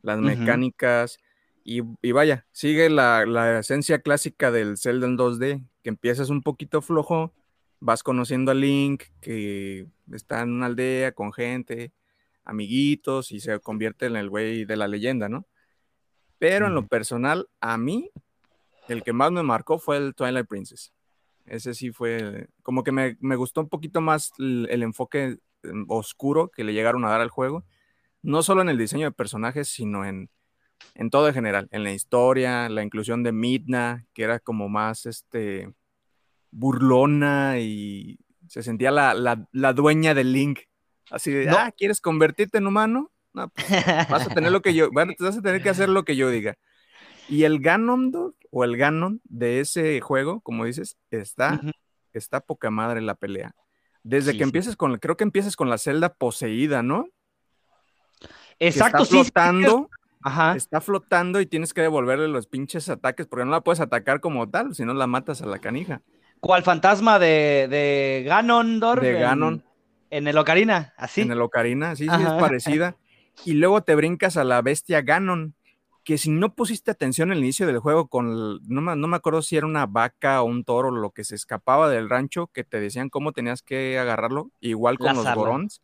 Las 0.01 0.19
mecánicas 0.19 1.19
y, 1.63 2.11
vaya, 2.11 2.47
sigue 2.51 2.89
la, 2.89 3.59
esencia 3.59 3.99
clásica 3.99 4.51
del 4.51 4.77
Zelda 4.77 5.05
en 5.05 5.17
2D, 5.17 5.63
que 5.83 5.89
empiezas 5.89 6.29
un 6.29 6.41
poquito 6.41 6.81
flojo, 6.81 7.33
vas 7.79 8.01
conociendo 8.01 8.51
a 8.51 8.55
Link, 8.55 9.03
que 9.21 9.87
está 10.11 10.41
en 10.41 10.51
una 10.51 10.65
aldea 10.65 11.11
con 11.11 11.31
gente, 11.31 11.91
amiguitos, 12.43 13.31
y 13.31 13.39
se 13.39 13.59
convierte 13.59 14.07
en 14.07 14.15
el 14.15 14.29
güey 14.29 14.65
de 14.65 14.77
la 14.77 14.87
leyenda, 14.87 15.29
¿no? 15.29 15.45
Pero 16.39 16.67
en 16.67 16.73
lo 16.73 16.87
personal, 16.87 17.47
a 17.59 17.77
mí 17.77 18.09
el 18.93 19.03
que 19.03 19.13
más 19.13 19.31
me 19.31 19.43
marcó 19.43 19.79
fue 19.79 19.97
el 19.97 20.15
Twilight 20.15 20.47
Princess. 20.47 20.93
Ese 21.45 21.73
sí 21.73 21.91
fue, 21.91 22.47
como 22.61 22.83
que 22.83 22.91
me, 22.91 23.35
gustó 23.35 23.61
un 23.61 23.69
poquito 23.69 24.01
más 24.01 24.31
el, 24.37 24.83
enfoque 24.83 25.37
em, 25.63 25.85
oscuro 25.87 26.49
que 26.49 26.63
le 26.63 26.73
llegaron 26.73 27.03
a 27.05 27.09
dar 27.09 27.21
al 27.21 27.29
juego. 27.29 27.65
No 28.21 28.43
solo 28.43 28.61
en 28.61 28.69
el 28.69 28.77
diseño 28.77 29.05
de 29.07 29.11
personajes, 29.11 29.67
sino 29.67 30.05
en, 30.05 30.29
todo 31.09 31.27
en 31.27 31.33
general. 31.33 31.67
En 31.71 31.83
la 31.83 31.91
historia, 31.91 32.69
la 32.69 32.83
inclusión 32.83 33.23
de 33.23 33.31
Midna, 33.31 34.05
que 34.13 34.23
era 34.23 34.39
como 34.39 34.69
más 34.69 35.05
este, 35.05 35.73
burlona 36.51 37.59
y 37.59 38.19
se 38.47 38.61
sentía 38.61 38.91
la, 38.91 39.73
dueña 39.73 40.13
del 40.13 40.33
Link. 40.33 40.59
Así 41.09 41.31
de, 41.31 41.49
ah, 41.49 41.71
¿quieres 41.75 42.01
convertirte 42.01 42.59
en 42.59 42.67
humano? 42.67 43.11
No, 43.33 43.49
pues, 43.49 43.67
vas 44.09 44.27
a 44.27 44.33
tener 44.33 44.51
lo 44.51 44.61
que 44.61 44.73
yo, 44.73 44.89
vas 44.91 45.37
a 45.37 45.41
tener 45.41 45.63
que 45.63 45.69
hacer 45.69 45.89
lo 45.89 46.03
que 46.03 46.15
yo 46.15 46.29
diga. 46.29 46.57
Y 47.29 47.43
el 47.43 47.59
Ganondorf 47.59 48.35
o 48.51 48.63
el 48.63 48.77
Ganon 48.77 49.21
de 49.23 49.59
ese 49.59 50.01
juego, 50.01 50.41
como 50.41 50.65
dices, 50.65 50.97
está, 51.11 51.61
está 52.13 52.41
poca 52.41 52.71
madre 52.71 53.01
la 53.01 53.15
pelea. 53.15 53.55
Desde 54.03 54.35
que 54.35 54.43
empieces 54.43 54.75
con, 54.75 54.97
creo 54.97 55.17
que 55.17 55.23
empieces 55.23 55.55
con 55.55 55.69
la 55.69 55.77
celda 55.77 56.13
poseída, 56.13 56.81
¿no? 56.81 57.07
Exacto, 58.59 59.03
está 59.03 59.15
flotando, 59.15 59.89
Ajá. 60.21 60.55
Está 60.55 60.81
flotando 60.81 61.39
y 61.39 61.45
tienes 61.45 61.73
que 61.73 61.81
devolverle 61.81 62.27
los 62.27 62.47
pinches 62.47 62.89
ataques 62.89 63.25
porque 63.27 63.45
no 63.45 63.51
la 63.51 63.61
puedes 63.61 63.79
atacar 63.79 64.19
como 64.19 64.49
tal, 64.49 64.75
si 64.75 64.83
no 64.83 64.93
la 64.93 65.07
matas 65.07 65.41
a 65.41 65.45
la 65.45 65.59
canija. 65.59 66.01
¿Cuál 66.39 66.63
fantasma 66.63 67.19
de, 67.19 67.67
de 67.69 68.23
Ganondorf? 68.25 69.01
De 69.01 69.13
Ganon. 69.13 69.63
En, 70.09 70.27
el 70.27 70.37
Ocarina, 70.37 70.93
así. 70.97 71.21
En 71.21 71.31
el 71.31 71.41
Ocarina, 71.41 71.95
sí, 71.95 72.05
sí, 72.05 72.21
es 72.21 72.33
parecida. 72.33 72.97
Y 73.45 73.53
luego 73.53 73.81
te 73.81 73.95
brincas 73.95 74.37
a 74.37 74.43
la 74.43 74.61
bestia 74.61 75.01
Ganon, 75.01 75.55
que 76.09 76.17
si 76.17 76.31
no 76.31 76.55
pusiste 76.55 76.89
atención 76.89 77.29
al 77.29 77.37
inicio 77.37 77.67
del 77.67 77.77
juego 77.77 78.07
con, 78.07 78.59
no 78.67 78.81
me, 78.81 78.95
no 78.95 79.07
me 79.07 79.15
acuerdo 79.15 79.43
si 79.43 79.57
era 79.57 79.67
una 79.67 79.85
vaca 79.85 80.41
o 80.41 80.45
un 80.45 80.63
toro, 80.63 80.89
lo 80.89 81.11
que 81.11 81.23
se 81.23 81.35
escapaba 81.35 81.87
del 81.87 82.09
rancho, 82.09 82.47
que 82.47 82.63
te 82.63 82.79
decían 82.79 83.09
cómo 83.09 83.31
tenías 83.31 83.61
que 83.61 83.99
agarrarlo, 83.99 84.49
igual 84.59 84.97
con 84.97 85.15
los 85.15 85.35
gorons. 85.35 85.83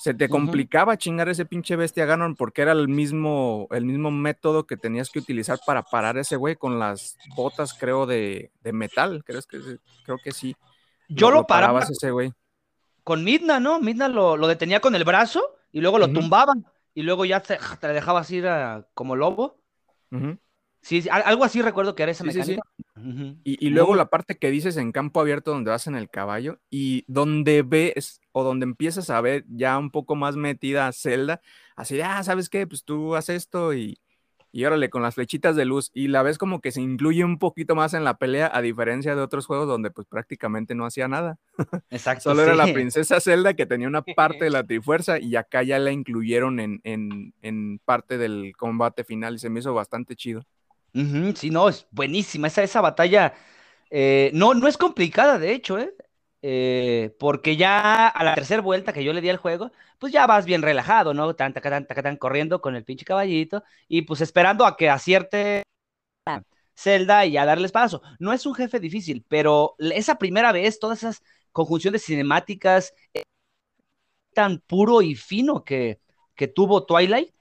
Se 0.00 0.14
te 0.14 0.28
complicaba 0.28 0.96
chingar 0.96 1.28
ese 1.28 1.46
pinche 1.46 1.76
bestia 1.76 2.06
Ganon 2.06 2.34
porque 2.34 2.62
era 2.62 2.72
el 2.72 2.88
mismo, 2.88 3.68
el 3.70 3.84
mismo 3.84 4.10
método 4.10 4.66
que 4.66 4.76
tenías 4.76 5.10
que 5.10 5.20
utilizar 5.20 5.60
para 5.64 5.84
parar 5.84 6.16
a 6.16 6.22
ese 6.22 6.34
güey 6.34 6.56
con 6.56 6.80
las 6.80 7.16
botas, 7.36 7.74
creo, 7.74 8.04
de, 8.04 8.50
metal. 8.64 9.22
¿Crees 9.24 9.46
que, 9.46 9.60
creo 10.02 10.18
que 10.18 10.32
sí. 10.32 10.56
Yo 11.08 11.30
lo, 11.30 11.46
paraba 11.46 11.84
ese 11.88 12.10
güey. 12.10 12.32
Con 13.04 13.22
Midna, 13.22 13.60
¿no? 13.60 13.78
Midna 13.78 14.08
lo, 14.08 14.44
detenía 14.48 14.80
con 14.80 14.96
el 14.96 15.04
brazo 15.04 15.40
y 15.70 15.82
luego 15.82 16.00
lo 16.00 16.12
tumbaban 16.12 16.66
y 16.98 17.02
luego 17.02 17.24
ya 17.24 17.38
te, 17.38 17.56
te 17.80 17.86
dejabas 17.86 18.28
ir 18.32 18.44
como 18.92 19.14
lobo. 19.14 19.62
Sí, 20.80 21.06
algo 21.08 21.44
así 21.44 21.62
recuerdo 21.62 21.94
que 21.94 22.02
era 22.02 22.10
esa 22.10 22.24
mecánica. 22.24 22.60
y, 23.44 23.68
luego 23.70 23.94
la 23.94 24.10
parte 24.10 24.36
que 24.36 24.50
dices 24.50 24.76
en 24.76 24.90
campo 24.90 25.20
abierto 25.20 25.52
donde 25.52 25.70
vas 25.70 25.86
en 25.86 25.94
el 25.94 26.10
caballo 26.10 26.58
y 26.70 27.04
donde 27.06 27.62
ves 27.62 28.20
o 28.32 28.42
donde 28.42 28.64
empiezas 28.64 29.10
a 29.10 29.20
ver 29.20 29.44
ya 29.48 29.78
un 29.78 29.92
poco 29.92 30.16
más 30.16 30.34
metida 30.34 30.88
a 30.88 30.92
Zelda, 30.92 31.40
así 31.76 31.94
de, 31.94 32.02
ah, 32.02 32.20
¿sabes 32.24 32.48
qué? 32.48 32.66
Pues 32.66 32.82
tú 32.82 33.14
haces 33.14 33.44
esto 33.44 33.74
y 33.74 34.00
y 34.50 34.64
órale, 34.64 34.90
con 34.90 35.02
las 35.02 35.14
flechitas 35.14 35.56
de 35.56 35.64
luz. 35.64 35.90
Y 35.94 36.08
la 36.08 36.22
ves 36.22 36.38
como 36.38 36.60
que 36.60 36.72
se 36.72 36.80
incluye 36.80 37.24
un 37.24 37.38
poquito 37.38 37.74
más 37.74 37.94
en 37.94 38.04
la 38.04 38.18
pelea, 38.18 38.50
a 38.52 38.62
diferencia 38.62 39.14
de 39.14 39.22
otros 39.22 39.46
juegos 39.46 39.68
donde 39.68 39.90
pues 39.90 40.06
prácticamente 40.06 40.74
no 40.74 40.86
hacía 40.86 41.08
nada. 41.08 41.38
Exacto. 41.90 42.24
Solo 42.24 42.42
era 42.42 42.54
la 42.54 42.72
princesa 42.72 43.20
Zelda 43.20 43.54
que 43.54 43.66
tenía 43.66 43.88
una 43.88 44.02
parte 44.02 44.44
de 44.44 44.50
la 44.50 44.64
trifuerza 44.66 45.18
y 45.18 45.36
acá 45.36 45.62
ya 45.62 45.78
la 45.78 45.92
incluyeron 45.92 46.60
en, 46.60 46.80
en, 46.84 47.78
parte 47.84 48.18
del 48.18 48.52
combate 48.56 49.04
final 49.04 49.34
y 49.34 49.38
se 49.38 49.50
me 49.50 49.60
hizo 49.60 49.74
bastante 49.74 50.16
chido. 50.16 50.42
sí, 51.34 51.50
no, 51.50 51.68
es 51.68 51.86
buenísima. 51.90 52.48
Esa, 52.48 52.62
esa 52.62 52.80
batalla 52.80 53.34
Eh, 53.90 54.30
no, 54.34 54.54
no 54.54 54.68
es 54.68 54.76
complicada, 54.76 55.38
de 55.38 55.52
hecho, 55.52 55.78
¿eh? 55.78 55.94
¿Eh? 56.42 57.14
porque 57.18 57.56
ya 57.56 58.08
a 58.08 58.24
la 58.24 58.34
tercera 58.34 58.62
vuelta 58.62 58.92
que 58.92 59.04
yo 59.04 59.12
le 59.12 59.20
di 59.20 59.28
al 59.28 59.36
juego, 59.38 59.72
pues 59.98 60.12
ya 60.12 60.26
vas 60.26 60.44
bien 60.46 60.62
relajado, 60.62 61.14
¿no? 61.14 61.34
Tan, 61.34 61.52
tan, 61.52 61.86
tan, 61.86 61.86
tan, 61.86 62.16
corriendo 62.16 62.60
con 62.60 62.76
el 62.76 62.84
pinche 62.84 63.04
caballito 63.04 63.62
y 63.88 64.02
pues 64.02 64.20
esperando 64.20 64.66
a 64.66 64.76
que 64.76 64.90
acierte 64.90 65.62
Zelda 66.76 67.26
y 67.26 67.36
a 67.36 67.44
darles 67.44 67.72
paso. 67.72 68.02
No 68.18 68.32
es 68.32 68.46
un 68.46 68.54
jefe 68.54 68.78
difícil, 68.80 69.24
pero 69.28 69.74
esa 69.78 70.16
primera 70.18 70.52
vez, 70.52 70.78
todas 70.78 70.98
esas 70.98 71.22
conjunciones 71.52 72.04
cinemáticas, 72.04 72.94
eh, 73.14 73.22
tan 74.32 74.60
puro 74.60 75.02
y 75.02 75.14
fino 75.14 75.64
que, 75.64 76.00
que 76.34 76.48
tuvo 76.48 76.86
Twilight, 76.86 77.34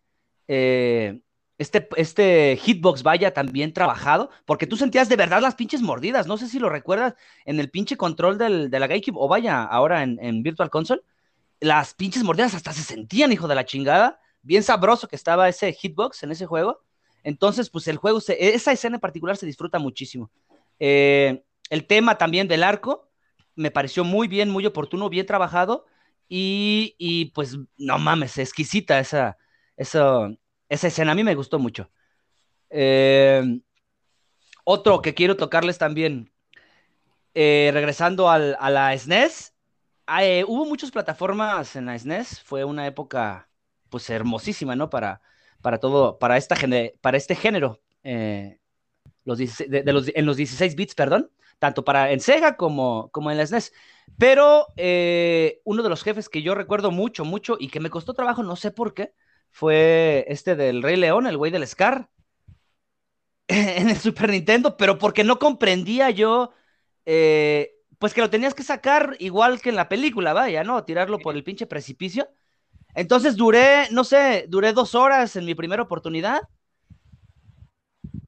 eh, 0.47 1.19
este, 1.57 1.87
este 1.95 2.57
hitbox 2.61 3.01
vaya 3.03 3.33
también 3.33 3.73
trabajado, 3.73 4.29
porque 4.45 4.67
tú 4.67 4.77
sentías 4.77 5.09
de 5.09 5.15
verdad 5.15 5.41
las 5.41 5.55
pinches 5.55 5.81
mordidas. 5.81 6.27
No 6.27 6.37
sé 6.37 6.47
si 6.47 6.59
lo 6.59 6.69
recuerdas 6.69 7.15
en 7.45 7.59
el 7.59 7.69
pinche 7.69 7.97
control 7.97 8.37
del, 8.37 8.69
de 8.69 8.79
la 8.79 8.87
GameCube 8.87 9.17
o 9.17 9.27
vaya 9.27 9.63
ahora 9.63 10.03
en, 10.03 10.43
Virtual 10.43 10.69
Console. 10.69 11.01
Las 11.59 11.95
pinches 11.95 12.23
mordidas 12.23 12.53
hasta 12.53 12.73
se 12.73 12.83
sentían, 12.83 13.31
hijo 13.31 13.47
de 13.47 13.55
la 13.55 13.65
chingada. 13.65 14.19
Bien 14.43 14.61
sabroso 14.61 15.07
que 15.07 15.15
estaba 15.15 15.49
ese 15.49 15.73
hitbox 15.73 16.23
en 16.23 16.31
ese 16.31 16.45
juego. 16.45 16.83
Entonces, 17.23 17.69
pues 17.69 17.87
el 17.87 17.97
juego, 17.97 18.19
esa 18.19 18.71
escena 18.71 18.97
en 18.97 19.01
particular 19.01 19.35
se 19.35 19.47
disfruta 19.47 19.79
muchísimo. 19.79 20.31
Eh, 20.79 21.43
el 21.69 21.85
tema 21.87 22.17
también 22.17 22.47
del 22.47 22.63
arco 22.63 23.09
me 23.55 23.71
pareció 23.71 24.03
muy 24.03 24.27
bien, 24.27 24.49
muy 24.49 24.65
oportuno, 24.65 25.09
bien 25.09 25.25
trabajado. 25.25 25.85
Y, 26.29 27.31
pues, 27.33 27.57
no 27.77 27.97
mames, 27.97 28.37
exquisita 28.37 28.99
esa, 28.99 29.37
esa, 29.75 30.29
esa 30.69 30.87
escena. 30.87 31.11
A 31.11 31.15
mí 31.15 31.23
me 31.23 31.35
gustó 31.35 31.59
mucho. 31.59 31.89
Eh, 32.69 33.59
otro 34.63 35.01
que 35.01 35.13
quiero 35.13 35.37
tocarles 35.37 35.77
también, 35.77 36.31
eh, 37.33 37.69
regresando 37.73 38.29
a 38.29 38.37
la 38.69 38.97
SNES, 38.97 39.53
e 40.19 40.43
hubo 40.47 40.65
muchas 40.65 40.91
plataformas 40.91 41.75
en 41.75 41.85
la 41.85 41.97
SNES, 41.97 42.41
fue 42.41 42.63
una 42.63 42.87
época 42.87 43.49
pues 43.89 44.09
hermosísima, 44.09 44.75
¿no? 44.75 44.89
Para, 44.89 45.21
para 45.61 45.79
todo, 45.79 46.19
para, 46.19 46.37
esta, 46.37 46.55
para 47.01 47.17
este 47.17 47.35
género, 47.35 47.81
eh, 48.03 48.59
los, 49.23 49.37
de, 49.37 49.83
los 49.85 50.09
en 50.13 50.25
los 50.25 50.37
16 50.37 50.75
bits, 50.75 50.95
perdón, 50.95 51.31
tanto 51.59 51.83
para 51.83 52.11
en 52.11 52.19
Sega 52.19 52.57
como, 52.57 53.09
como 53.11 53.31
en 53.31 53.37
la 53.37 53.45
SNES. 53.45 53.73
Pero 54.17 54.67
eh, 54.77 55.61
uno 55.63 55.83
de 55.83 55.89
los 55.89 56.03
jefes 56.03 56.29
que 56.29 56.41
yo 56.41 56.55
recuerdo 56.55 56.91
mucho, 56.91 57.25
mucho 57.25 57.57
y 57.59 57.69
que 57.69 57.79
me 57.79 57.89
costó 57.89 58.13
trabajo, 58.13 58.43
no 58.43 58.55
sé 58.55 58.71
por 58.71 58.93
qué, 58.93 59.13
fue 59.57 60.23
este 60.27 60.55
del 60.55 60.83
Rey 60.83 60.97
León, 60.97 61.25
el 61.25 61.35
güey 61.37 61.51
del 61.51 61.65
Scar, 61.67 62.09
en 63.47 63.89
el 63.89 63.97
Super 63.97 64.29
Nintendo, 64.29 64.77
pero 64.77 64.97
porque 64.97 65.23
no 65.23 65.39
comprendía 65.39 66.09
yo, 66.09 66.51
eh, 67.05 67.71
pues 67.99 68.13
que 68.13 68.21
lo 68.21 68.29
tenías 68.29 68.53
que 68.53 68.63
sacar 68.63 69.15
igual 69.19 69.61
que 69.61 69.69
en 69.69 69.75
la 69.75 69.89
película, 69.89 70.33
vaya, 70.33 70.63
¿no? 70.63 70.83
Tirarlo 70.83 71.19
por 71.19 71.35
el 71.35 71.43
pinche 71.43 71.65
precipicio. 71.67 72.29
Entonces 72.95 73.37
duré, 73.37 73.89
no 73.91 74.03
sé, 74.03 74.45
duré 74.49 74.73
dos 74.73 74.95
horas 74.95 75.35
en 75.35 75.45
mi 75.45 75.55
primera 75.55 75.83
oportunidad. 75.83 76.41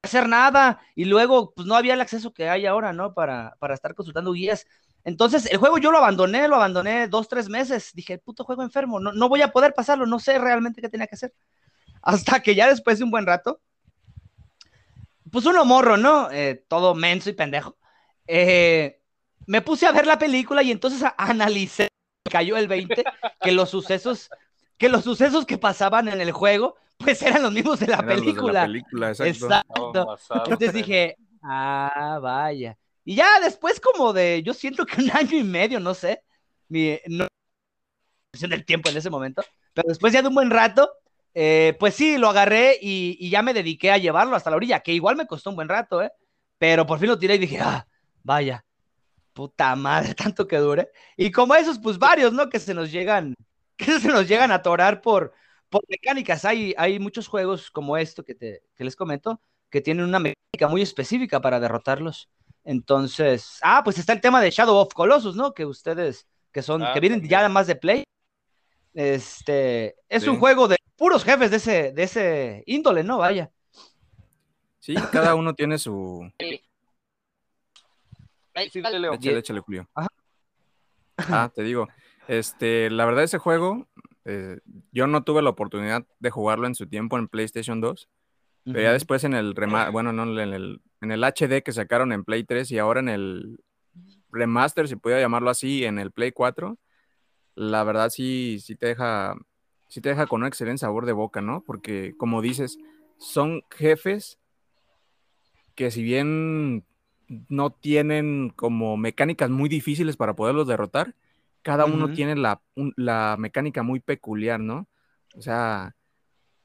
hacer 0.02 0.28
nada. 0.30 0.82
Y 0.96 1.06
luego, 1.06 1.54
pues 1.54 1.68
no 1.68 1.76
había 1.76 1.94
el 1.94 2.02
acceso 2.02 2.34
que 2.34 2.50
hay 2.50 2.66
ahora, 2.66 2.94
¿no? 2.94 3.14
Para, 3.14 3.56
para 3.60 3.74
estar 3.74 3.96
consultando 3.96 4.34
guías. 4.34 4.66
Entonces, 5.04 5.46
el 5.52 5.58
juego 5.58 5.78
yo 5.78 5.92
lo 5.92 5.98
abandoné, 5.98 6.48
lo 6.48 6.56
abandoné 6.56 7.08
dos, 7.08 7.28
tres 7.28 7.50
meses. 7.50 7.92
Dije, 7.94 8.18
puto 8.18 8.44
juego 8.44 8.64
enfermo, 8.64 9.00
no, 9.00 9.12
no 9.12 9.30
voy 9.30 9.42
a 9.42 9.52
poder 9.52 9.74
pasarlo, 9.74 10.06
no 10.06 10.20
sé 10.20 10.38
realmente 10.38 10.82
qué 10.82 10.90
tenía 10.90 11.08
que 11.08 11.16
hacer. 11.16 11.34
Hasta 12.02 12.42
que 12.42 12.56
ya 12.56 12.70
después 12.70 13.00
de 13.00 13.06
un 13.06 13.12
buen 13.12 13.26
rato, 13.26 13.62
pues 15.32 15.46
uno 15.46 15.64
morro, 15.66 15.98
¿no? 15.98 16.32
Eh, 16.32 16.66
todo 16.68 16.96
menso 16.96 17.30
y 17.30 17.34
pendejo. 17.34 17.78
Eh, 18.28 19.02
me 19.46 19.62
puse 19.62 19.86
a 19.88 19.92
ver 19.92 20.06
la 20.06 20.20
película 20.20 20.62
y 20.64 20.72
entonces 20.72 21.04
analicé, 21.18 21.88
cayó 22.30 22.58
el 22.58 22.68
20, 22.68 23.04
que 23.42 23.52
los 23.52 23.70
sucesos 23.70 24.30
que 24.80 24.90
los 24.90 25.04
sucesos 25.04 25.46
que 25.46 25.58
pasaban 25.58 26.08
en 26.08 26.22
el 26.22 26.32
juego, 26.32 26.78
pues 26.98 27.22
eran 27.22 27.44
los 27.44 27.52
mismos 27.52 27.80
de 27.80 27.88
la 27.88 28.02
película. 28.02 28.68
exacto. 29.20 30.18
Entonces 30.46 30.74
dije, 30.74 31.18
ah, 31.44 32.18
vaya. 32.22 32.78
Y 33.10 33.16
ya 33.16 33.40
después 33.40 33.80
como 33.80 34.14
de, 34.14 34.44
yo 34.44 34.54
siento 34.54 34.86
que 34.86 35.02
un 35.02 35.10
año 35.18 35.36
y 35.36 35.44
medio, 35.44 35.80
no 35.80 35.96
sé, 35.96 36.24
mi, 36.68 37.00
no 37.08 37.26
del 38.34 38.66
tiempo 38.66 38.88
en 38.88 38.98
ese 38.98 39.10
momento, 39.10 39.42
pero 39.74 39.88
después 39.88 40.14
ya 40.14 40.22
de 40.22 40.28
un 40.28 40.36
buen 40.36 40.52
rato, 40.52 40.92
eh, 41.34 41.76
pues 41.80 41.96
sí, 41.96 42.20
lo 42.20 42.30
agarré 42.30 42.78
y, 42.80 43.28
ya 43.32 43.42
me 43.42 43.56
dediqué 43.56 43.90
a 43.90 43.98
llevarlo 43.98 44.36
hasta 44.36 44.52
la 44.52 44.58
orilla, 44.58 44.82
que 44.82 44.94
igual 44.94 45.16
me 45.16 45.26
costó 45.26 45.50
un 45.50 45.56
buen 45.56 45.70
rato, 45.70 46.04
¿eh? 46.04 46.12
Pero 46.60 46.86
por 46.86 47.00
fin 47.00 47.10
lo 47.10 47.18
tiré 47.18 47.34
y 47.34 47.40
dije, 47.40 47.60
ah, 47.60 47.88
vaya, 48.22 48.64
puta 49.34 49.76
madre, 49.76 50.14
tanto 50.16 50.48
que 50.48 50.58
dure. 50.58 50.92
Y 51.18 51.32
como 51.32 51.56
esos, 51.56 51.80
pues 51.80 51.98
varios, 51.98 52.32
¿no? 52.32 52.48
Que 52.48 52.60
se 52.60 52.76
nos 52.76 52.92
llegan 52.92 53.34
que 53.76 54.00
se 54.00 54.10
nos 54.10 54.28
llegan 54.28 54.52
a 54.52 54.56
atorar 54.56 55.02
por, 55.02 55.34
por 55.70 55.82
mecánicas. 55.90 56.46
Hay, 56.46 56.76
hay 56.78 57.00
muchos 57.00 57.28
juegos 57.28 57.72
como 57.72 57.98
esto 57.98 58.24
que, 58.24 58.36
te, 58.36 58.62
que 58.76 58.84
les 58.84 58.96
comento 58.96 59.42
que 59.72 59.82
tienen 59.82 60.06
una 60.06 60.20
mecánica 60.20 60.68
muy 60.70 60.84
específica 60.84 61.42
para 61.42 61.60
derrotarlos. 61.60 62.30
Entonces, 62.70 63.58
ah, 63.64 63.82
pues 63.84 63.98
está 63.98 64.14
el 64.14 64.22
tema 64.22 64.40
de 64.40 64.52
Shadow 64.52 64.76
of 64.76 64.94
Colossus, 64.94 65.36
¿no? 65.36 65.56
Que 65.56 65.66
ustedes, 65.66 66.28
que 66.52 66.62
son, 66.62 66.84
ah, 66.84 66.94
que 66.94 67.00
vienen 67.00 67.28
ya 67.28 67.50
más 67.50 67.66
de 67.66 67.76
Play. 67.76 68.04
Este, 68.94 69.96
es 70.08 70.28
un 70.28 70.38
juego 70.38 70.68
de 70.68 70.78
puros 70.96 71.24
jefes 71.24 71.50
de 71.50 71.58
ese, 71.58 71.94
de 71.94 72.04
ese 72.04 72.64
índole, 72.68 73.04
¿no? 73.04 73.18
Vaya. 73.18 73.50
Sí, 74.78 74.94
cada 75.12 75.34
uno 75.34 75.56
tiene 75.56 75.80
su. 75.80 76.32
Sí, 78.72 78.82
dale, 78.82 79.00
Leo. 79.00 79.14
Échale, 79.20 79.62
Julio. 79.62 79.90
Ah, 81.18 81.52
te 81.56 81.64
digo, 81.64 81.88
este, 82.28 82.92
la 82.92 83.06
verdad, 83.06 83.24
ese 83.24 83.40
juego, 83.40 83.88
eh, 84.26 84.60
yo 84.92 85.08
no 85.08 85.24
tuve 85.24 85.42
la 85.42 85.50
oportunidad 85.50 86.06
de 86.20 86.30
jugarlo 86.30 86.68
en 86.68 86.76
su 86.76 86.86
tiempo 86.86 87.18
en 87.18 87.30
PlayStation 87.30 87.82
2, 87.82 88.08
pero 88.66 88.82
ya 88.82 88.94
después 88.94 89.24
en 89.24 89.34
el 89.34 89.54
bueno, 89.92 90.14
no, 90.14 90.40
en 90.40 90.54
el, 90.54 90.82
en 91.02 91.12
el 91.12 91.24
HD 91.24 91.64
que 91.64 91.72
sacaron 91.72 92.12
en 92.12 92.24
Play 92.24 92.44
3 92.44 92.72
y 92.72 92.78
ahora 92.78 93.00
en 93.00 93.10
el 93.10 93.60
remaster, 94.32 94.88
si 94.88 94.96
pudiera 94.96 95.22
llamarlo 95.22 95.50
así, 95.50 95.86
en 95.86 96.00
el 96.00 96.12
Play 96.12 96.32
4, 96.32 96.78
la 97.56 97.84
verdad 97.84 98.10
sí, 98.10 98.60
sí 98.62 98.76
te 98.76 98.88
deja, 98.88 99.36
sí 99.88 100.02
te 100.02 100.10
deja 100.10 100.28
con 100.28 100.42
un 100.42 100.48
excelente 100.48 100.80
sabor 100.80 101.06
de 101.06 101.14
boca, 101.14 101.42
¿no? 101.42 101.64
Porque 101.66 102.14
como 102.18 102.42
dices, 102.42 102.78
son 103.18 103.64
jefes 103.72 104.40
que 105.76 105.92
si 105.92 106.04
bien 106.04 106.86
no 107.48 107.70
tienen 107.72 108.52
como 108.56 108.98
mecánicas 108.98 109.50
muy 109.50 109.70
difíciles 109.70 110.18
para 110.18 110.36
poderlos 110.36 110.68
derrotar, 110.68 111.16
cada 111.62 111.86
uno 111.86 112.12
tiene 112.12 112.36
la, 112.36 112.62
la, 112.96 113.36
mecánica 113.38 113.84
muy 113.84 114.00
peculiar, 114.00 114.60
¿no? 114.60 114.88
O 115.36 115.42
sea, 115.42 115.96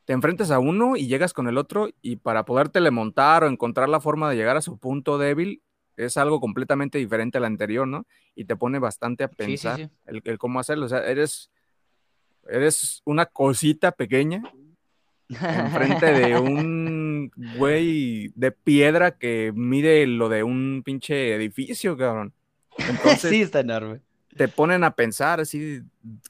te 0.05 0.13
enfrentas 0.13 0.51
a 0.51 0.59
uno 0.59 0.97
y 0.97 1.07
llegas 1.07 1.33
con 1.33 1.49
el 1.49 1.57
otro 1.57 1.89
y 2.03 2.17
para 2.17 2.45
podértele 2.45 2.91
montar 2.91 3.45
o 3.45 3.49
encontrar 3.49 3.89
la 3.89 4.01
forma 4.01 4.31
de 4.31 4.37
llegar 4.37 4.57
a 4.57 4.63
su 4.63 4.79
punto 4.79 5.19
débil 5.19 5.63
es 5.97 6.17
algo 6.17 6.41
completamente 6.41 6.99
diferente 6.99 7.39
al 7.39 7.45
anterior, 7.45 7.87
¿no? 7.87 8.07
Y 8.35 8.45
te 8.45 8.57
pone 8.57 8.79
bastante 8.79 9.25
a 9.25 9.29
pensar 9.29 9.91
El, 10.05 10.39
cómo 10.39 10.59
hacerlo. 10.59 10.87
O 10.87 10.89
sea, 10.89 11.07
eres, 11.07 11.51
eres 12.49 13.01
una 13.05 13.27
cosita 13.27 13.93
pequeña 13.93 14.43
enfrente 15.29 16.13
de 16.13 16.39
un 16.39 17.31
güey 17.59 18.33
de 18.35 18.51
piedra 18.51 19.17
que 19.17 19.53
mide 19.55 20.07
lo 20.07 20.29
de 20.29 20.43
un 20.43 20.83
pinche 20.85 21.35
edificio, 21.35 21.97
cabrón. 21.97 22.35
Entonces, 22.77 23.31
sí, 23.31 23.43
está 23.43 23.61
enorme 23.61 24.01
te 24.37 24.49
ponen 24.49 24.85
a 24.85 24.95
pensar 24.95 25.41
así, 25.41 25.83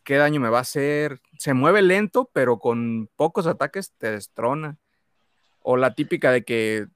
qué 0.04 0.16
daño 0.16 0.40
me 0.40 0.50
va 0.50 0.58
a 0.58 0.62
hacer. 0.62 1.20
Se 1.38 1.54
mueve 1.54 1.82
lento, 1.82 2.30
pero 2.32 2.58
con 2.58 3.08
pocos 3.16 3.46
ataques 3.46 3.92
te 3.98 4.10
destrona. 4.10 4.78
O 5.60 5.76
la 5.76 5.94
típica 5.94 6.30
de 6.30 6.44
que 6.44 6.86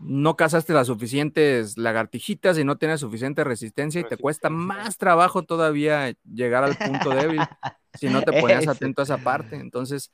no 0.00 0.36
cazaste 0.36 0.74
las 0.74 0.88
suficientes 0.88 1.78
lagartijitas 1.78 2.58
y 2.58 2.64
no 2.64 2.76
tienes 2.76 3.00
suficiente 3.00 3.44
resistencia 3.44 4.00
y 4.00 4.04
te 4.04 4.16
cuesta 4.16 4.50
más 4.50 4.98
trabajo 4.98 5.44
todavía 5.44 6.14
llegar 6.24 6.64
al 6.64 6.76
punto 6.76 7.10
débil 7.10 7.40
si 7.94 8.08
no 8.08 8.20
te 8.22 8.38
ponías 8.38 8.68
atento 8.68 9.00
a 9.00 9.04
esa 9.04 9.18
parte. 9.18 9.56
Entonces, 9.56 10.12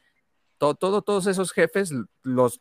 todo, 0.58 0.74
todo, 0.74 1.02
todos 1.02 1.26
esos 1.26 1.52
jefes, 1.52 1.92
los, 2.22 2.60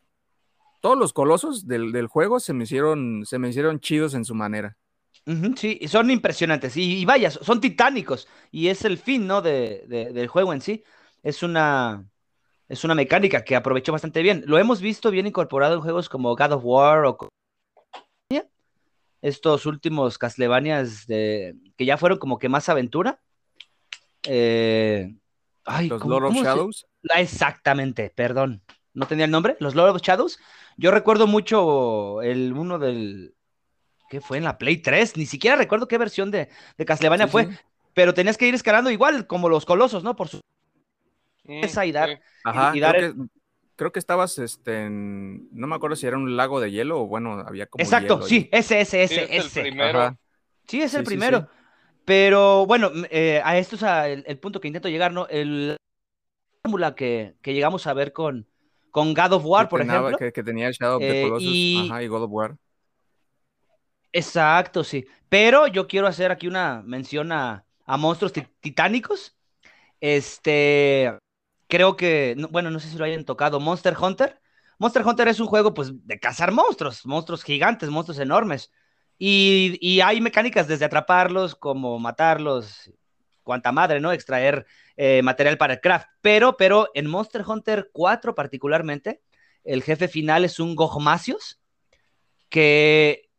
todos 0.80 0.98
los 0.98 1.12
colosos 1.12 1.68
del, 1.68 1.92
del 1.92 2.06
juego 2.08 2.40
se 2.40 2.54
me, 2.54 2.64
hicieron, 2.64 3.24
se 3.26 3.38
me 3.38 3.50
hicieron 3.50 3.78
chidos 3.78 4.14
en 4.14 4.24
su 4.24 4.34
manera 4.34 4.76
sí, 5.56 5.80
son 5.88 6.10
impresionantes. 6.10 6.76
Y, 6.76 7.04
vaya, 7.04 7.30
son 7.30 7.60
titánicos. 7.60 8.28
Y 8.50 8.68
es 8.68 8.84
el 8.84 8.98
fin, 8.98 9.26
¿no? 9.26 9.42
De, 9.42 9.84
del 9.88 10.28
juego 10.28 10.52
en 10.52 10.60
sí. 10.60 10.84
Es 11.22 11.42
una, 11.42 12.08
es 12.68 12.84
una 12.84 12.94
mecánica 12.94 13.44
que 13.44 13.56
aprovechó 13.56 13.92
bastante 13.92 14.22
bien. 14.22 14.42
Lo 14.46 14.58
hemos 14.58 14.80
visto 14.80 15.10
bien 15.10 15.26
incorporado 15.26 15.74
en 15.74 15.80
juegos 15.80 16.08
como 16.08 16.34
God 16.36 16.52
of 16.52 16.64
War 16.64 17.04
o 17.04 17.16
estos 19.22 19.66
últimos 19.66 20.18
Castlevanias 20.18 21.06
de, 21.06 21.54
que 21.76 21.86
ya 21.86 21.96
fueron 21.96 22.18
como 22.18 22.38
que 22.38 22.48
más 22.48 22.68
aventura. 22.68 23.20
Eh, 24.24 25.14
los 25.88 26.04
Lord 26.04 26.24
of 26.24 26.34
Shadows. 26.34 26.86
Exactamente, 27.14 28.10
perdón. 28.10 28.62
No 28.94 29.06
tenía 29.06 29.24
el 29.24 29.30
nombre. 29.30 29.56
Los 29.60 29.76
Lord 29.76 29.94
of 29.94 30.02
Shadows. 30.02 30.38
Yo 30.76 30.90
recuerdo 30.90 31.26
mucho 31.28 32.20
el 32.22 32.52
uno 32.52 32.78
del 32.80 33.34
¿qué 34.12 34.20
fue? 34.20 34.36
En 34.36 34.44
la 34.44 34.58
Play 34.58 34.76
3, 34.76 35.16
ni 35.16 35.24
siquiera 35.24 35.56
recuerdo 35.56 35.88
qué 35.88 35.96
versión 35.96 36.30
de, 36.30 36.50
de 36.76 36.84
Castlevania 36.84 37.28
fue, 37.28 37.48
pero 37.94 38.12
tenías 38.12 38.36
que 38.36 38.46
ir 38.46 38.54
escalando 38.54 38.90
igual 38.90 39.26
como 39.26 39.48
los 39.48 39.64
colosos, 39.64 40.04
¿no? 40.04 40.14
Por 40.16 40.28
su... 40.28 40.42
Esa 41.44 41.86
y 41.86 41.92
dar... 41.92 42.20
Ajá, 42.44 42.72
creo, 43.74 43.90
que, 43.90 43.98
estabas, 43.98 44.36
este, 44.36 44.84
en... 44.84 45.48
no 45.50 45.66
me 45.66 45.74
acuerdo 45.76 45.96
si 45.96 46.06
era 46.06 46.18
un 46.18 46.36
lago 46.36 46.60
de 46.60 46.70
hielo 46.70 47.00
o 47.00 47.06
bueno, 47.06 47.42
había 47.46 47.64
como... 47.64 47.82
Exacto, 47.82 48.20
sí, 48.20 48.50
ese, 48.52 48.82
ese, 48.82 49.04
ese, 49.04 49.26
sí, 49.26 49.26
es 49.30 49.56
El 49.56 49.62
primero. 49.62 50.18
Sí, 50.68 50.82
es 50.82 50.92
el 50.92 51.04
primero. 51.04 51.48
Pero 52.04 52.66
bueno, 52.66 52.90
eh, 53.08 53.40
a 53.42 53.56
esto 53.56 53.76
es 53.76 53.82
el, 54.26 54.38
punto 54.40 54.60
que 54.60 54.68
intento 54.68 54.90
llegar, 54.90 55.14
¿no? 55.14 55.26
El 55.28 55.78
fórmula 56.62 56.94
que, 56.94 57.34
que 57.40 57.54
llegamos 57.54 57.86
a 57.86 57.94
ver 57.94 58.12
con, 58.12 58.46
con 58.90 59.14
God 59.14 59.32
of 59.32 59.46
War, 59.46 59.70
por 59.70 59.80
ejemplo. 59.80 60.18
Que, 60.18 60.42
tenía 60.42 60.68
el 60.68 60.74
Shadow 60.74 60.96
of 60.96 61.00
the 61.00 61.18
eh, 61.18 61.22
Colossus 61.22 61.48
y... 61.48 61.90
y 61.90 62.06
God 62.08 62.24
of 62.24 62.30
War. 62.30 62.58
Exacto, 64.12 64.84
sí. 64.84 65.06
Pero 65.28 65.66
yo 65.66 65.86
quiero 65.86 66.06
hacer 66.06 66.30
aquí 66.30 66.46
una 66.46 66.82
mención 66.82 67.32
a, 67.32 67.64
a 67.86 67.96
monstruos 67.96 68.32
titánicos. 68.60 69.36
Este, 70.00 71.12
creo 71.68 71.96
que, 71.96 72.36
bueno, 72.50 72.70
no 72.70 72.80
sé 72.80 72.88
si 72.90 72.98
lo 72.98 73.04
hayan 73.04 73.24
tocado, 73.24 73.60
Monster 73.60 73.96
Hunter. 74.00 74.40
Monster 74.78 75.06
Hunter 75.06 75.28
es 75.28 75.40
un 75.40 75.46
juego, 75.46 75.74
pues, 75.74 75.92
de 76.06 76.20
cazar 76.20 76.52
monstruos, 76.52 77.06
monstruos 77.06 77.44
gigantes, 77.44 77.90
monstruos 77.90 78.18
enormes. 78.18 78.72
Y, 79.18 79.78
y 79.80 80.00
hay 80.00 80.20
mecánicas 80.20 80.68
desde 80.68 80.84
atraparlos, 80.86 81.54
como 81.54 81.98
matarlos, 81.98 82.92
cuanta 83.42 83.72
madre, 83.72 84.00
¿no? 84.00 84.12
Extraer 84.12 84.66
eh, 84.96 85.22
material 85.22 85.58
para 85.58 85.74
el 85.74 85.80
craft. 85.80 86.08
Pero, 86.20 86.56
pero 86.56 86.90
en 86.94 87.06
Monster 87.08 87.44
Hunter 87.46 87.90
4 87.92 88.34
particularmente, 88.34 89.22
el 89.64 89.82
jefe 89.82 90.08
final 90.08 90.44
es 90.44 90.60
un 90.60 90.74
Gogmacios 90.76 91.60
que 92.48 93.30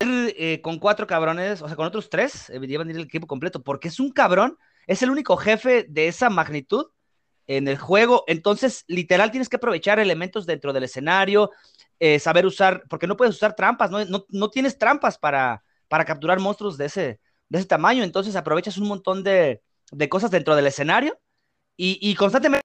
eh, 0.00 0.60
con 0.62 0.78
cuatro 0.78 1.06
cabrones, 1.06 1.62
o 1.62 1.66
sea, 1.66 1.76
con 1.76 1.86
otros 1.86 2.10
tres, 2.10 2.50
eh, 2.50 2.60
llevan 2.60 2.90
el 2.90 3.00
equipo 3.00 3.26
completo, 3.26 3.62
porque 3.62 3.88
es 3.88 4.00
un 4.00 4.10
cabrón, 4.10 4.58
es 4.86 5.02
el 5.02 5.10
único 5.10 5.36
jefe 5.36 5.86
de 5.88 6.08
esa 6.08 6.30
magnitud 6.30 6.86
en 7.46 7.68
el 7.68 7.78
juego. 7.78 8.24
Entonces, 8.26 8.84
literal, 8.86 9.30
tienes 9.30 9.48
que 9.48 9.56
aprovechar 9.56 9.98
elementos 9.98 10.46
dentro 10.46 10.72
del 10.72 10.84
escenario, 10.84 11.50
saber 12.18 12.44
usar, 12.44 12.82
porque 12.90 13.06
no 13.06 13.16
puedes 13.16 13.34
usar 13.34 13.56
trampas, 13.56 13.90
no, 13.90 14.24
no, 14.28 14.50
tienes 14.50 14.78
trampas 14.78 15.16
para, 15.16 15.64
para 15.88 16.04
capturar 16.04 16.38
monstruos 16.38 16.76
de 16.76 16.86
ese, 16.86 17.20
de 17.48 17.58
ese 17.58 17.66
tamaño. 17.66 18.04
Entonces, 18.04 18.36
aprovechas 18.36 18.76
un 18.76 18.88
montón 18.88 19.22
de, 19.22 19.62
de 19.90 20.08
cosas 20.08 20.30
dentro 20.30 20.56
del 20.56 20.66
escenario 20.66 21.18
y, 21.76 22.14
constantemente 22.14 22.64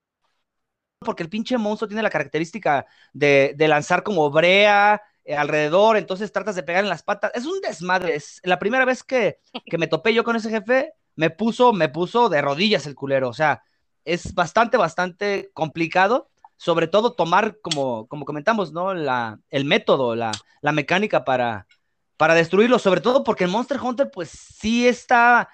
porque 1.00 1.24
el 1.24 1.30
pinche 1.30 1.58
monstruo 1.58 1.88
tiene 1.88 2.04
la 2.04 2.10
característica 2.10 2.86
de, 3.14 3.56
lanzar 3.58 4.04
como 4.04 4.30
brea 4.30 4.96
eh, 4.96 5.02
alrededor, 5.36 5.98
entonces 5.98 6.32
tratas 6.32 6.56
de 6.56 6.64
pegar 6.64 6.84
en 6.84 6.90
las 6.90 7.04
patas. 7.04 7.32
Es 7.36 7.46
un 7.46 7.60
desmadre. 7.62 8.16
Es 8.16 8.42
la 8.44 8.60
primera 8.60 8.86
vez 8.86 9.04
que, 9.04 9.40
me 9.78 9.88
topé 9.88 10.14
yo 10.14 10.24
con 10.24 10.36
ese 10.36 10.50
jefe, 10.50 10.94
me 11.16 11.30
puso, 11.30 11.74
me 11.74 11.90
puso 11.90 12.30
de 12.30 12.42
rodillas 12.42 12.86
el 12.88 12.96
culero. 12.96 13.30
O 13.30 13.34
sea, 13.34 13.64
es 14.06 14.34
bastante, 14.34 14.78
bastante 14.78 15.52
complicado. 15.54 16.30
Sobre 16.58 16.88
todo 16.88 17.14
tomar, 17.14 17.60
como, 17.62 18.08
como 18.08 18.26
comentamos, 18.26 18.74
¿no? 18.74 18.94
La, 18.94 19.40
el 19.50 19.64
método, 19.64 20.16
la, 20.16 20.32
la 20.62 20.72
mecánica 20.74 21.24
para, 21.24 21.68
para 22.18 22.34
destruirlo. 22.34 22.80
Sobre 22.80 23.02
todo 23.02 23.24
porque 23.24 23.46
el 23.46 23.50
Monster 23.50 23.80
Hunter, 23.82 24.12
pues 24.12 24.30
sí 24.30 24.88
está 24.88 25.50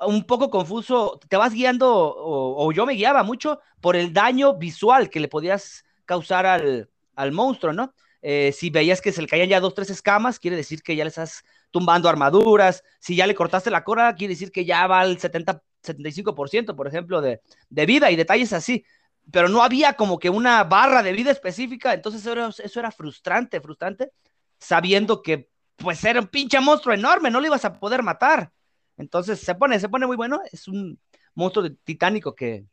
un 0.00 0.24
poco 0.24 0.50
confuso, 0.50 1.18
te 1.28 1.36
vas 1.36 1.52
guiando, 1.52 2.14
o, 2.16 2.70
yo 2.72 2.84
me 2.86 2.94
guiaba 2.94 3.22
mucho 3.22 3.60
por 3.80 3.96
el 3.96 4.12
daño 4.12 4.54
visual 4.54 5.08
que 5.08 5.20
le 5.20 5.28
podías 5.28 5.84
causar 6.04 6.46
al, 6.46 6.88
monstruo, 7.32 7.72
¿no? 7.72 7.94
Eh, 8.28 8.50
si 8.50 8.70
veías 8.70 9.00
que 9.00 9.12
se 9.12 9.22
le 9.22 9.28
caían 9.28 9.48
ya 9.48 9.60
dos, 9.60 9.72
tres 9.72 9.88
escamas, 9.88 10.40
quiere 10.40 10.56
decir 10.56 10.82
que 10.82 10.96
ya 10.96 11.04
le 11.04 11.10
estás 11.10 11.44
tumbando 11.70 12.08
armaduras. 12.08 12.82
Si 12.98 13.14
ya 13.14 13.24
le 13.24 13.36
cortaste 13.36 13.70
la 13.70 13.84
cola, 13.84 14.16
quiere 14.16 14.34
decir 14.34 14.50
que 14.50 14.64
ya 14.64 14.84
va 14.88 14.98
al 14.98 15.20
70, 15.20 15.62
75%, 15.80 16.74
por 16.74 16.88
ejemplo, 16.88 17.20
de, 17.20 17.40
vida 17.70 18.10
y 18.10 18.16
detalles 18.16 18.52
así. 18.52 18.84
Pero 19.30 19.48
no 19.48 19.62
había 19.62 19.92
como 19.92 20.18
que 20.18 20.28
una 20.28 20.64
barra 20.64 21.04
de 21.04 21.12
vida 21.12 21.30
específica, 21.30 21.94
entonces 21.94 22.22
eso 22.22 22.32
era, 22.32 22.48
eso 22.48 22.80
era 22.80 22.90
frustrante, 22.90 23.60
frustrante, 23.60 24.10
sabiendo 24.58 25.22
que 25.22 25.48
pues 25.76 26.02
era 26.02 26.18
un 26.18 26.26
pinche 26.26 26.58
monstruo 26.58 26.96
enorme, 26.96 27.30
no 27.30 27.40
lo 27.40 27.46
ibas 27.46 27.64
a 27.64 27.74
poder 27.74 28.02
matar. 28.02 28.50
Entonces 28.96 29.38
se 29.38 29.54
pone, 29.54 29.78
se 29.78 29.88
pone 29.88 30.04
muy 30.04 30.16
bueno. 30.16 30.40
Es 30.50 30.66
un 30.66 30.98
monstruo 31.36 31.70
titánico 31.84 32.34
que, 32.34 32.64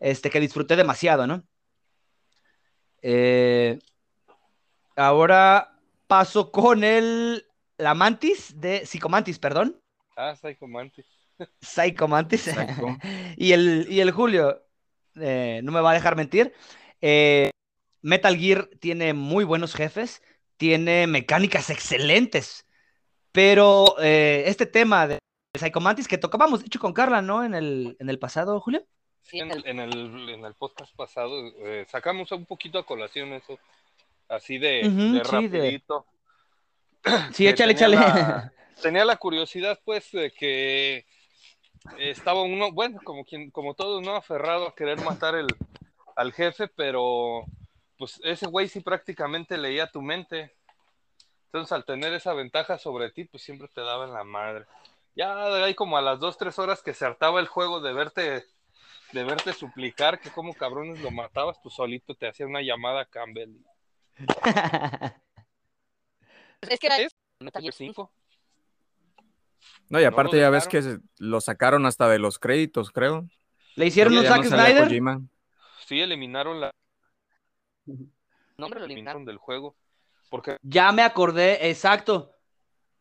este, 0.00 0.30
que 0.30 0.40
disfruté 0.40 0.76
demasiado, 0.76 1.26
¿no? 1.26 1.44
Eh, 3.02 3.78
ahora 4.98 5.78
paso 6.06 6.50
con 6.50 6.84
el 6.84 7.46
la 7.76 7.94
mantis 7.94 8.60
de 8.60 8.84
Psicomantis, 8.84 9.38
perdón. 9.38 9.80
Ah, 10.16 10.34
Psychomantis. 10.34 11.06
Psychomantis. 11.60 12.50
y, 13.36 13.52
el, 13.52 13.86
y 13.88 14.00
el 14.00 14.10
Julio, 14.10 14.64
eh, 15.14 15.60
no 15.62 15.70
me 15.70 15.80
va 15.80 15.92
a 15.92 15.94
dejar 15.94 16.16
mentir. 16.16 16.52
Eh, 17.00 17.50
Metal 18.02 18.36
Gear 18.36 18.68
tiene 18.80 19.14
muy 19.14 19.44
buenos 19.44 19.74
jefes, 19.74 20.22
tiene 20.56 21.06
mecánicas 21.06 21.70
excelentes, 21.70 22.66
pero 23.30 23.96
este 23.98 24.66
tema 24.66 25.06
de 25.06 25.18
Psychomantis 25.56 26.08
que 26.08 26.18
tocábamos, 26.18 26.60
de 26.60 26.66
hecho, 26.66 26.80
con 26.80 26.92
Carla, 26.92 27.22
¿no? 27.22 27.44
En 27.44 27.54
el, 27.54 27.96
en 28.00 28.10
el 28.10 28.18
pasado, 28.18 28.60
Julio. 28.60 28.84
Sí, 29.28 29.40
en 29.40 29.50
el, 29.50 29.66
en 29.66 29.78
el, 29.78 30.28
en 30.30 30.44
el 30.44 30.54
podcast 30.54 30.94
pasado 30.96 31.52
eh, 31.58 31.84
sacamos 31.86 32.32
un 32.32 32.46
poquito 32.46 32.78
a 32.78 32.86
colación 32.86 33.34
eso, 33.34 33.58
así 34.28 34.58
de, 34.58 35.22
rapidito. 35.24 36.06
Sí, 37.32 37.46
échale, 37.46 37.72
échale. 37.72 37.96
tenía 38.82 39.04
la 39.04 39.16
curiosidad, 39.16 39.78
pues, 39.84 40.10
de 40.12 40.30
que 40.30 41.06
estaba 41.96 42.42
uno, 42.42 42.70
bueno, 42.72 43.00
como 43.02 43.24
quien, 43.24 43.50
como 43.50 43.74
todos, 43.74 44.02
¿no? 44.02 44.14
Aferrado 44.14 44.68
a 44.68 44.74
querer 44.74 45.00
matar 45.00 45.34
el, 45.34 45.46
al 46.16 46.32
jefe, 46.32 46.68
pero 46.68 47.44
pues 47.96 48.20
ese 48.24 48.46
güey 48.46 48.68
sí 48.68 48.80
prácticamente 48.80 49.56
leía 49.56 49.86
tu 49.86 50.02
mente. 50.02 50.54
Entonces, 51.46 51.72
al 51.72 51.84
tener 51.84 52.12
esa 52.12 52.34
ventaja 52.34 52.78
sobre 52.78 53.10
ti, 53.10 53.24
pues 53.24 53.42
siempre 53.42 53.68
te 53.68 53.80
daba 53.80 54.04
en 54.04 54.12
la 54.12 54.24
madre 54.24 54.66
ya 55.18 55.64
hay 55.64 55.74
como 55.74 55.98
a 55.98 56.00
las 56.00 56.20
dos, 56.20 56.38
tres 56.38 56.60
horas 56.60 56.80
que 56.80 56.94
se 56.94 57.04
hartaba 57.04 57.40
el 57.40 57.48
juego 57.48 57.80
de 57.80 57.92
verte, 57.92 58.44
de 59.12 59.24
verte 59.24 59.52
suplicar 59.52 60.20
que 60.20 60.30
como 60.30 60.54
cabrones 60.54 61.00
lo 61.00 61.10
matabas, 61.10 61.60
tú 61.60 61.70
solito 61.70 62.14
te 62.14 62.28
hacía 62.28 62.46
una 62.46 62.62
llamada 62.62 63.00
a 63.00 63.04
Campbell. 63.04 63.50
Es 66.68 66.78
que 66.80 66.86
era 66.86 66.96
Metal 67.40 67.62
Gear 67.62 67.74
5. 67.74 68.12
No, 69.88 70.00
y 70.00 70.04
aparte 70.04 70.38
ya 70.38 70.50
ves 70.50 70.68
que 70.68 70.98
lo 71.18 71.40
sacaron 71.40 71.86
hasta 71.86 72.08
de 72.08 72.18
los 72.18 72.38
créditos, 72.38 72.90
creo. 72.90 73.28
¿Le 73.76 73.86
hicieron 73.86 74.16
un 74.16 74.24
Zack 74.24 74.44
Snyder? 74.44 74.88
Sí, 75.86 76.00
eliminaron 76.00 76.60
la... 76.60 76.70
No, 77.86 78.68
lo 78.68 78.84
eliminaron 78.84 79.24
del 79.24 79.38
juego. 79.38 79.76
Porque... 80.28 80.56
Ya 80.62 80.92
me 80.92 81.02
acordé, 81.02 81.70
exacto. 81.70 82.34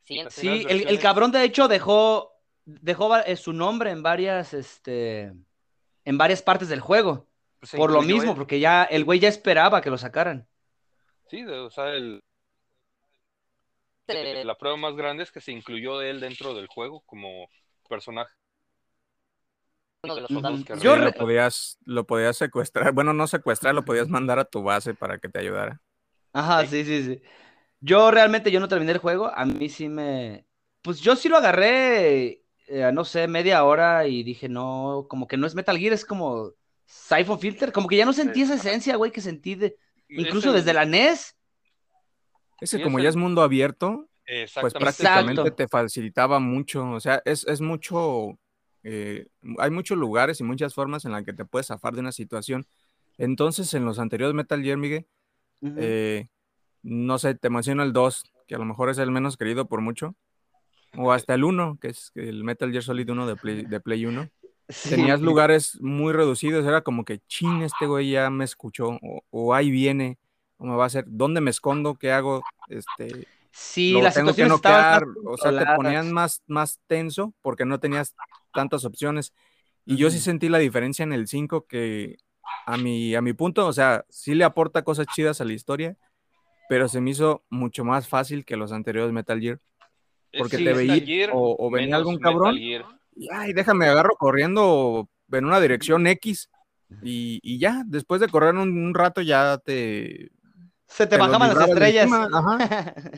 Sí, 0.03 0.65
el, 0.69 0.99
cabrón 0.99 1.31
de 1.33 1.43
hecho 1.43 1.67
dejó, 1.67 2.31
dejó 2.63 3.17
eh, 3.17 3.35
su 3.35 3.51
nombre 3.51 3.91
en 3.91 4.01
varias, 4.01 4.53
este, 4.53 5.33
en 6.05 6.17
varias 6.17 6.41
partes 6.41 6.69
del 6.69 6.79
juego. 6.79 7.27
por 7.75 7.91
lo 7.91 8.01
mismo, 8.01 8.33
porque 8.33 8.61
ya 8.61 8.83
el 8.85 9.03
güey 9.03 9.19
ya 9.19 9.27
esperaba 9.27 9.81
que 9.81 9.89
lo 9.89 9.97
sacaran. 9.97 10.47
Sí, 11.29 11.43
o 11.45 11.69
sea, 11.69 11.93
el, 11.93 12.23
la 14.07 14.57
prueba 14.57 14.77
más 14.77 14.95
grande 14.95 15.23
es 15.23 15.31
que 15.31 15.41
se 15.41 15.51
incluyó 15.51 16.01
él 16.01 16.19
dentro 16.19 16.53
del 16.53 16.67
juego 16.67 17.01
como 17.05 17.49
personaje. 17.89 18.33
Yo 20.81 20.95
lo 20.95 21.11
podías, 21.11 21.77
lo 21.83 22.05
podías 22.05 22.37
secuestrar, 22.37 22.93
bueno, 22.93 23.13
no 23.13 23.27
secuestrar, 23.27 23.75
lo 23.75 23.83
podías 23.83 24.07
mandar 24.07 24.39
a 24.39 24.45
tu 24.45 24.63
base 24.63 24.93
para 24.93 25.17
que 25.17 25.27
te 25.27 25.39
ayudara. 25.39 25.81
Ajá, 26.31 26.65
sí, 26.65 26.85
sí, 26.85 27.03
sí. 27.03 27.21
Yo 27.81 28.09
realmente 28.11 28.51
yo 28.51 28.59
no 28.59 28.67
terminé 28.67 28.93
el 28.93 28.97
juego, 28.99 29.27
a 29.27 29.45
mí 29.45 29.69
sí 29.69 29.89
me... 29.89 30.45
Pues 30.81 31.01
yo 31.01 31.15
sí 31.15 31.27
lo 31.27 31.37
agarré, 31.37 32.43
eh, 32.67 32.91
no 32.93 33.03
sé, 33.03 33.27
media 33.27 33.63
hora 33.65 34.07
y 34.07 34.23
dije, 34.23 34.47
no, 34.47 35.07
como 35.09 35.27
que 35.27 35.35
no 35.35 35.45
es 35.45 35.55
Metal 35.55 35.77
Gear, 35.77 35.93
es 35.93 36.05
como 36.05 36.53
Siphon 36.85 37.39
Filter, 37.39 37.71
como 37.73 37.87
que 37.87 37.97
ya 37.97 38.05
no 38.05 38.13
sentí 38.13 38.43
esa 38.43 38.55
esencia, 38.55 38.95
güey, 38.95 39.11
que 39.11 39.21
sentí 39.21 39.55
de... 39.55 39.77
Incluso 40.09 40.53
desde 40.53 40.73
la 40.73 40.85
NES. 40.85 41.35
Ese 42.59 42.81
como 42.81 42.99
ya 42.99 43.09
es 43.09 43.15
mundo 43.15 43.41
abierto, 43.41 44.09
pues 44.59 44.73
prácticamente 44.73 45.51
te 45.51 45.67
facilitaba 45.67 46.39
mucho, 46.39 46.89
o 46.89 46.99
sea, 46.99 47.21
es, 47.23 47.45
es 47.47 47.61
mucho, 47.61 48.37
eh, 48.83 49.27
hay 49.59 49.71
muchos 49.71 49.97
lugares 49.97 50.39
y 50.39 50.43
muchas 50.43 50.73
formas 50.73 51.05
en 51.05 51.11
las 51.11 51.23
que 51.23 51.33
te 51.33 51.45
puedes 51.45 51.67
zafar 51.67 51.93
de 51.93 52.01
una 52.01 52.11
situación. 52.11 52.65
Entonces, 53.17 53.73
en 53.73 53.85
los 53.85 53.99
anteriores 53.99 54.35
Metal 54.35 54.61
Gear, 54.61 54.77
Miguel, 54.77 55.07
eh, 55.61 56.27
no 56.83 57.17
sé, 57.19 57.35
te 57.35 57.49
menciono 57.49 57.83
el 57.83 57.93
2, 57.93 58.23
que 58.47 58.55
a 58.55 58.59
lo 58.59 58.65
mejor 58.65 58.89
es 58.89 58.97
el 58.97 59.11
menos 59.11 59.37
querido 59.37 59.67
por 59.67 59.81
mucho, 59.81 60.15
o 60.95 61.11
hasta 61.11 61.33
el 61.33 61.43
1, 61.43 61.77
que 61.79 61.89
es 61.89 62.11
el 62.15 62.43
Metal 62.43 62.71
Gear 62.71 62.83
Solid 62.83 63.09
1 63.09 63.27
de 63.27 63.35
Play, 63.35 63.65
de 63.65 63.79
Play 63.79 64.05
1. 64.05 64.29
Tenías 64.89 65.21
lugares 65.21 65.79
muy 65.81 66.13
reducidos, 66.13 66.65
era 66.65 66.81
como 66.81 67.05
que, 67.05 67.19
chin, 67.27 67.61
este 67.61 67.85
güey 67.85 68.11
ya 68.11 68.29
me 68.29 68.43
escuchó, 68.43 68.99
o, 69.29 69.53
ahí 69.53 69.71
viene, 69.71 70.17
o 70.57 70.65
me 70.65 70.75
va 70.75 70.83
a 70.83 70.87
hacer, 70.87 71.05
¿dónde 71.07 71.39
me 71.39 71.51
escondo? 71.51 71.95
¿Qué 71.95 72.11
hago? 72.11 72.43
Este, 72.67 73.27
Sí, 73.57 73.99
la 73.99 74.11
tengo 74.11 74.35
que 74.35 74.45
noquear, 74.45 75.03
o 75.25 75.35
sea, 75.35 75.57
te 75.57 75.65
ponían 75.75 76.11
más, 76.13 76.43
más 76.45 76.79
tenso 76.85 77.33
porque 77.41 77.65
no 77.65 77.79
tenías 77.79 78.13
tantas 78.53 78.85
opciones. 78.85 79.33
Y 79.83 79.97
yo 79.97 80.11
sí 80.11 80.19
sentí 80.19 80.47
la 80.47 80.59
diferencia 80.59 81.01
en 81.01 81.11
el 81.11 81.27
5 81.27 81.65
que 81.65 82.17
a 82.67 82.77
mi, 82.77 83.15
a 83.15 83.21
mi 83.21 83.33
punto, 83.33 83.65
o 83.65 83.73
sea, 83.73 84.05
sí 84.09 84.35
le 84.35 84.43
aporta 84.43 84.83
cosas 84.83 85.07
chidas 85.07 85.41
a 85.41 85.45
la 85.45 85.53
historia, 85.53 85.97
pero 86.69 86.87
se 86.87 87.01
me 87.01 87.09
hizo 87.09 87.43
mucho 87.49 87.83
más 87.83 88.07
fácil 88.07 88.45
que 88.45 88.57
los 88.57 88.71
anteriores 88.71 89.11
Metal 89.11 89.39
Gear. 89.39 89.59
Porque 90.37 90.57
te 90.57 90.73
veía 90.73 91.29
o, 91.33 91.71
venía 91.71 91.95
algún 91.95 92.19
cabrón 92.19 92.55
ay, 93.31 93.53
déjame 93.53 93.87
agarro 93.87 94.15
corriendo 94.17 95.09
en 95.31 95.45
una 95.45 95.59
dirección 95.59 96.07
X 96.07 96.49
y, 97.01 97.59
ya, 97.59 97.83
después 97.85 98.21
de 98.21 98.29
correr 98.29 98.55
un 98.55 98.93
rato 98.93 99.21
ya 99.21 99.57
te 99.57 100.31
se 100.87 101.05
te, 101.05 101.17
bajaban 101.17 101.53
las 101.53 101.69
estrellas. 101.69 102.09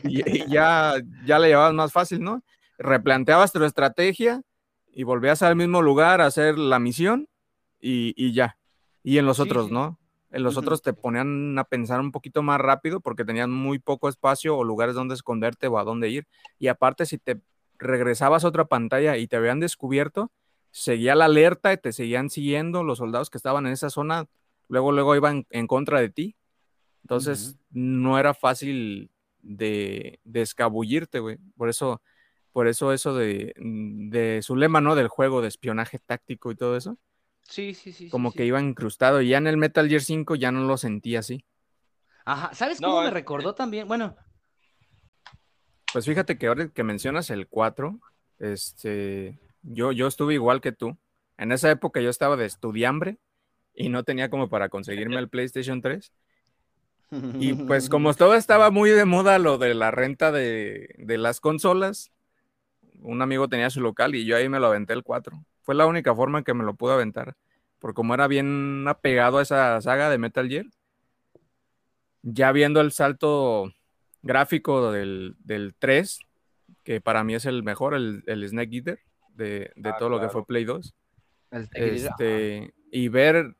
y, 0.04 0.50
ya, 0.50 0.94
ya 1.24 1.38
le 1.38 1.48
llevabas 1.48 1.72
más 1.72 1.92
fácil, 1.92 2.20
¿no? 2.20 2.42
Replanteabas 2.78 3.52
tu 3.52 3.62
estrategia 3.64 4.42
y 4.92 5.04
volvías 5.04 5.42
al 5.42 5.56
mismo 5.56 5.80
lugar 5.80 6.20
a 6.20 6.26
hacer 6.26 6.58
la 6.58 6.78
misión 6.78 7.28
y, 7.80 8.32
ya. 8.32 8.56
Y 9.02 9.18
en 9.18 9.26
los 9.26 9.40
otros, 9.40 9.70
¿no? 9.70 9.98
En 10.32 10.42
los 10.42 10.56
otros 10.56 10.82
te 10.82 10.92
ponían 10.92 11.58
a 11.58 11.64
pensar 11.64 12.00
un 12.00 12.12
poquito 12.12 12.42
más 12.42 12.60
rápido 12.60 13.00
porque 13.00 13.24
tenían 13.24 13.50
muy 13.50 13.78
poco 13.78 14.08
espacio 14.08 14.56
o 14.56 14.64
lugares 14.64 14.94
donde 14.94 15.14
esconderte 15.14 15.66
o 15.66 15.78
a 15.78 15.84
dónde 15.84 16.08
ir. 16.08 16.26
Y 16.58 16.68
aparte, 16.68 17.06
si 17.06 17.18
te 17.18 17.40
regresabas 17.80 18.44
a 18.44 18.48
otra 18.48 18.66
pantalla 18.66 19.16
y 19.16 19.26
te 19.26 19.36
habían 19.36 19.60
descubierto, 19.60 20.30
seguía 20.70 21.14
la 21.14 21.24
alerta 21.24 21.72
y 21.72 21.78
te 21.78 21.92
seguían 21.92 22.30
siguiendo 22.30 22.84
los 22.84 22.98
soldados 22.98 23.30
que 23.30 23.38
estaban 23.38 23.66
en 23.66 23.72
esa 23.72 23.90
zona. 23.90 24.26
Luego, 24.68 24.92
luego 24.92 25.16
iban 25.16 25.46
en 25.50 25.66
contra 25.66 26.00
de 26.00 26.10
ti 26.10 26.36
entonces, 27.02 27.56
no 27.70 28.18
era 28.18 28.34
fácil 28.34 29.10
de, 29.42 30.20
escabullirte, 30.32 31.18
güey. 31.18 31.38
Por 31.56 31.68
eso, 31.68 32.02
por 32.52 32.68
eso 32.68 32.92
eso 32.92 33.14
de, 33.14 33.54
de, 33.56 34.42
su 34.42 34.56
lema, 34.56 34.80
¿no? 34.80 34.94
Del 34.94 35.08
juego 35.08 35.42
de 35.42 35.48
espionaje 35.48 35.98
táctico 35.98 36.50
y 36.50 36.56
todo 36.56 36.76
eso. 36.76 36.98
Sí, 37.42 37.74
sí, 37.74 37.92
sí. 37.92 38.08
Como 38.10 38.32
que 38.32 38.44
iba 38.46 38.60
incrustado. 38.60 39.22
Y 39.22 39.30
ya 39.30 39.38
en 39.38 39.46
el 39.46 39.56
Metal 39.56 39.88
Gear 39.88 40.02
5 40.02 40.36
ya 40.36 40.52
no 40.52 40.64
lo 40.64 40.76
sentí 40.76 41.16
así. 41.16 41.44
Ajá. 42.24 42.54
¿Sabes 42.54 42.80
cómo 42.80 43.02
me 43.02 43.10
recordó 43.10 43.54
también? 43.54 43.88
Bueno. 43.88 44.16
Pues 45.92 46.04
fíjate 46.04 46.38
que 46.38 46.46
ahora 46.46 46.68
que 46.68 46.84
mencionas 46.84 47.30
el 47.30 47.48
4, 47.48 47.98
este, 48.38 49.38
yo, 49.62 49.92
yo 49.92 50.06
estuve 50.06 50.34
igual 50.34 50.60
que 50.60 50.72
tú. 50.72 50.96
En 51.36 51.52
esa 51.52 51.70
época 51.70 52.00
yo 52.00 52.10
estaba 52.10 52.36
de 52.36 52.46
estudiambre 52.46 53.18
y 53.74 53.88
no 53.88 54.04
tenía 54.04 54.30
como 54.30 54.48
para 54.48 54.68
conseguirme 54.68 55.18
el 55.18 55.28
PlayStation 55.28 55.80
3. 55.80 56.12
Y 57.40 57.54
pues 57.54 57.88
como 57.90 58.14
todo 58.14 58.34
estaba 58.34 58.70
muy 58.70 58.90
de 58.90 59.04
moda 59.04 59.38
lo 59.38 59.58
de 59.58 59.74
la 59.74 59.90
renta 59.90 60.30
de, 60.30 60.94
las 60.98 61.40
consolas, 61.40 62.12
un 63.00 63.22
amigo 63.22 63.48
tenía 63.48 63.70
su 63.70 63.80
local 63.80 64.14
y 64.14 64.24
yo 64.24 64.36
ahí 64.36 64.48
me 64.48 64.60
lo 64.60 64.66
aventé 64.66 64.92
el 64.92 65.02
4. 65.02 65.44
Fue 65.62 65.74
la 65.74 65.86
única 65.86 66.14
forma 66.14 66.38
en 66.38 66.44
que 66.44 66.54
me 66.54 66.64
lo 66.64 66.74
pude 66.74 66.92
aventar. 66.92 67.34
Porque 67.78 67.94
como 67.94 68.14
era 68.14 68.26
bien 68.28 68.86
apegado 68.86 69.38
a 69.38 69.42
esa 69.42 69.80
saga 69.80 70.10
de 70.10 70.18
Metal 70.18 70.48
Gear, 70.48 70.66
ya 72.22 72.52
viendo 72.52 72.80
el 72.80 72.92
salto 72.92 73.72
gráfico 74.22 74.92
del, 74.92 75.36
3, 75.78 76.20
que 76.84 77.00
para 77.00 77.24
mí 77.24 77.34
es 77.34 77.46
el 77.46 77.62
mejor, 77.62 77.94
el, 77.94 78.48
Snake 78.48 78.76
Eater, 78.76 79.00
de, 79.34 79.72
ah, 79.84 79.96
todo 79.98 80.08
lo 80.08 80.20
que 80.20 80.28
fue 80.28 80.46
Play 80.46 80.64
2. 80.64 80.94
Este, 81.72 82.74
y 82.92 83.08
ver 83.08 83.56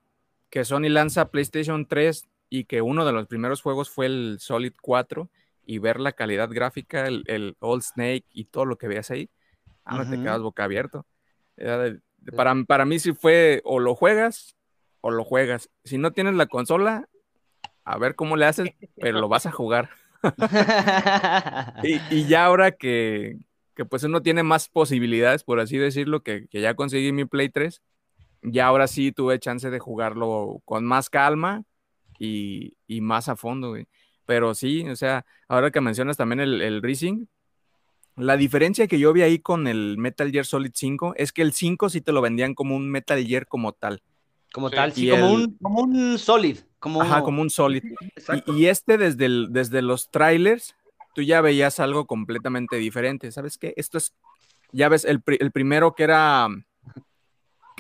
que 0.49 0.65
Sony 0.65 0.89
lanza 0.89 1.31
PlayStation 1.31 1.87
3 1.87 2.29
y 2.49 2.65
que 2.65 2.83
uno 2.83 3.05
de 3.05 3.13
los 3.13 3.27
primeros 3.27 3.63
juegos 3.63 3.91
fue 3.91 4.07
el 4.07 4.37
Solid 4.41 4.75
4 4.81 5.29
y 5.65 5.79
ver 5.79 6.01
la 6.01 6.13
calidad 6.13 6.51
gráfica, 6.51 7.07
el, 7.07 7.57
Old 7.61 7.83
Snake 7.83 8.27
y 8.33 8.45
todo 8.45 8.65
lo 8.65 8.77
que 8.77 8.89
veas 8.89 9.11
ahí, 9.11 9.31
ah, 9.85 9.99
no 9.99 10.11
te 10.11 10.21
quedas 10.21 10.41
boca 10.41 10.65
abierto. 10.65 11.07
para, 12.37 12.55
para 12.65 12.85
mí 12.85 12.99
sí 12.99 13.13
fue 13.13 13.61
o 13.65 13.79
lo 13.79 13.95
juegas 13.95 14.57
o 15.01 15.11
lo 15.11 15.25
juegas. 15.25 15.71
Si 15.85 15.99
no 15.99 16.13
tienes 16.13 16.35
la 16.35 16.47
consola, 16.47 17.09
a 17.85 17.99
ver 17.99 18.15
cómo 18.15 18.37
le 18.37 18.47
haces, 18.47 18.71
pero 18.97 19.21
lo 19.21 19.29
vas 19.29 19.47
a 19.47 19.53
jugar. 19.53 19.91
y, 21.83 22.27
ya 22.27 22.45
ahora 22.45 22.73
que, 22.73 23.39
que, 23.75 23.85
pues 23.85 24.03
uno 24.05 24.23
tiene 24.23 24.43
más 24.43 24.69
posibilidades, 24.69 25.45
por 25.45 25.61
así 25.61 25.79
decirlo, 25.79 26.23
que, 26.23 26.47
ya 26.53 26.75
conseguí 26.75 27.13
mi 27.13 27.25
Play 27.25 27.49
3, 27.49 27.83
ya 28.43 28.67
ahora 28.67 28.87
sí 28.87 29.13
tuve 29.13 29.39
chance 29.39 29.71
de 29.71 29.79
jugarlo 29.79 30.61
con 30.65 30.85
más 30.85 31.11
calma 31.11 31.65
y, 32.19 32.75
más 33.01 33.29
a 33.29 33.37
fondo. 33.37 33.77
Pero 34.27 34.55
sí, 34.55 34.89
o 34.89 34.97
sea, 34.97 35.25
ahora 35.49 35.71
que 35.71 35.81
mencionas 35.81 36.17
también 36.17 36.41
el, 36.41 36.61
el 36.61 36.83
Racing, 36.83 37.27
la 38.17 38.37
diferencia 38.37 38.87
que 38.87 38.99
yo 38.99 39.13
vi 39.13 39.23
ahí 39.23 39.39
con 39.39 39.67
el 39.67 39.97
Metal 39.99 40.31
Gear 40.31 40.45
Solid 40.45 40.73
5 40.75 41.15
es 41.17 41.33
que 41.33 41.43
el 41.43 41.53
5 41.53 41.89
sí 41.89 42.01
te 42.01 42.13
lo 42.13 42.21
vendían 42.21 42.55
como 42.55 42.77
un 42.77 42.91
Metal 42.91 43.25
Gear 43.25 43.47
como 43.47 43.73
tal. 43.73 44.03
Como 44.53 44.71
tal, 44.71 44.93
sí, 44.93 45.09
como, 45.09 45.33
un, 45.33 45.57
como 45.59 45.81
un 45.81 46.19
Solid. 46.19 46.59
Como 46.79 47.03
Ajá, 47.03 47.23
como 47.23 47.43
un 47.43 47.51
Solid. 47.51 47.85
Y, 48.47 48.67
este 48.67 48.99
desde, 48.99 49.27
el, 49.27 49.49
desde 49.51 49.83
los 49.83 50.11
trailers, 50.11 50.75
tú 51.15 51.23
ya 51.23 51.41
veías 51.41 51.79
algo 51.79 52.07
completamente 52.07 52.77
diferente. 52.77 53.31
¿Sabes 53.33 53.59
qué? 53.59 53.75
Esto 53.77 53.99
es, 53.99 54.15
ya 54.73 54.89
ves, 54.89 55.05
el, 55.05 55.23
el 55.27 55.53
primero 55.53 55.95
que 55.95 56.05
era 56.05 56.49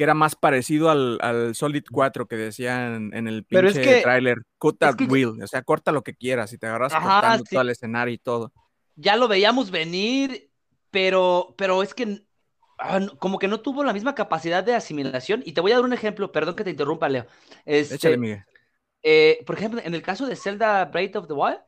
que 0.00 0.04
era 0.04 0.14
más 0.14 0.34
parecido 0.34 0.88
al, 0.88 1.54
Solid 1.54 1.84
4 1.90 2.26
que 2.26 2.36
decían 2.36 3.10
en 3.12 3.28
el 3.28 3.44
pinche 3.44 4.00
trailer, 4.00 4.38
cut 4.56 4.78
that 4.78 4.94
wheel, 5.08 5.42
o 5.42 5.46
sea, 5.46 5.60
corta 5.60 5.92
lo 5.92 6.02
que 6.02 6.14
quieras 6.14 6.54
y 6.54 6.58
te 6.58 6.68
agarras 6.68 6.94
cortando 6.94 7.44
todo 7.44 7.60
el 7.60 7.68
escenario 7.68 8.14
y 8.14 8.16
todo. 8.16 8.50
Ya 8.96 9.16
lo 9.16 9.28
veíamos 9.28 9.70
venir, 9.70 10.50
pero, 10.90 11.54
pero 11.58 11.82
es 11.82 11.92
que 11.92 12.22
ah, 12.80 13.00
como 13.18 13.38
que 13.38 13.48
no 13.48 13.60
tuvo 13.60 13.84
la 13.84 13.92
misma 13.92 14.14
capacidad 14.14 14.64
de 14.64 14.74
asimilación. 14.74 15.42
Y 15.44 15.52
te 15.52 15.60
voy 15.60 15.72
a 15.72 15.76
dar 15.76 15.84
un 15.84 15.92
ejemplo, 15.92 16.32
perdón 16.32 16.56
que 16.56 16.64
te 16.64 16.70
interrumpa, 16.70 17.08
Leo. 17.08 17.26
Este, 17.64 17.94
Échale, 17.94 18.16
Miguel. 18.16 18.44
Eh, 19.02 19.42
por 19.46 19.56
ejemplo, 19.56 19.80
en 19.82 19.94
el 19.94 20.02
caso 20.02 20.26
de 20.26 20.36
Zelda 20.36 20.84
Breath 20.86 21.16
of 21.16 21.26
the 21.26 21.32
Wild, 21.32 21.60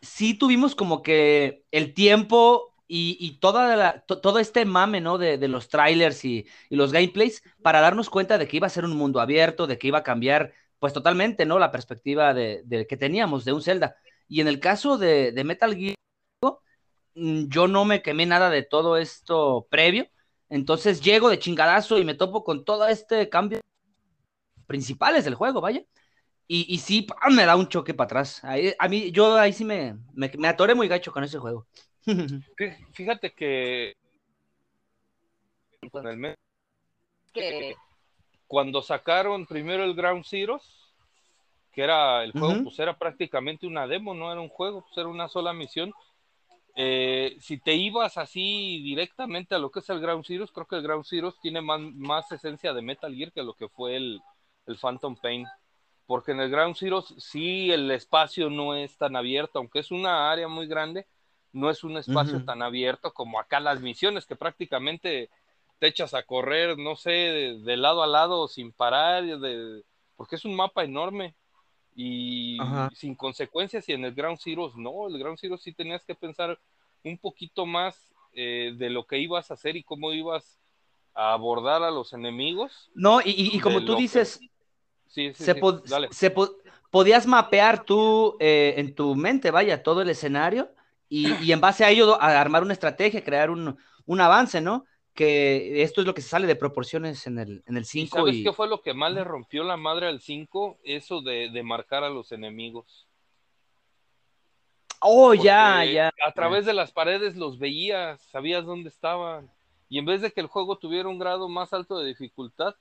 sí 0.00 0.34
tuvimos 0.34 0.74
como 0.74 1.02
que 1.02 1.64
el 1.70 1.94
tiempo 1.94 2.74
y, 2.86 3.38
toda 3.40 4.04
todo 4.06 4.38
este 4.38 4.64
mame, 4.64 5.00
¿no? 5.00 5.18
De, 5.18 5.36
los 5.48 5.68
trailers 5.68 6.24
y, 6.24 6.46
los 6.70 6.92
gameplays 6.92 7.42
para 7.62 7.80
darnos 7.80 8.10
cuenta 8.10 8.38
de 8.38 8.46
que 8.46 8.58
iba 8.58 8.66
a 8.66 8.70
ser 8.70 8.84
un 8.84 8.96
mundo 8.96 9.20
abierto, 9.20 9.66
de 9.66 9.78
que 9.78 9.88
iba 9.88 9.98
a 9.98 10.02
cambiar, 10.02 10.52
pues 10.78 10.92
totalmente, 10.92 11.46
¿no? 11.46 11.58
La 11.58 11.72
perspectiva 11.72 12.34
de, 12.34 12.86
que 12.88 12.96
teníamos 12.96 13.44
de 13.44 13.52
un 13.52 13.62
Zelda. 13.62 13.96
Y 14.28 14.40
en 14.40 14.48
el 14.48 14.60
caso 14.60 14.98
de, 14.98 15.32
Metal 15.44 15.74
Gear, 15.74 15.96
mm, 17.14 17.48
yo 17.48 17.66
no 17.68 17.84
me 17.84 18.02
quemé 18.02 18.26
nada 18.26 18.50
de 18.50 18.62
todo 18.62 18.96
esto 18.96 19.66
previo. 19.70 20.08
Entonces 20.48 21.00
llego 21.00 21.30
de 21.30 21.38
chingadazo 21.38 21.98
y 21.98 22.04
me 22.04 22.14
topo 22.14 22.44
con 22.44 22.64
todo 22.64 22.86
este 22.86 23.28
cambio 23.28 23.60
principales 24.66 25.24
del 25.24 25.34
juego, 25.34 25.60
vaya. 25.60 25.82
Y, 26.46 26.72
y 26.72 26.78
sí, 26.78 27.06
me 27.30 27.46
da 27.46 27.56
un 27.56 27.68
choque 27.68 27.94
para 27.94 28.06
atrás. 28.06 28.42
a 28.78 28.88
mí, 28.88 29.10
yo 29.10 29.36
ahí 29.36 29.52
sí 29.52 29.64
me, 29.64 29.96
me, 30.12 30.30
me 30.36 30.48
atoré 30.48 30.74
muy 30.74 30.88
gacho 30.88 31.12
con 31.12 31.24
ese 31.24 31.38
juego. 31.38 31.66
Fíjate 32.92 33.32
que 33.32 33.94
cuando 38.46 38.82
sacaron 38.82 39.46
primero 39.46 39.84
el 39.84 39.94
Ground 39.94 40.24
Zeroes, 40.24 40.62
que 41.72 41.82
era 41.82 42.22
el 42.22 42.32
juego, 42.32 42.62
pues 42.62 42.78
era 42.78 42.96
prácticamente 42.96 43.66
una 43.66 43.86
demo, 43.86 44.14
no 44.14 44.30
era 44.30 44.40
un 44.40 44.48
juego, 44.48 44.82
pues 44.82 44.96
era 44.96 45.08
una 45.08 45.28
sola 45.28 45.52
misión. 45.52 45.92
Eh, 46.76 47.36
si 47.40 47.58
te 47.58 47.74
ibas 47.74 48.18
así 48.18 48.82
directamente 48.82 49.54
a 49.54 49.58
lo 49.58 49.70
que 49.70 49.78
es 49.78 49.88
el 49.90 50.00
Ground 50.00 50.26
Zeroes, 50.26 50.50
creo 50.50 50.66
que 50.66 50.76
el 50.76 50.82
Ground 50.82 51.04
Zeroes 51.06 51.38
tiene 51.40 51.60
más, 51.60 51.80
más 51.80 52.30
esencia 52.32 52.72
de 52.72 52.82
Metal 52.82 53.14
Gear 53.14 53.32
que 53.32 53.44
lo 53.44 53.54
que 53.54 53.68
fue 53.68 53.96
el, 53.96 54.20
el 54.66 54.76
Phantom 54.76 55.16
Pain. 55.16 55.46
Porque 56.06 56.32
en 56.32 56.40
el 56.40 56.50
Ground 56.50 56.76
Zeroes 56.76 57.14
sí 57.18 57.70
el 57.70 57.90
espacio 57.90 58.50
no 58.50 58.74
es 58.74 58.96
tan 58.98 59.16
abierto, 59.16 59.58
aunque 59.58 59.78
es 59.78 59.90
una 59.90 60.30
área 60.30 60.48
muy 60.48 60.66
grande, 60.66 61.06
no 61.52 61.70
es 61.70 61.84
un 61.84 61.96
espacio 61.96 62.44
tan 62.44 62.62
abierto 62.62 63.14
como 63.14 63.38
acá 63.38 63.60
las 63.60 63.80
misiones, 63.80 64.26
que 64.26 64.36
prácticamente 64.36 65.30
te 65.78 65.86
echas 65.86 66.12
a 66.12 66.24
correr, 66.24 66.76
no 66.76 66.96
sé, 66.96 67.10
de, 67.10 67.76
lado 67.76 68.02
a 68.02 68.06
lado 68.08 68.48
sin 68.48 68.72
parar, 68.72 69.24
de, 69.24 69.84
porque 70.16 70.36
es 70.36 70.44
un 70.44 70.56
mapa 70.56 70.84
enorme 70.84 71.34
y 71.94 72.58
sin 72.94 73.14
consecuencias 73.14 73.88
y 73.88 73.92
en 73.92 74.04
el 74.04 74.14
Ground 74.14 74.38
Zero 74.42 74.72
no, 74.76 75.06
el 75.08 75.18
Ground 75.18 75.38
Zero 75.40 75.56
sí 75.56 75.72
tenías 75.72 76.04
que 76.04 76.14
pensar 76.14 76.58
un 77.04 77.18
poquito 77.18 77.66
más 77.66 78.12
eh, 78.32 78.74
de 78.76 78.90
lo 78.90 79.06
que 79.06 79.18
ibas 79.18 79.50
a 79.50 79.54
hacer 79.54 79.76
y 79.76 79.84
cómo 79.84 80.12
ibas 80.12 80.58
a 81.14 81.32
abordar 81.32 81.82
a 81.84 81.90
los 81.90 82.12
enemigos. 82.12 82.90
No, 82.94 83.20
y, 83.24 83.60
como 83.60 83.84
tú 83.84 83.94
dices, 83.94 84.40
se, 85.06 86.34
podías 86.90 87.26
mapear 87.26 87.84
tú 87.84 88.36
eh, 88.40 88.74
en 88.76 88.94
tu 88.94 89.14
mente, 89.14 89.52
vaya, 89.52 89.82
todo 89.82 90.02
el 90.02 90.10
escenario 90.10 90.70
y, 91.08 91.52
en 91.52 91.60
base 91.60 91.84
a 91.84 91.90
ello 91.90 92.20
a 92.20 92.40
armar 92.40 92.64
una 92.64 92.72
estrategia, 92.72 93.22
crear 93.22 93.50
un, 93.50 93.78
avance, 94.20 94.60
¿no? 94.60 94.84
Que 95.14 95.82
esto 95.82 96.00
es 96.00 96.06
lo 96.06 96.14
que 96.14 96.22
se 96.22 96.28
sale 96.28 96.46
de 96.46 96.56
proporciones 96.56 97.26
en 97.28 97.38
el, 97.38 97.62
en 97.66 97.76
el 97.76 97.84
5. 97.84 98.16
¿Sabes 98.16 98.42
qué 98.42 98.52
fue 98.52 98.68
lo 98.68 98.82
que 98.82 98.94
más 98.94 99.12
le 99.12 99.22
rompió 99.22 99.62
la 99.62 99.76
madre 99.76 100.08
al 100.08 100.20
5? 100.20 100.78
Eso 100.82 101.22
de, 101.22 101.62
marcar 101.62 102.02
a 102.02 102.10
los 102.10 102.32
enemigos. 102.32 103.06
Oh, 105.00 105.32
ya, 105.34 105.84
ya. 105.84 106.12
A 106.26 106.32
través 106.32 106.66
de 106.66 106.72
las 106.72 106.90
paredes 106.90 107.36
los 107.36 107.58
veías, 107.58 108.20
sabías 108.22 108.64
dónde 108.64 108.88
estaban. 108.88 109.50
Y 109.88 109.98
en 109.98 110.06
vez 110.06 110.20
de 110.20 110.32
que 110.32 110.40
el 110.40 110.48
juego 110.48 110.78
tuviera 110.78 111.08
un 111.08 111.18
grado 111.18 111.48
más 111.48 111.72
alto 111.72 111.98
de 111.98 112.08
dificultad, 112.08 112.74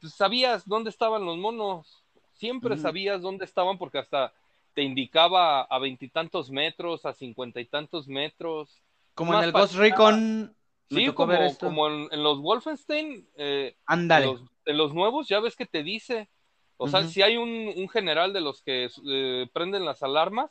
pues, 0.00 0.14
sabías 0.14 0.66
dónde 0.66 0.90
estaban 0.90 1.24
los 1.24 1.36
monos. 1.36 2.04
Siempre 2.34 2.76
sabías 2.76 3.22
dónde 3.22 3.44
estaban 3.44 3.78
porque 3.78 3.98
hasta 3.98 4.32
te 4.74 4.82
indicaba 4.82 5.62
a 5.62 5.78
veintitantos 5.78 6.50
metros, 6.50 7.06
a 7.06 7.14
cincuenta 7.14 7.60
y 7.60 7.64
tantos 7.64 8.06
metros. 8.06 8.82
Como 9.14 9.34
en 9.34 9.42
el 9.42 9.52
Ghost 9.52 9.74
Recon. 9.74 10.54
Sí, 10.90 11.12
como, 11.12 11.32
en, 11.32 12.22
los 12.22 12.40
Wolfenstein. 12.40 13.28
Eh, 13.36 13.76
Ándale. 13.86 14.38
En 14.64 14.76
los, 14.76 14.94
nuevos, 14.94 15.28
ya 15.28 15.40
ves 15.40 15.56
que 15.56 15.66
te 15.66 15.82
dice. 15.82 16.28
O 16.76 16.88
sea, 16.88 17.04
si 17.04 17.22
hay 17.22 17.36
un, 17.36 17.88
general 17.88 18.32
de 18.32 18.40
los 18.40 18.62
que 18.62 18.88
eh, 19.08 19.48
prenden 19.52 19.84
las 19.84 20.02
alarmas, 20.02 20.50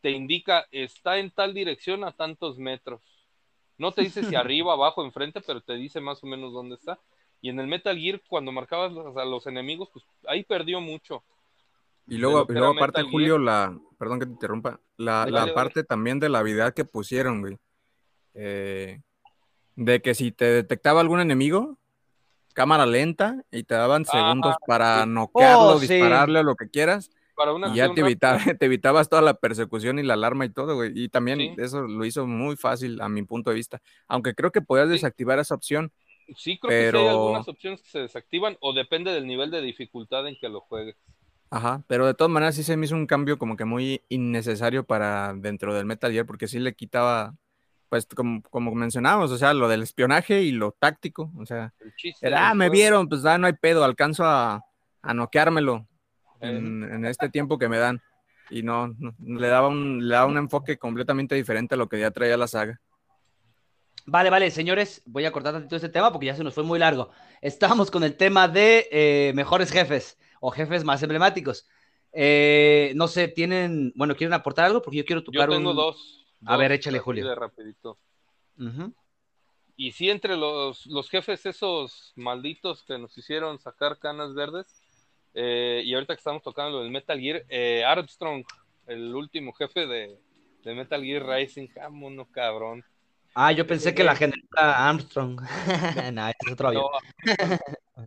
te 0.00 0.10
indica 0.10 0.66
está 0.70 1.18
en 1.18 1.30
tal 1.30 1.52
dirección 1.54 2.04
a 2.04 2.12
tantos 2.12 2.58
metros. 2.58 3.02
No 3.76 3.92
te 3.92 4.02
dice 4.02 4.22
si 4.22 4.34
arriba, 4.36 4.72
abajo, 4.72 5.04
enfrente, 5.04 5.40
pero 5.40 5.60
te 5.60 5.74
dice 5.74 6.00
más 6.00 6.22
o 6.22 6.26
menos 6.26 6.52
dónde 6.52 6.76
está. 6.76 6.98
Y 7.42 7.50
en 7.50 7.60
el 7.60 7.66
Metal 7.66 7.98
Gear, 7.98 8.22
cuando 8.28 8.52
marcabas 8.52 8.92
a 9.16 9.24
los 9.24 9.46
enemigos, 9.46 9.90
pues 9.92 10.04
ahí 10.26 10.42
perdió 10.44 10.80
mucho. 10.80 11.22
Y 12.08 12.18
luego, 12.18 12.46
y 12.48 12.52
luego 12.52 12.72
aparte, 12.72 13.02
Julio, 13.02 13.36
la, 13.36 13.76
perdón 13.98 14.20
que 14.20 14.26
te 14.26 14.32
interrumpa, 14.32 14.80
la, 14.96 15.26
la 15.26 15.52
parte 15.52 15.82
también 15.82 16.20
de 16.20 16.28
la 16.28 16.38
habilidad 16.38 16.72
que 16.72 16.84
pusieron, 16.84 17.40
güey. 17.40 17.58
Eh, 18.34 19.00
de 19.76 20.02
que 20.02 20.14
si 20.14 20.32
te 20.32 20.46
detectaba 20.46 21.00
algún 21.00 21.20
enemigo, 21.20 21.78
cámara 22.54 22.86
lenta 22.86 23.44
y 23.52 23.64
te 23.64 23.74
daban 23.74 24.04
ah, 24.08 24.10
segundos 24.10 24.56
para 24.66 25.06
noquearlo, 25.06 25.76
oh, 25.76 25.78
dispararle 25.78 26.40
o 26.40 26.42
lo 26.42 26.56
que 26.56 26.68
quieras. 26.68 27.10
y 27.72 27.76
ya 27.76 27.92
te, 27.92 28.02
te, 28.58 28.66
evitabas 28.66 29.08
toda 29.08 29.22
la 29.22 29.34
persecución 29.34 29.98
y 29.98 30.02
la 30.02 30.14
alarma 30.14 30.46
y 30.46 30.50
todo, 30.50 30.74
güey. 30.74 30.92
Y 30.94 31.08
también 31.08 31.54
eso 31.58 31.82
lo 31.82 32.04
hizo 32.04 32.26
muy 32.26 32.56
fácil 32.56 33.00
a 33.00 33.08
mi 33.08 33.22
punto 33.22 33.50
de 33.50 33.56
vista. 33.56 33.80
Aunque 34.08 34.34
creo 34.34 34.50
que 34.50 34.62
podías 34.62 34.88
desactivar 34.88 35.38
esa 35.38 35.54
opción. 35.54 35.92
Sí, 36.36 36.58
creo 36.58 36.70
que 36.70 36.90
sí 36.90 37.04
hay 37.04 37.08
algunas 37.08 37.46
opciones 37.46 37.82
que 37.82 37.88
se 37.88 37.98
desactivan 38.00 38.56
o 38.60 38.72
depende 38.72 39.12
del 39.12 39.26
nivel 39.26 39.50
de 39.50 39.60
dificultad 39.60 40.26
en 40.26 40.36
que 40.40 40.48
lo 40.48 40.60
juegues. 40.60 40.96
Ajá, 41.50 41.84
pero 41.86 42.06
de 42.06 42.14
todas 42.14 42.30
maneras 42.30 42.56
sí 42.56 42.64
se 42.64 42.76
me 42.76 42.86
hizo 42.86 42.96
un 42.96 43.06
cambio 43.06 43.38
como 43.38 43.56
que 43.56 43.64
muy 43.64 44.02
innecesario 44.08 44.84
para 44.84 45.32
dentro 45.34 45.74
del 45.74 45.86
Metal 45.86 46.10
Gear 46.10 46.26
porque 46.26 46.48
sí 46.48 46.58
le 46.58 46.74
quitaba, 46.74 47.36
pues 47.88 48.06
como, 48.06 48.42
como 48.42 48.74
mencionábamos, 48.74 49.30
o 49.30 49.38
sea, 49.38 49.54
lo 49.54 49.68
del 49.68 49.82
espionaje 49.82 50.42
y 50.42 50.52
lo 50.52 50.72
táctico, 50.72 51.32
o 51.36 51.46
sea, 51.46 51.72
era, 52.20 52.50
ah, 52.50 52.54
me 52.54 52.70
vieron, 52.70 53.08
pues 53.08 53.24
ah, 53.24 53.38
no 53.38 53.46
hay 53.46 53.54
pedo, 53.54 53.84
alcanzo 53.84 54.24
a, 54.24 54.62
a 55.02 55.14
noqueármelo 55.14 55.86
en, 56.40 57.04
este 57.06 57.28
tiempo 57.28 57.58
que 57.58 57.68
me 57.68 57.78
dan. 57.78 58.02
Y 58.50 58.62
no, 58.62 58.94
le, 59.24 59.48
daba 59.48 59.68
un, 59.68 60.06
le 60.06 60.14
daba 60.14 60.26
un 60.26 60.36
enfoque 60.36 60.78
completamente 60.78 61.34
diferente 61.34 61.74
a 61.74 61.78
lo 61.78 61.88
que 61.88 61.98
ya 61.98 62.10
traía 62.10 62.36
la 62.36 62.46
saga. 62.46 62.80
Vale, 64.04 64.30
vale, 64.30 64.52
señores, 64.52 65.02
voy 65.04 65.24
a 65.24 65.32
cortar 65.32 65.52
tantito 65.52 65.74
este 65.74 65.88
tema 65.88 66.12
porque 66.12 66.26
ya 66.26 66.36
se 66.36 66.44
nos 66.44 66.54
fue 66.54 66.62
muy 66.62 66.78
largo. 66.78 67.10
Estamos 67.40 67.90
con 67.90 68.04
el 68.04 68.16
tema 68.16 68.46
de 68.46 68.88
eh, 68.92 69.32
mejores 69.34 69.72
jefes 69.72 70.16
o 70.40 70.50
jefes 70.52 70.84
más 70.84 71.02
emblemáticos. 71.02 71.66
Eh, 72.12 72.92
no 72.94 73.08
sé, 73.08 73.26
tienen, 73.26 73.92
bueno, 73.96 74.14
¿quieren 74.14 74.32
aportar 74.32 74.66
algo? 74.66 74.80
Porque 74.80 74.98
yo 74.98 75.04
quiero 75.04 75.24
tocar 75.24 75.48
yo 75.50 75.56
tengo 75.56 75.74
dos, 75.74 76.24
A 76.44 76.56
ver, 76.56 76.72
échale, 76.72 76.98
Julio. 76.98 77.34
Rapidito. 77.34 77.98
Y 79.76 79.92
sí, 79.92 80.10
entre 80.10 80.36
los, 80.36 80.86
los, 80.86 81.10
jefes 81.10 81.44
esos 81.46 82.12
malditos 82.16 82.82
que 82.84 82.98
nos 82.98 83.16
hicieron 83.16 83.58
sacar 83.58 83.98
canas 83.98 84.34
verdes, 84.34 84.66
eh, 85.34 85.82
y 85.84 85.94
ahorita 85.94 86.14
que 86.14 86.20
estamos 86.20 86.42
tocando 86.42 86.82
el 86.82 86.90
Metal 86.90 87.20
Gear, 87.20 87.44
Armstrong, 87.86 88.44
el 88.86 89.14
último 89.14 89.52
jefe 89.52 89.86
de, 89.86 90.18
de 90.64 90.74
Metal 90.74 91.02
Gear 91.02 91.26
Rising, 91.26 91.68
no 92.10 92.24
cabrón. 92.26 92.84
Ah, 93.38 93.52
yo 93.52 93.66
pensé 93.66 93.94
que 93.94 94.02
la 94.02 94.16
gente 94.16 94.40
era 94.56 94.88
Armstrong. 94.88 95.38
no, 96.12 96.28
es 96.28 96.34
otro 96.52 96.68
avión. 96.68 96.84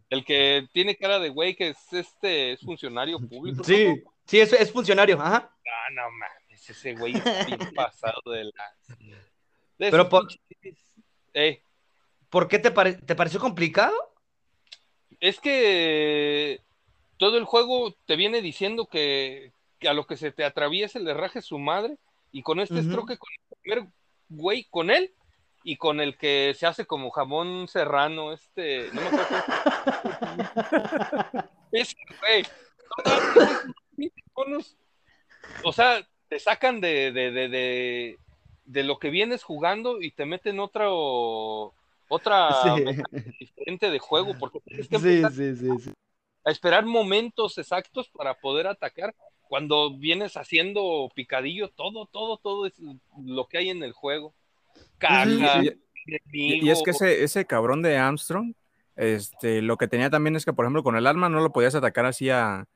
el 0.09 0.25
que 0.25 0.67
tiene 0.73 0.95
cara 0.95 1.19
de 1.19 1.29
güey 1.29 1.55
que 1.55 1.69
es 1.69 1.93
este 1.93 2.53
es 2.53 2.61
funcionario 2.61 3.19
público. 3.19 3.63
Sí, 3.63 4.03
sí, 4.25 4.39
es, 4.39 4.51
es 4.53 4.71
funcionario, 4.71 5.21
ajá. 5.21 5.51
Ah, 5.51 5.91
no 5.93 6.01
mames, 6.01 6.38
ese 6.71 6.93
güey 6.95 7.15
es 7.15 7.23
bien 7.47 7.59
pasado 7.75 8.21
de 8.25 8.45
la. 8.45 8.75
Pero 9.77 10.09
por... 10.09 10.27
¿Por 12.29 12.47
qué 12.47 12.59
te, 12.59 12.71
te 12.71 13.15
pareció 13.15 13.39
complicado? 13.39 13.95
Es 15.19 15.39
que 15.39 16.61
todo 17.17 17.37
el 17.37 17.45
juego 17.45 17.93
te 18.05 18.15
viene 18.15 18.41
diciendo 18.41 18.87
que, 18.87 19.51
a 19.81 19.93
lo 19.93 20.05
que 20.07 20.15
se 20.15 20.31
te 20.31 20.45
atraviese 20.45 20.99
le 20.99 21.13
raje 21.13 21.41
su 21.41 21.59
madre 21.59 21.97
y 22.31 22.43
con 22.43 22.59
este 22.59 22.79
estroque 22.79 23.17
con 23.17 23.29
el 23.33 23.57
primer 23.61 23.87
güey 24.29 24.63
con 24.65 24.91
él 24.91 25.13
y 25.63 25.75
con 25.75 25.99
el 25.99 26.17
que 26.17 26.55
se 26.57 26.65
hace 26.65 26.85
como 26.85 27.11
jamón 27.11 27.67
serrano, 27.67 28.31
este, 28.31 28.89
no 28.93 29.01
me 29.01 29.07
acuerdo. 29.07 29.35
Ese 31.71 31.95
güey. 32.21 32.45
O 35.63 35.73
sea, 35.73 36.07
te 36.29 36.39
sacan 36.39 36.79
de, 36.79 37.11
de, 37.11 37.31
de, 37.31 38.17
de, 38.65 38.83
lo 38.83 38.99
que 38.99 39.09
vienes 39.09 39.43
jugando 39.43 40.01
y 40.01 40.11
te 40.11 40.25
meten 40.25 40.59
otra 40.59 40.87
otra 40.89 42.49
diferente 43.39 43.89
de 43.89 43.99
juego, 43.99 44.35
porque 44.39 44.59
tienes 44.61 44.87
que 44.87 44.99
sí, 44.99 45.55
sí, 45.55 45.91
a 46.45 46.51
esperar 46.51 46.85
momentos 46.85 47.57
exactos 47.57 48.09
para 48.09 48.35
poder 48.35 48.67
atacar. 48.67 49.15
Cuando 49.41 49.97
vienes 49.97 50.37
haciendo 50.37 51.09
picadillo, 51.15 51.69
todo, 51.69 52.05
todo, 52.05 52.37
todo 52.37 52.67
es 52.67 52.73
lo 53.17 53.47
que 53.47 53.57
hay 53.57 53.69
en 53.69 53.81
el 53.81 53.93
juego. 53.93 54.33
Y, 56.31 56.69
es 56.69 56.83
que 56.83 56.91
ese, 56.91 57.23
ese 57.23 57.45
cabrón 57.45 57.81
de 57.81 57.97
Armstrong, 57.97 58.53
este, 58.95 59.63
lo 59.63 59.77
que 59.77 59.87
tenía 59.87 60.11
también 60.11 60.35
es 60.35 60.45
que, 60.45 60.53
por 60.53 60.65
ejemplo, 60.65 60.83
con 60.83 60.95
el 60.95 61.07
arma 61.07 61.29
no 61.29 61.39
lo 61.41 61.51
podías 61.51 61.73
atacar 61.73 62.05
así 62.05 62.29
a, 62.29 62.67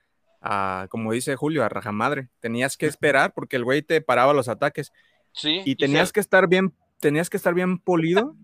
como 0.90 1.12
dice 1.14 1.36
Julio, 1.36 1.64
a 1.64 1.70
rajamadre. 1.70 2.30
Tenías 2.40 2.78
que 2.78 2.86
esperar 2.86 3.34
porque 3.34 3.56
el 3.56 3.64
güey 3.64 3.82
te 3.82 4.02
paraba 4.02 4.34
los 4.34 4.48
ataques. 4.48 4.92
Sí. 5.32 5.62
Y 5.66 5.76
tenías 5.76 6.12
que 6.12 6.20
estar 6.20 6.48
bien, 6.48 6.74
tenías 7.00 7.30
que 7.30 7.38
estar 7.38 7.54
bien 7.54 7.80
pulido. 7.80 8.36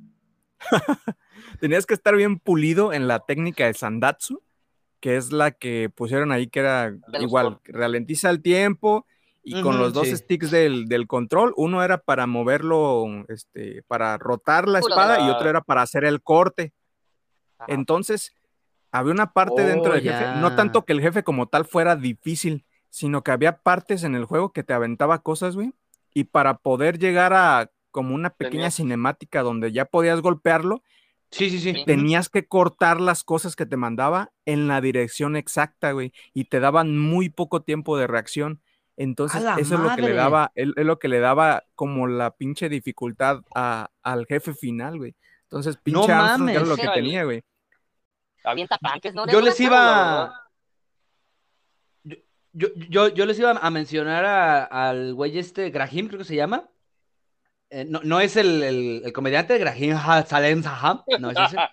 tenías 1.60 1.86
que 1.86 1.93
estar 1.93 2.16
bien 2.16 2.39
pulido 2.39 2.93
en 2.93 3.08
la 3.08 3.20
técnica 3.20 3.66
de 3.66 3.74
Sandatsu, 3.74 4.41
que 5.00 5.18
es 5.18 5.32
la 5.32 5.52
que 5.52 5.89
pusieron 5.93 6.32
ahí, 6.32 6.47
que 6.47 6.60
era 6.60 6.93
igual, 7.20 7.60
ralentiza 7.66 8.30
el 8.30 8.41
tiempo 8.41 9.06
y 9.43 9.62
con 9.62 9.80
los 9.80 9.93
dos 9.93 10.08
sticks 10.08 10.52
del, 10.52 11.08
control, 11.08 11.54
uno 11.56 11.84
era 11.84 11.97
para 11.97 12.28
moverlo, 12.28 13.06
este, 13.30 13.84
para 13.88 14.18
rotar 14.18 14.68
la 14.68 14.80
espada 14.80 15.26
y 15.26 15.30
otro 15.30 15.50
era 15.50 15.62
para 15.62 15.82
hacer 15.82 16.04
el 16.04 16.22
corte. 16.22 16.74
Entonces, 17.68 18.34
había 18.92 19.14
una 19.14 19.34
parte 19.34 19.64
dentro 19.64 19.94
del 19.94 20.02
jefe, 20.02 20.26
no 20.40 20.56
tanto 20.56 20.86
que 20.86 20.94
el 20.94 21.02
jefe 21.02 21.24
como 21.24 21.48
tal 21.48 21.66
fuera 21.66 21.96
difícil, 21.96 22.66
sino 22.90 23.24
que 23.24 23.32
había 23.32 23.58
partes 23.62 24.04
en 24.04 24.16
el 24.16 24.26
juego 24.26 24.52
que 24.52 24.64
te 24.64 24.74
aventaba 24.74 25.22
cosas, 25.22 25.56
güey, 25.56 25.74
y 26.14 26.26
para 26.26 26.58
poder 26.58 26.98
llegar 27.00 27.34
a 27.34 27.72
como 27.92 28.14
una 28.14 28.30
pequeña 28.30 28.72
cinemática 28.72 29.42
donde 29.42 29.72
ya 29.72 29.86
podías 29.86 30.22
golpearlo, 30.22 30.84
Sí, 31.32 31.50
sí, 31.50 31.60
sí. 31.60 31.86
Tenías 31.86 32.30
que 32.30 32.48
cortar 32.48 33.00
las 33.00 33.24
cosas 33.24 33.56
que 33.56 33.66
te 33.66 33.78
mandaba 33.78 34.32
en 34.46 34.68
la 34.68 34.82
dirección 34.82 35.36
exacta, 35.36 35.92
güey, 35.92 36.12
y 36.34 36.46
te 36.46 36.60
daban 36.60 36.98
muy 36.98 37.30
poco 37.30 37.62
tiempo 37.62 37.98
de 37.98 38.08
reacción. 38.08 38.62
Entonces, 38.98 39.44
eso 39.58 39.76
es 39.76 39.80
lo 39.80 39.96
que 39.96 40.02
le 40.02 40.14
daba, 40.14 40.52
es, 40.56 40.68
lo 40.76 41.00
que 41.00 41.08
le 41.08 41.20
daba 41.20 41.64
como 41.76 42.08
la 42.08 42.36
pinche 42.36 42.68
dificultad 42.68 43.42
a, 43.56 43.92
al 44.02 44.26
jefe 44.26 44.54
final, 44.54 44.98
güey. 44.98 45.16
Entonces, 45.44 45.78
pinche 45.78 46.08
no 46.08 46.14
Armstrong 46.14 46.50
era 46.50 46.66
lo 46.66 46.76
que 46.76 46.90
tenía, 46.90 47.24
güey. 47.24 47.44
Yo 49.32 49.42
les 49.42 49.60
iba. 49.60 50.34
Yo, 52.52 52.68
yo, 52.90 53.10
yo, 53.10 53.26
les 53.26 53.38
iba 53.38 53.52
a 53.52 53.70
mencionar 53.70 54.26
al 54.72 55.14
güey 55.14 55.38
este, 55.38 55.70
Grahim, 55.70 56.08
creo 56.08 56.20
que 56.20 56.26
se 56.26 56.36
llama. 56.36 56.68
Eh, 57.70 57.86
no, 57.86 58.02
no, 58.04 58.20
es 58.20 58.36
el, 58.36 58.64
el, 58.64 59.02
el 59.06 59.14
comediante 59.14 59.58
Grahim 59.60 59.96
Salem 60.26 60.64
Saham, 60.64 61.04
no 61.20 61.32
es 61.32 61.38
ese. 61.38 61.58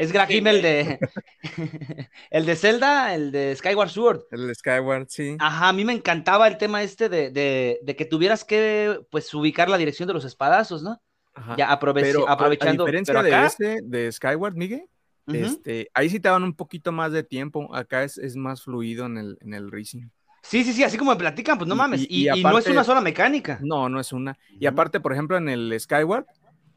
Es 0.00 0.10
Grahim 0.10 0.46
el 0.46 0.62
de 0.62 0.98
el 2.30 2.46
de 2.46 2.56
Zelda, 2.56 3.14
el 3.14 3.30
de 3.30 3.54
Skyward 3.56 3.90
Sword. 3.90 4.22
El 4.30 4.46
de 4.46 4.54
Skyward, 4.54 5.06
sí. 5.08 5.36
Ajá, 5.38 5.68
a 5.68 5.72
mí 5.74 5.84
me 5.84 5.92
encantaba 5.92 6.48
el 6.48 6.56
tema 6.56 6.82
este 6.82 7.10
de, 7.10 7.30
de, 7.30 7.96
que 7.96 8.04
tuvieras 8.06 8.44
que 8.44 9.00
pues 9.10 9.32
ubicar 9.34 9.68
la 9.68 9.76
dirección 9.76 10.06
de 10.06 10.14
los 10.14 10.24
espadazos, 10.24 10.82
¿no? 10.82 11.02
Ajá. 11.34 11.56
Ya 11.58 11.70
aprovechando. 11.70 12.26
A, 12.26 12.48
diferencia 12.48 13.22
de 13.22 13.46
ese, 13.46 13.80
de 13.82 14.10
Skyward, 14.10 14.54
Miguel, 14.54 14.88
este, 15.26 15.90
ahí 15.94 16.08
sí 16.08 16.20
te 16.20 16.28
daban 16.28 16.44
un 16.44 16.54
poquito 16.54 16.92
más 16.92 17.12
de 17.12 17.22
tiempo. 17.22 17.74
Acá 17.74 18.04
es, 18.04 18.18
es 18.18 18.36
más 18.36 18.62
fluido 18.62 19.06
en 19.06 19.18
el, 19.18 19.38
en 19.40 19.54
el 19.54 19.70
racing. 19.70 20.08
Sí, 20.42 20.64
sí, 20.64 20.72
sí, 20.72 20.82
así 20.82 20.98
como 20.98 21.12
me 21.12 21.16
platican, 21.16 21.56
pues 21.56 21.68
no 21.68 21.76
mames. 21.76 22.04
Y, 22.08 22.26
no 22.42 22.58
es 22.58 22.66
una 22.66 22.84
sola 22.84 23.00
mecánica. 23.00 23.58
No, 23.62 23.88
no 23.88 24.00
es 24.00 24.12
una. 24.12 24.36
Y 24.58 24.66
aparte, 24.66 25.00
por 25.00 25.12
ejemplo, 25.12 25.36
en 25.36 25.48
el 25.48 25.78
Skyward, 25.78 26.26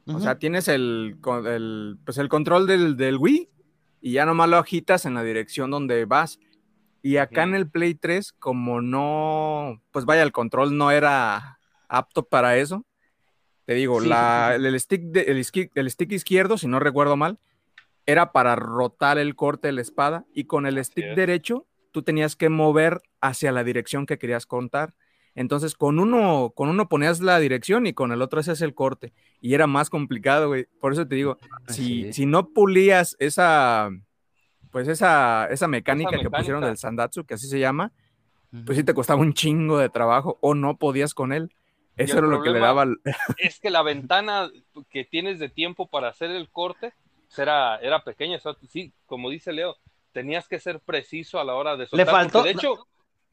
o 0.07 0.19
sea, 0.19 0.37
tienes 0.37 0.67
el, 0.67 1.17
pues 2.05 2.17
el 2.17 2.29
control 2.29 2.67
del, 2.67 3.17
Wii 3.17 3.49
y 4.01 4.11
ya 4.11 4.25
nomás 4.25 4.49
lo 4.49 4.57
agitas 4.57 5.05
en 5.05 5.15
la 5.15 5.23
dirección 5.23 5.71
donde 5.71 6.05
vas. 6.05 6.39
Y 7.01 7.17
acá 7.17 7.43
en 7.43 7.55
el 7.55 7.69
Play 7.69 7.95
3, 7.95 8.33
como 8.33 8.81
no, 8.81 9.81
pues 9.91 10.05
vaya, 10.05 10.23
el 10.23 10.31
control 10.31 10.77
no 10.77 10.91
era 10.91 11.59
apto 11.87 12.23
para 12.23 12.57
eso. 12.57 12.85
Te 13.65 13.73
digo, 13.73 13.99
la, 13.99 14.55
el, 14.55 14.79
stick 14.79 15.15
el, 15.15 15.43
stick, 15.43 16.11
izquierdo, 16.11 16.57
si 16.57 16.67
no 16.67 16.79
recuerdo 16.79 17.17
mal, 17.17 17.39
era 18.05 18.31
para 18.31 18.55
rotar 18.55 19.17
el 19.17 19.35
corte 19.35 19.67
de 19.67 19.73
la 19.73 19.81
espada 19.81 20.25
y 20.33 20.45
con 20.45 20.65
el 20.65 20.83
stick 20.83 21.15
derecho 21.15 21.65
tú 21.91 22.03
tenías 22.03 22.35
que 22.35 22.49
mover 22.49 23.01
hacia 23.21 23.51
la 23.51 23.63
dirección 23.63 24.05
que 24.05 24.17
querías 24.17 24.45
contar. 24.45 24.93
Entonces, 25.33 25.75
con 25.75 25.99
uno, 25.99 26.53
con 26.55 26.69
uno 26.69 26.87
ponías 26.87 27.19
la 27.19 27.39
dirección 27.39 27.87
y 27.87 27.93
con 27.93 28.11
el 28.11 28.21
otro 28.21 28.39
hacías 28.39 28.61
el 28.61 28.73
corte. 28.73 29.13
Y 29.41 29.53
era 29.53 29.67
más 29.67 29.89
complicado, 29.89 30.47
güey. 30.47 30.67
Por 30.79 30.93
eso 30.93 31.07
te 31.07 31.15
digo, 31.15 31.37
si, 31.67 32.13
si 32.13 32.25
no 32.25 32.49
pulías 32.49 33.17
esa, 33.19 33.89
pues 34.71 34.87
esa, 34.87 35.47
esa 35.47 35.67
mecánica, 35.67 36.17
que 36.17 36.29
pusieron 36.29 36.63
del 36.63 36.77
Sandatsu, 36.77 37.25
que 37.25 37.33
así 37.33 37.47
se 37.47 37.59
llama, 37.59 37.91
pues 38.65 38.77
sí 38.77 38.83
te 38.83 38.93
costaba 38.93 39.21
un 39.21 39.33
chingo 39.33 39.77
de 39.77 39.89
trabajo 39.89 40.37
o 40.41 40.53
no 40.53 40.77
podías 40.77 41.13
con 41.13 41.33
él. 41.33 41.53
Eso 41.97 42.17
era 42.17 42.27
lo 42.27 42.41
que 42.41 42.49
le 42.49 42.59
daba. 42.59 42.85
Es 43.37 43.59
que 43.59 43.69
la 43.69 43.81
ventana 43.81 44.49
que 44.89 45.05
tienes 45.05 45.39
de 45.39 45.47
tiempo 45.47 45.87
para 45.87 46.09
hacer 46.09 46.31
el 46.31 46.49
corte 46.49 46.93
era, 47.37 47.77
era 47.77 48.03
pequeña. 48.03 48.39
sí, 48.69 48.93
como 49.05 49.29
dice 49.29 49.53
Leo, 49.53 49.77
tenías 50.11 50.47
que 50.47 50.59
ser 50.59 50.79
preciso 50.79 51.39
a 51.39 51.43
la 51.43 51.55
hora 51.55 51.75
de 51.75 51.87
soltar. 51.87 52.05
Le 52.05 52.11
faltó. 52.11 52.43
De 52.43 52.51
hecho, 52.51 52.87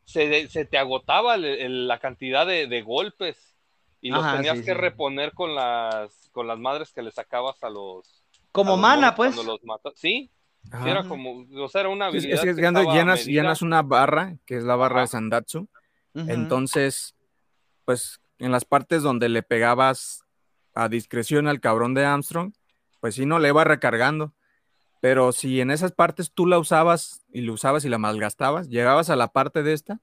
se, 0.05 0.49
se, 0.49 0.65
te 0.65 0.79
agotaba 0.79 1.37
la 1.37 1.99
cantidad 1.99 2.47
de, 2.47 2.83
golpes 2.83 3.57
y 4.01 4.11
los 4.11 4.31
tenías 4.33 4.61
que 4.63 4.75
reponer 4.75 5.33
con 5.33 5.55
las, 5.55 6.29
con 6.33 6.47
las 6.47 6.59
madres 6.59 6.93
que 6.93 7.03
le 7.03 7.11
sacabas 7.11 7.63
a 7.63 7.71
los. 7.71 8.25
Como 8.51 8.77
mana, 8.77 9.15
pues. 9.15 9.37
Los 9.37 9.61
sí, 9.95 10.31
era 10.85 11.05
como, 11.05 11.47
o 11.57 11.69
sea, 11.69 11.83
era 11.83 11.91
una 11.91 12.07
habilidad. 12.07 12.35
Es, 12.35 12.57
que, 12.57 12.61
llenas, 12.61 13.27
llenas, 13.27 13.63
una 13.63 13.83
barra, 13.83 14.37
que 14.47 14.57
es 14.57 14.65
la 14.65 14.77
barra 14.77 15.03
de 15.03 15.07
Sandatsu. 15.07 15.69
Entonces, 16.15 17.15
pues 17.85 18.21
en 18.39 18.53
las 18.53 18.65
partes 18.65 19.03
donde 19.03 19.29
le 19.29 19.43
pegabas 19.43 20.25
a 20.75 20.89
discreción 20.89 21.47
al 21.47 21.61
cabrón 21.61 21.95
de 21.95 22.05
Armstrong, 22.05 22.53
pues 23.03 23.17
sí, 23.17 23.27
no 23.27 23.41
le 23.41 23.49
iba 23.49 23.65
recargando. 23.65 24.33
Pero 25.01 25.33
si 25.33 25.61
en 25.61 25.73
esas 25.73 25.91
partes 25.91 26.31
tú 26.33 26.47
la 26.47 26.61
usabas 26.61 27.25
y 27.33 27.41
la 27.41 27.51
usabas 27.51 27.85
y 27.85 27.89
la 27.89 27.99
malgastabas, 27.99 28.69
llegabas 28.69 29.11
a 29.11 29.17
la 29.17 29.27
parte 29.27 29.65
de 29.65 29.73
esta 29.73 30.01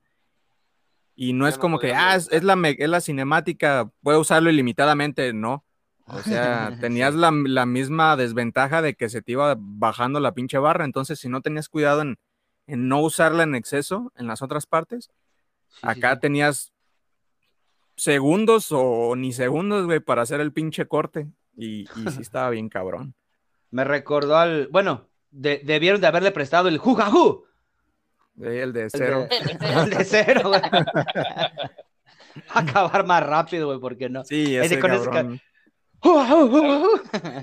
y 1.15 1.31
no 1.31 1.47
es 1.47 1.57
como 1.57 1.79
que, 1.79 1.93
ah, 1.93 2.17
es, 2.17 2.43
la, 2.43 2.57
es 2.77 2.89
la 2.89 2.99
cinemática, 2.99 3.89
puedo 4.03 4.19
usarlo 4.19 4.49
ilimitadamente, 4.49 5.31
no. 5.31 5.63
O 6.07 6.19
sea, 6.23 6.77
tenías 6.81 7.15
la, 7.15 7.31
misma 7.31 8.17
desventaja 8.17 8.81
de 8.81 8.95
que 8.95 9.07
se 9.07 9.21
te 9.21 9.31
iba 9.31 9.55
bajando 9.57 10.19
la 10.19 10.33
pinche 10.33 10.57
barra, 10.57 10.83
entonces 10.83 11.19
si 11.19 11.29
no 11.29 11.39
tenías 11.39 11.69
cuidado 11.69 12.01
en, 12.01 12.17
no 12.67 12.99
usarla 13.01 13.43
en 13.43 13.55
exceso 13.55 14.11
en 14.17 14.27
las 14.27 14.41
otras 14.41 14.65
partes, 14.65 15.09
acá 15.81 16.19
tenías 16.19 16.73
segundos 17.95 18.73
o 18.73 19.15
ni 19.15 19.31
segundos, 19.31 19.85
güey, 19.85 20.01
para 20.01 20.23
hacer 20.23 20.41
el 20.41 20.51
pinche 20.51 20.85
corte. 20.85 21.29
Y, 21.59 21.85
sí 21.87 21.91
estaba 22.21 22.49
bien 22.49 22.69
cabrón. 22.69 23.13
Me 23.71 23.83
recordó 23.83 24.37
al, 24.37 24.67
bueno, 24.67 25.09
debieron 25.29 26.01
de 26.01 26.07
haberle 26.07 26.31
prestado 26.31 26.69
el 26.69 26.77
jujajú. 26.77 27.45
El 28.41 28.71
de 28.73 28.89
cero. 28.89 29.27
El 29.29 29.89
de, 29.89 30.05
cero, 30.05 30.41
güey. 30.45 30.61
Acabar 32.49 33.05
más 33.05 33.25
rápido, 33.25 33.67
güey, 33.67 33.79
porque 33.79 34.09
no. 34.09 34.23
Sí, 34.23 34.55
ese, 34.55 34.79
cabrón. 34.79 35.41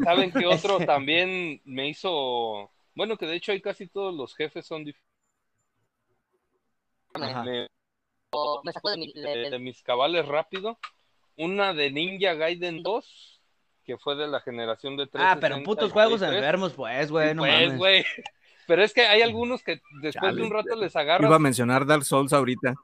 ¿Saben 0.03 0.33
qué 0.33 0.47
otro 0.47 0.79
también 0.79 1.61
me 1.64 1.89
hizo? 1.91 2.71
Bueno, 2.95 3.19
que 3.19 3.27
de 3.27 3.37
hecho 3.37 3.53
hay 3.53 3.61
casi 3.61 3.87
todos 3.87 4.14
los 4.14 4.35
jefes 4.35 4.67
son 4.67 4.85
diferentes. 4.85 5.07
Me, 8.64 8.73
sacó 8.73 8.91
de, 8.91 9.59
mis 9.61 9.83
cabales 9.83 10.27
rápido. 10.27 10.79
Una 11.37 11.75
de 11.75 11.91
Ninja 11.91 12.33
Gaiden 12.35 12.83
2, 12.83 13.36
que 13.87 13.97
fue 13.97 14.16
de 14.16 14.26
la 14.26 14.41
generación 14.41 14.97
de 14.97 15.07
3. 15.07 15.24
Ah, 15.26 15.39
pero 15.41 15.62
putos 15.62 15.93
juegos 15.93 16.20
enfermos, 16.20 16.72
pues, 16.72 17.11
güey, 17.11 17.34
no 17.34 17.43
pues, 17.43 17.76
güey. 17.76 18.05
Pero 18.66 18.82
es 18.82 18.93
que 18.93 19.03
hay 19.03 19.22
algunos 19.22 19.62
que 19.62 19.80
después 20.03 20.34
de 20.34 20.43
un 20.43 20.51
rato 20.51 20.74
les 20.74 20.97
agarran. 20.97 21.28
Iba 21.28 21.37
a 21.37 21.41
mencionar 21.41 21.87
Dark 21.87 22.05
Souls 22.05 22.32
ahorita. 22.32 22.74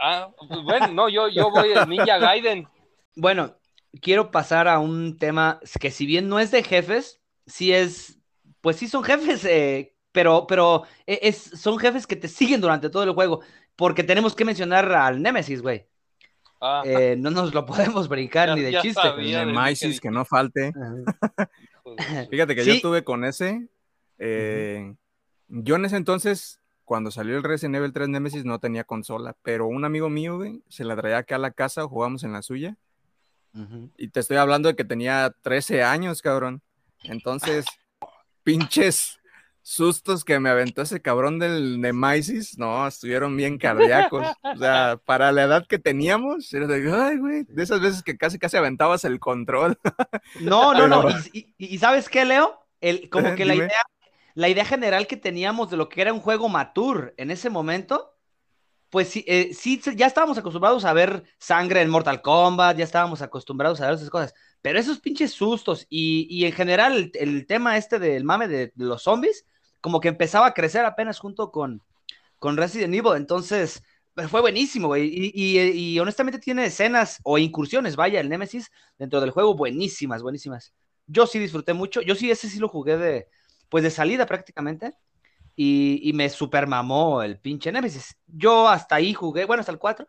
Ah, 0.00 0.30
pues, 0.48 0.62
bueno, 0.62 0.88
no, 0.88 1.08
yo, 1.08 1.28
yo 1.28 1.50
voy 1.50 1.72
a 1.72 1.84
Ninja 1.84 2.18
Gaiden. 2.18 2.68
Bueno, 3.16 3.56
quiero 4.00 4.30
pasar 4.30 4.68
a 4.68 4.78
un 4.78 5.18
tema 5.18 5.58
que 5.80 5.90
si 5.90 6.06
bien 6.06 6.28
no 6.28 6.38
es 6.38 6.52
de 6.52 6.62
jefes, 6.62 7.20
sí 7.46 7.72
es, 7.72 8.20
pues 8.60 8.76
sí 8.76 8.86
son 8.86 9.02
jefes, 9.02 9.44
eh, 9.44 9.96
pero, 10.12 10.46
pero 10.46 10.84
e, 11.04 11.18
es, 11.22 11.36
son 11.36 11.78
jefes 11.78 12.06
que 12.06 12.14
te 12.14 12.28
siguen 12.28 12.60
durante 12.60 12.90
todo 12.90 13.02
el 13.02 13.10
juego, 13.10 13.40
porque 13.74 14.04
tenemos 14.04 14.36
que 14.36 14.44
mencionar 14.44 14.92
al 14.92 15.20
Nemesis, 15.20 15.62
güey. 15.62 15.88
Ah. 16.60 16.82
Eh, 16.84 17.16
no 17.18 17.30
nos 17.30 17.54
lo 17.54 17.64
podemos 17.64 18.08
brincar 18.08 18.54
ni 18.54 18.62
de 18.62 18.80
chiste. 18.80 19.00
Nemesis, 19.16 20.00
que 20.00 20.10
no 20.10 20.24
falte. 20.24 20.72
Fíjate 22.30 22.54
que 22.54 22.64
yo 22.64 22.72
estuve 22.72 23.04
con 23.04 23.24
ese. 23.24 23.68
Eh, 24.18 24.94
yo 25.48 25.76
en 25.76 25.84
ese 25.84 25.96
entonces, 25.96 26.60
cuando 26.84 27.10
salió 27.10 27.36
el 27.36 27.44
Resident 27.44 27.76
Evil 27.76 27.92
3 27.92 28.08
Nemesis, 28.08 28.44
no 28.44 28.58
tenía 28.58 28.84
consola, 28.84 29.36
pero 29.42 29.66
un 29.66 29.84
amigo 29.84 30.08
mío, 30.08 30.36
güey, 30.36 30.62
se 30.68 30.84
la 30.84 30.96
traía 30.96 31.18
acá 31.18 31.36
a 31.36 31.38
la 31.38 31.52
casa, 31.52 31.86
jugamos 31.86 32.24
en 32.24 32.32
la 32.32 32.42
suya. 32.42 32.76
Y 33.96 34.08
te 34.08 34.20
estoy 34.20 34.36
hablando 34.36 34.68
de 34.68 34.76
que 34.76 34.84
tenía 34.84 35.34
13 35.42 35.82
años, 35.82 36.22
cabrón. 36.22 36.62
Entonces, 37.02 37.66
pinches 38.44 39.17
sustos 39.68 40.24
que 40.24 40.40
me 40.40 40.48
aventó 40.48 40.80
ese 40.80 41.02
cabrón 41.02 41.38
del 41.38 41.78
Nemesis, 41.78 42.56
no, 42.56 42.86
estuvieron 42.86 43.36
bien 43.36 43.58
cardíacos. 43.58 44.26
O 44.42 44.56
sea, 44.56 44.98
para 45.04 45.30
la 45.30 45.42
edad 45.42 45.66
que 45.66 45.78
teníamos, 45.78 46.50
era 46.54 46.66
de, 46.66 46.90
ay, 46.90 47.18
güey, 47.18 47.44
de 47.44 47.62
esas 47.62 47.82
veces 47.82 48.02
que 48.02 48.16
casi 48.16 48.38
casi 48.38 48.56
aventabas 48.56 49.04
el 49.04 49.20
control. 49.20 49.78
No, 50.40 50.72
no, 50.72 50.88
no. 50.88 51.04
¿Y, 51.32 51.78
sabes 51.78 52.08
qué, 52.08 52.24
Leo? 52.24 52.58
El, 52.80 53.10
como 53.10 53.34
que 53.36 53.44
la 53.44 53.54
idea, 53.54 53.82
la 54.34 54.48
idea 54.48 54.64
general 54.64 55.06
que 55.06 55.18
teníamos 55.18 55.70
de 55.70 55.76
lo 55.76 55.90
que 55.90 56.00
era 56.00 56.14
un 56.14 56.20
juego 56.20 56.48
mature 56.48 57.12
en 57.18 57.30
ese 57.30 57.50
momento 57.50 58.14
pues 58.90 59.08
sí, 59.08 59.24
eh, 59.26 59.50
sí, 59.52 59.80
ya 59.96 60.06
estábamos 60.06 60.38
acostumbrados 60.38 60.84
a 60.84 60.92
ver 60.94 61.24
sangre 61.38 61.82
en 61.82 61.90
Mortal 61.90 62.22
Kombat, 62.22 62.78
ya 62.78 62.84
estábamos 62.84 63.20
acostumbrados 63.20 63.80
a 63.80 63.86
ver 63.86 63.96
esas 63.96 64.08
cosas, 64.08 64.34
pero 64.62 64.78
esos 64.78 65.00
pinches 65.00 65.32
sustos 65.32 65.86
y, 65.90 66.44
en 66.44 66.52
general 66.52 67.10
el, 67.14 67.46
tema 67.46 67.76
este 67.76 67.98
del 67.98 68.24
mame 68.24 68.48
de, 68.48 68.72
los 68.76 69.02
zombies, 69.02 69.44
como 69.80 70.00
que 70.00 70.08
empezaba 70.08 70.46
a 70.46 70.54
crecer 70.54 70.84
apenas 70.84 71.18
junto 71.18 71.50
con, 71.50 71.82
con 72.38 72.56
Resident 72.56 72.94
Evil, 72.94 73.16
entonces 73.16 73.82
fue 74.26 74.40
buenísimo, 74.40 74.88
güey, 74.88 75.08
y, 75.12 75.58
y, 75.58 76.00
honestamente 76.00 76.40
tiene 76.40 76.66
escenas 76.66 77.20
o 77.22 77.38
incursiones, 77.38 77.94
vaya, 77.94 78.18
el 78.18 78.28
Nemesis 78.28 78.72
dentro 78.98 79.20
del 79.20 79.30
juego 79.30 79.54
buenísimas, 79.54 80.22
buenísimas. 80.22 80.72
Yo 81.06 81.26
sí 81.26 81.38
disfruté 81.38 81.72
mucho, 81.72 82.00
yo 82.00 82.16
sí, 82.16 82.30
ese 82.30 82.48
sí 82.48 82.58
lo 82.58 82.68
jugué 82.68 82.96
de, 82.96 83.28
pues 83.68 83.84
de 83.84 83.90
salida 83.90 84.26
prácticamente 84.26 84.94
y, 85.54 86.12
me 86.14 86.28
super 86.30 86.66
mamó 86.66 87.22
el 87.22 87.38
pinche 87.38 87.72
Nemesis. 87.72 88.16
Yo 88.26 88.68
hasta 88.68 88.96
ahí 88.96 89.14
jugué, 89.14 89.44
bueno, 89.44 89.60
hasta 89.60 89.72
el 89.72 89.78
4. 89.78 90.08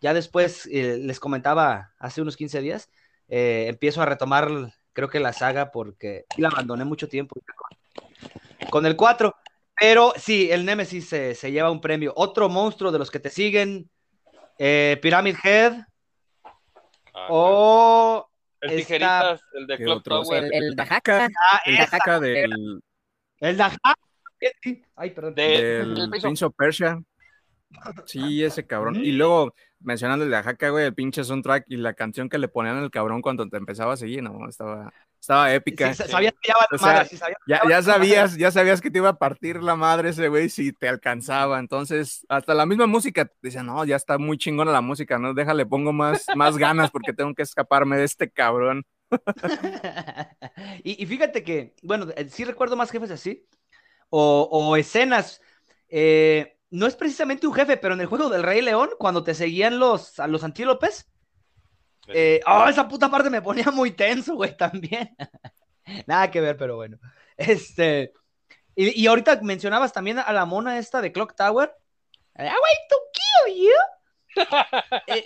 Ya 0.00 0.12
después 0.12 0.66
eh, 0.70 0.98
les 0.98 1.20
comentaba 1.20 1.94
hace 1.98 2.20
unos 2.20 2.36
15 2.36 2.60
días, 2.60 2.90
eh, 3.28 3.66
empiezo 3.68 4.02
a 4.02 4.06
retomar, 4.06 4.74
creo 4.92 5.08
que 5.08 5.20
la 5.20 5.32
saga, 5.32 5.70
porque 5.70 6.26
la 6.36 6.48
abandoné 6.48 6.84
mucho 6.84 7.08
tiempo 7.08 7.36
con 8.70 8.86
el 8.86 8.96
4. 8.96 9.34
Pero 9.78 10.12
sí, 10.16 10.50
el 10.50 10.64
Nemesis 10.64 11.08
se, 11.08 11.50
lleva 11.50 11.70
un 11.70 11.80
premio. 11.80 12.12
Otro 12.16 12.48
monstruo 12.48 12.92
de 12.92 12.98
los 12.98 13.10
que 13.10 13.20
te 13.20 13.30
siguen, 13.30 13.90
eh, 14.58 14.98
Pyramid 15.02 15.36
Head. 15.42 15.74
Ah, 17.14 17.26
o. 17.30 18.30
El 18.60 18.76
tijeritas, 18.76 19.40
el 19.52 19.66
de 19.66 19.76
Clock 19.76 20.04
Tower. 20.04 20.48
El, 20.50 20.74
Dajaka. 20.74 21.26
Ah, 21.26 21.60
el 21.66 21.76
Dajaka 21.76 22.20
del. 22.20 22.80
El 23.40 23.56
Dajaka 23.56 23.94
Ay, 24.96 25.10
perdón. 25.10 25.34
del 25.34 26.10
Prince 26.10 26.44
of 26.44 26.54
Persia. 26.56 27.02
Sí, 28.06 28.44
ese 28.44 28.66
cabrón. 28.66 28.96
Y 28.96 29.12
luego, 29.12 29.54
mencionando 29.80 30.24
el 30.24 30.30
de 30.30 30.36
Ajaca, 30.36 30.70
güey, 30.70 30.86
el 30.86 30.94
pinche 30.94 31.24
soundtrack 31.24 31.64
y 31.68 31.76
la 31.76 31.94
canción 31.94 32.28
que 32.28 32.38
le 32.38 32.48
ponían 32.48 32.76
al 32.76 32.90
cabrón 32.90 33.20
cuando 33.20 33.48
te 33.48 33.56
empezaba 33.56 33.94
a 33.94 33.96
seguir, 33.96 34.22
¿no? 34.22 34.48
Estaba, 34.48 34.92
estaba 35.24 35.54
épica. 35.54 35.92
ya, 37.46 37.60
ya, 37.68 37.82
sabías, 37.82 38.36
ya 38.36 38.50
sabías 38.50 38.80
que 38.80 38.90
te 38.90 38.98
iba 38.98 39.08
a 39.08 39.18
partir 39.18 39.62
la 39.62 39.74
madre 39.74 40.10
ese 40.10 40.28
güey 40.28 40.50
si 40.50 40.72
te 40.72 40.88
alcanzaba. 40.88 41.58
Entonces, 41.58 42.26
hasta 42.28 42.52
la 42.52 42.66
misma 42.66 42.86
música, 42.86 43.30
decía, 43.40 43.62
no, 43.62 43.84
ya 43.84 43.96
está 43.96 44.18
muy 44.18 44.36
chingona 44.36 44.70
la 44.70 44.82
música, 44.82 45.18
¿no? 45.18 45.32
Déjale, 45.32 45.64
pongo 45.64 45.92
más, 45.92 46.26
más 46.36 46.58
ganas 46.58 46.90
porque 46.90 47.12
tengo 47.14 47.34
que 47.34 47.42
escaparme 47.42 47.96
de 47.96 48.04
este 48.04 48.30
cabrón. 48.30 48.84
y, 50.84 51.02
y, 51.02 51.06
fíjate 51.06 51.42
que, 51.42 51.74
bueno, 51.82 52.08
eh, 52.16 52.28
sí 52.28 52.44
recuerdo 52.44 52.76
más 52.76 52.90
jefes 52.90 53.10
así, 53.10 53.46
o, 54.10 54.76
escenas. 54.76 55.40
Eh, 55.88 56.58
no 56.70 56.86
es 56.86 56.96
precisamente 56.96 57.46
un 57.46 57.54
jefe, 57.54 57.76
pero 57.76 57.94
en 57.94 58.00
el 58.00 58.06
juego 58.06 58.28
del 58.28 58.42
Rey 58.42 58.60
León, 58.60 58.90
cuando 58.98 59.24
te 59.24 59.34
seguían 59.34 59.78
los, 59.78 60.18
a 60.18 60.26
los 60.26 60.44
antílopes, 60.44 61.10
eh, 62.08 62.40
oh, 62.46 62.66
esa 62.68 62.86
puta 62.88 63.10
parte 63.10 63.30
me 63.30 63.42
ponía 63.42 63.70
muy 63.70 63.92
tenso, 63.92 64.34
güey, 64.34 64.56
también. 64.56 65.16
Nada 66.06 66.30
que 66.30 66.40
ver, 66.40 66.56
pero 66.56 66.76
bueno. 66.76 66.98
Este, 67.36 68.12
y, 68.76 69.06
ahorita 69.06 69.40
mencionabas 69.42 69.92
también 69.92 70.18
a 70.18 70.32
la 70.32 70.44
mona 70.44 70.78
esta 70.78 71.00
de 71.00 71.12
Clock 71.12 71.34
Tower. 71.34 71.72
I 72.36 72.42
wait 72.42 72.88
to 72.88 72.96
kill 73.12 73.62
you. 73.62 73.74
Eh, 75.06 75.24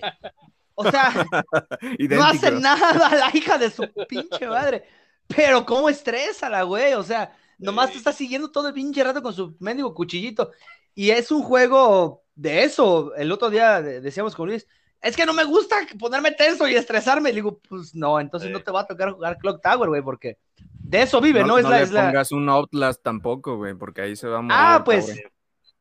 o 0.75 0.89
sea, 0.91 1.11
no 2.11 2.25
hace 2.25 2.51
nada 2.53 3.17
la 3.17 3.31
hija 3.33 3.57
de 3.57 3.71
su 3.71 3.89
pinche 4.07 4.47
madre. 4.47 4.85
Pero 5.27 5.65
cómo 5.65 5.89
estresa 5.89 6.49
la 6.49 6.63
güey, 6.63 6.93
o 6.93 7.03
sea, 7.03 7.35
nomás 7.59 7.91
te 7.91 7.99
está 7.99 8.13
siguiendo 8.13 8.53
todo 8.53 8.69
el 8.69 8.75
pinche 8.75 9.03
rato 9.03 9.23
con 9.23 9.33
su 9.33 9.57
mendigo 9.61 9.95
cuchillito. 9.95 10.53
Y 10.95 11.11
es 11.11 11.31
un 11.33 11.43
juego 11.43 12.25
de 12.35 12.65
eso. 12.65 13.15
El 13.17 13.33
otro 13.33 13.51
día 13.51 13.81
decíamos 13.83 14.37
con 14.37 14.49
Luis, 14.49 14.67
es 15.01 15.17
que 15.17 15.27
no 15.27 15.33
me 15.33 15.45
gusta 15.45 15.77
ponerme 15.99 16.33
tenso 16.33 16.67
y 16.69 16.75
estresarme. 16.75 17.31
Y 17.31 17.35
digo, 17.35 17.61
pues 17.69 17.95
no, 17.95 18.21
entonces 18.21 18.51
no 18.51 18.61
te 18.61 18.71
va 18.71 18.81
a 18.81 18.87
tocar 18.87 19.13
jugar 19.13 19.39
Clock 19.39 19.63
Tower, 19.63 19.89
güey, 19.89 20.03
porque 20.03 20.39
de 20.73 21.03
eso 21.03 21.21
vive, 21.21 21.45
¿no? 21.45 21.59
es 21.59 21.65
no 21.65 21.71
la, 21.71 21.85
le 21.85 21.87
pongas 21.87 22.33
un 22.33 22.49
Outlast 22.49 23.03
tampoco, 23.03 23.57
güey, 23.57 23.75
porque 23.75 24.03
ahí 24.03 24.17
se 24.17 24.27
va 24.27 24.39
a 24.39 24.43
morir. 24.43 24.59
Ah, 24.59 24.83
pues, 24.85 25.09
él, 25.11 25.23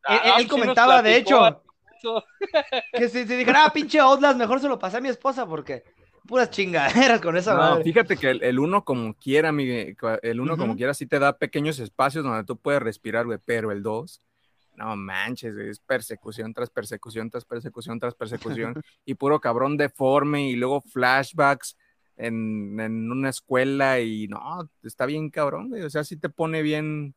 ah, 0.05 0.37
comentaba, 0.49 1.01
de 1.01 1.15
hecho, 1.15 1.61
que 2.93 3.09
si, 3.09 3.25
si 3.25 3.35
dijera, 3.35 3.65
ah, 3.65 3.73
pinche 3.73 3.99
Outlast, 3.99 4.37
mejor 4.37 4.59
se 4.59 4.67
lo 4.67 4.77
pasé 4.77 4.97
a 4.97 5.01
mi 5.01 5.09
esposa, 5.09 5.45
porque 5.45 5.83
puras 6.27 6.51
chingaderas 6.51 7.21
con 7.21 7.37
esa 7.37 7.55
no, 7.55 7.81
fíjate 7.81 8.17
que 8.17 8.29
el, 8.29 8.59
uno 8.59 8.83
como 8.83 9.13
quiera, 9.13 9.49
el 9.49 10.39
uno 10.41 10.57
como 10.57 10.75
quiera 10.75 10.93
sí 10.93 11.07
te 11.07 11.19
da 11.19 11.37
pequeños 11.37 11.79
espacios 11.79 12.25
donde 12.25 12.43
tú 12.43 12.57
puedes 12.57 12.81
respirar, 12.81 13.25
güey, 13.25 13.39
pero 13.43 13.71
el 13.71 13.81
dos 13.81 14.21
no 14.77 14.95
manches, 14.95 15.55
es 15.57 15.79
persecución 15.79 16.53
tras 16.53 16.69
persecución 16.69 17.29
tras 17.29 17.45
persecución 17.45 17.99
tras 17.99 18.13
persecución 18.13 18.81
y 19.05 19.15
puro 19.15 19.41
cabrón 19.41 19.75
deforme 19.75 20.49
y 20.49 20.55
luego 20.55 20.81
flashbacks 20.81 21.75
en, 22.17 23.11
una 23.11 23.29
escuela 23.29 23.99
y 23.99 24.27
no, 24.27 24.69
está 24.83 25.05
bien 25.05 25.29
cabrón, 25.29 25.71
o 25.73 25.89
sea, 25.89 26.03
sí 26.03 26.17
te 26.17 26.29
pone 26.29 26.63
bien, 26.63 27.13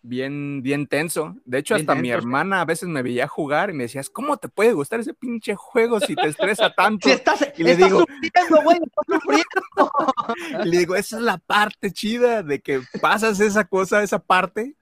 bien, 0.00 0.62
bien 0.62 0.86
tenso. 0.86 1.36
De 1.44 1.58
hecho, 1.58 1.74
hasta 1.74 1.94
mi 1.94 2.10
hermana 2.10 2.62
a 2.62 2.64
veces 2.64 2.88
me 2.88 3.02
veía 3.02 3.28
jugar 3.28 3.70
y 3.70 3.74
me 3.74 3.84
decías, 3.84 4.08
¿cómo 4.08 4.38
te 4.38 4.48
puede 4.48 4.72
gustar 4.72 5.00
ese 5.00 5.12
pinche 5.12 5.54
juego 5.54 6.00
si 6.00 6.14
te 6.14 6.28
estresa 6.28 6.70
tanto? 6.76 7.08
y 7.56 7.62
le 7.62 7.76
digo, 7.76 8.04
y 10.64 10.68
le 10.68 10.78
digo, 10.78 10.96
esa 10.96 11.16
es 11.16 11.22
la 11.22 11.38
parte 11.38 11.92
chida 11.92 12.42
de 12.42 12.60
que 12.60 12.80
pasas 13.00 13.38
esa 13.40 13.64
cosa, 13.64 14.02
esa 14.02 14.18
parte 14.18 14.76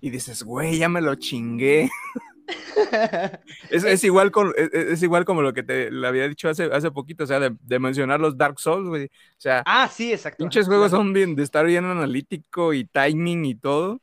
y 0.00 0.10
dices, 0.10 0.42
güey, 0.42 0.78
ya 0.78 0.88
me 0.88 1.00
lo 1.00 1.14
chingué. 1.14 1.90
es, 3.70 4.04
igual 4.04 4.30
con, 4.30 4.52
es, 4.56 5.02
igual 5.02 5.24
como 5.24 5.42
lo 5.42 5.52
que 5.52 5.62
te 5.62 5.90
le 5.90 6.06
había 6.06 6.28
dicho 6.28 6.48
hace, 6.48 6.64
hace 6.64 6.90
poquito, 6.90 7.24
o 7.24 7.26
sea, 7.26 7.40
de, 7.40 7.78
mencionar 7.78 8.20
los 8.20 8.36
Dark 8.36 8.58
Souls, 8.58 8.88
güey. 8.88 9.06
O 9.06 9.40
sea, 9.40 9.62
ah, 9.66 9.88
sí, 9.88 10.12
exacto. 10.12 10.38
Pinches 10.38 10.66
juegos 10.66 10.90
son 10.90 11.12
bien, 11.12 11.34
de 11.34 11.42
estar 11.42 11.66
bien 11.66 11.84
analítico 11.84 12.72
y 12.72 12.84
timing 12.84 13.44
y 13.44 13.54
todo. 13.54 14.00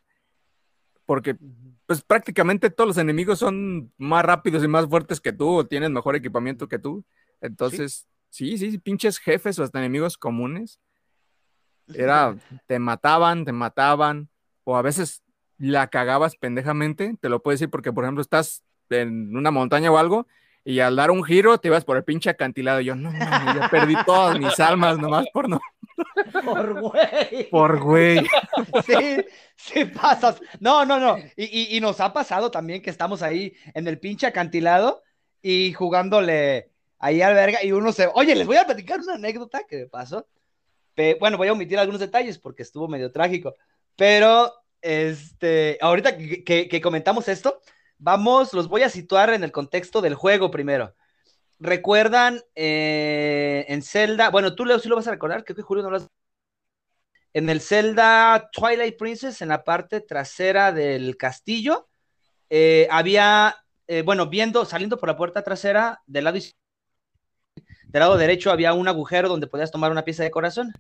Porque, 1.06 1.38
pues 1.86 2.02
prácticamente 2.02 2.70
todos 2.70 2.88
los 2.88 2.98
enemigos 2.98 3.40
son 3.40 3.92
más 3.98 4.26
rápidos 4.26 4.64
y 4.64 4.68
más 4.68 4.88
fuertes 4.88 5.22
que 5.22 5.34
tú, 5.34 5.50
o 5.50 5.66
tienen 5.66 5.94
mejor 5.94 6.16
equipamiento 6.16 6.68
que 6.68 6.80
tú. 6.80 7.06
Entonces, 7.40 8.08
sí, 8.30 8.58
sí, 8.58 8.72
sí 8.72 8.78
pinches 8.78 9.18
jefes 9.18 9.58
o 9.60 9.64
hasta 9.64 9.80
enemigos 9.80 10.18
comunes. 10.18 10.80
Era, 11.94 12.36
te 12.66 12.80
mataban, 12.80 13.46
te 13.46 13.54
mataban, 13.54 14.28
o 14.66 14.76
a 14.76 14.82
veces 14.82 15.24
la 15.58 15.88
cagabas 15.88 16.36
pendejamente, 16.36 17.16
te 17.20 17.30
lo 17.30 17.42
puedo 17.42 17.54
decir 17.54 17.70
porque, 17.70 17.94
por 17.94 18.04
ejemplo, 18.04 18.22
estás 18.22 18.64
en 18.90 19.36
una 19.36 19.52
montaña 19.52 19.92
o 19.92 19.98
algo 19.98 20.28
y 20.68 20.82
al 20.82 20.98
dar 20.98 21.12
un 21.12 21.24
giro 21.24 21.58
te 21.60 21.70
ibas 21.70 21.86
por 21.86 21.96
el 21.96 22.04
pinche 22.04 22.30
acantilado. 22.30 22.82
Y 22.82 22.86
yo, 22.86 22.96
no 22.96 23.10
ya 23.14 23.70
perdí 23.72 23.96
todas 24.06 24.38
mis 24.38 24.60
almas 24.60 25.00
nomás 25.00 25.26
por 25.32 25.48
no. 25.48 25.62
Por 26.44 26.80
güey. 26.80 27.50
Por 27.50 27.80
güey. 27.82 28.28
Sí, 28.86 29.26
sí 29.56 29.86
pasas. 29.86 30.40
No, 30.60 30.86
no, 30.86 31.00
no. 31.00 31.18
Y, 31.36 31.76
y, 31.76 31.80
nos 31.80 32.00
ha 32.02 32.14
pasado 32.14 32.52
también 32.52 32.82
que 32.82 32.90
estamos 32.90 33.24
ahí 33.24 33.56
en 33.74 33.88
el 33.88 33.98
pinche 33.98 34.28
acantilado 34.28 35.02
y 35.42 35.74
jugándole 35.74 36.70
ahí 37.00 37.22
al 37.22 37.34
verga 37.34 37.64
y 37.64 37.72
uno 37.72 37.92
se. 37.94 38.10
Oye, 38.14 38.36
les 38.36 38.46
voy 38.46 38.58
a 38.58 38.66
platicar 38.66 39.00
una 39.00 39.16
anécdota 39.16 39.64
que 39.68 39.78
me 39.78 39.86
pasó. 39.88 40.28
bueno, 41.20 41.38
voy 41.38 41.48
a 41.48 41.54
omitir 41.54 41.80
algunos 41.80 42.02
detalles 42.02 42.38
porque 42.38 42.64
estuvo 42.64 42.88
medio 42.88 43.12
trágico. 43.12 43.56
Pero 43.96 44.54
este, 44.88 45.78
ahorita 45.82 46.16
que, 46.18 46.80
comentamos 46.82 47.28
esto, 47.28 47.62
vamos, 47.98 48.54
los 48.54 48.70
voy 48.70 48.84
a 48.84 48.90
situar 48.90 49.34
en 49.34 49.44
el 49.44 49.52
contexto 49.52 50.00
del 50.00 50.16
juego 50.16 50.50
primero. 50.50 50.96
¿Recuerdan 51.60 52.42
eh, 52.56 53.66
en 53.68 53.82
Zelda? 53.82 54.30
Bueno, 54.30 54.56
tú 54.56 54.64
Leo 54.64 54.80
sí 54.80 54.88
lo 54.88 54.96
vas 54.96 55.08
a 55.08 55.12
recordar, 55.12 55.44
creo 55.44 55.58
que 55.58 55.62
Julio 55.62 55.84
no 55.84 55.90
lo 55.90 55.98
has... 55.98 56.08
En 57.34 57.50
el 57.50 57.60
Zelda 57.60 58.50
Twilight 58.54 58.98
Princess, 58.98 59.42
en 59.42 59.50
la 59.50 59.66
parte 59.66 60.00
trasera 60.00 60.72
del 60.72 61.18
castillo, 61.18 61.90
eh, 62.50 62.88
había, 62.90 63.58
eh, 63.88 64.04
bueno, 64.04 64.28
viendo, 64.28 64.64
saliendo 64.64 64.98
por 64.98 65.10
la 65.10 65.18
puerta 65.18 65.44
trasera, 65.44 66.02
del 66.06 66.24
lado 66.24 66.38
del 67.88 68.00
lado 68.00 68.18
derecho 68.18 68.52
había 68.52 68.74
un 68.74 68.88
agujero 68.88 69.28
donde 69.28 69.48
podías 69.48 69.72
tomar 69.72 69.92
una 69.92 70.06
pieza 70.06 70.24
de 70.24 70.32
corazón. 70.32 70.72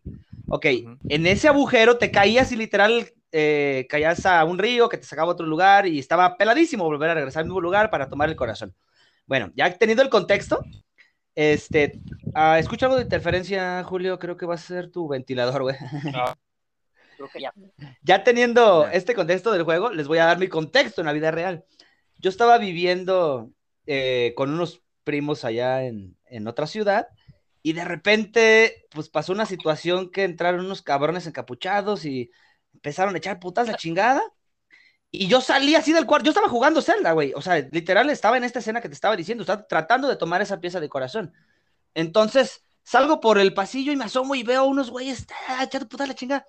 Ok, 0.47 0.65
en 1.09 1.27
ese 1.27 1.49
agujero 1.49 1.97
te 1.97 2.09
caías 2.09 2.53
y 2.53 2.55
literal 2.55 3.11
eh, 3.31 3.85
caías 3.89 4.25
a 4.25 4.43
un 4.45 4.57
río 4.57 4.89
que 4.89 4.97
te 4.97 5.05
sacaba 5.05 5.29
a 5.29 5.33
otro 5.33 5.45
lugar 5.45 5.85
y 5.85 5.99
estaba 5.99 6.37
peladísimo 6.37 6.85
volver 6.85 7.09
a 7.09 7.13
regresar 7.15 7.41
al 7.41 7.47
mismo 7.47 7.61
lugar 7.61 7.89
para 7.89 8.09
tomar 8.09 8.29
el 8.29 8.35
corazón. 8.35 8.75
Bueno, 9.25 9.51
ya 9.55 9.71
teniendo 9.77 10.03
el 10.03 10.09
contexto, 10.09 10.63
este, 11.35 11.99
uh, 12.35 12.55
escucha 12.57 12.85
algo 12.85 12.95
de 12.95 13.03
interferencia, 13.03 13.83
Julio, 13.83 14.17
creo 14.17 14.37
que 14.37 14.45
va 14.45 14.55
a 14.55 14.57
ser 14.57 14.89
tu 14.89 15.07
ventilador, 15.07 15.63
güey. 15.63 15.75
Ah, 16.15 16.35
ya. 18.03 18.23
teniendo 18.23 18.87
este 18.87 19.13
contexto 19.15 19.51
del 19.51 19.63
juego, 19.63 19.91
les 19.91 20.07
voy 20.07 20.19
a 20.19 20.25
dar 20.25 20.39
mi 20.39 20.47
contexto 20.47 21.01
en 21.01 21.07
la 21.07 21.13
vida 21.13 21.31
real. 21.31 21.65
Yo 22.19 22.29
estaba 22.29 22.57
viviendo 22.57 23.51
eh, 23.85 24.33
con 24.35 24.51
unos 24.51 24.81
primos 25.03 25.43
allá 25.45 25.83
en, 25.83 26.15
en 26.25 26.47
otra 26.47 26.67
ciudad 26.67 27.07
y 27.67 27.73
de 27.73 27.83
repente, 27.83 28.85
pues 28.91 29.09
pasó 29.09 29.33
una 29.33 29.45
situación 29.45 30.09
que 30.09 30.23
entraron 30.23 30.65
unos 30.65 30.81
cabrones 30.81 31.27
encapuchados 31.27 32.05
y 32.05 32.31
empezaron 32.77 33.13
a 33.15 33.17
echar 33.17 33.39
putas 33.39 33.67
la 33.67 33.75
chingada. 33.75 34.21
Y 35.11 35.27
yo 35.27 35.41
salí 35.41 35.75
así 35.75 35.93
del 35.93 36.05
cuarto. 36.05 36.25
Yo 36.25 36.31
estaba 36.31 36.49
jugando 36.49 36.81
Zelda, 36.81 37.11
güey. 37.13 37.33
O 37.35 37.41
sea, 37.41 37.59
literal 37.71 38.09
estaba 38.09 38.37
en 38.37 38.43
esta 38.43 38.59
escena 38.59 38.81
que 38.81 38.89
te 38.89 38.93
estaba 38.93 39.15
diciendo. 39.15 39.43
Estaba 39.43 39.67
tratando 39.67 40.07
de 40.07 40.15
tomar 40.15 40.41
esa 40.41 40.59
pieza 40.59 40.79
de 40.79 40.89
corazón. 40.89 41.33
Entonces, 41.93 42.63
salgo 42.83 43.19
por 43.19 43.37
el 43.37 43.53
pasillo 43.53 43.91
y 43.91 43.95
me 43.95 44.05
asomo 44.05 44.35
y 44.35 44.43
veo 44.43 44.61
a 44.61 44.65
unos 44.65 44.89
güeyes 44.91 45.25
echando 45.61 45.87
putas 45.87 46.07
la 46.07 46.15
chingada. 46.15 46.45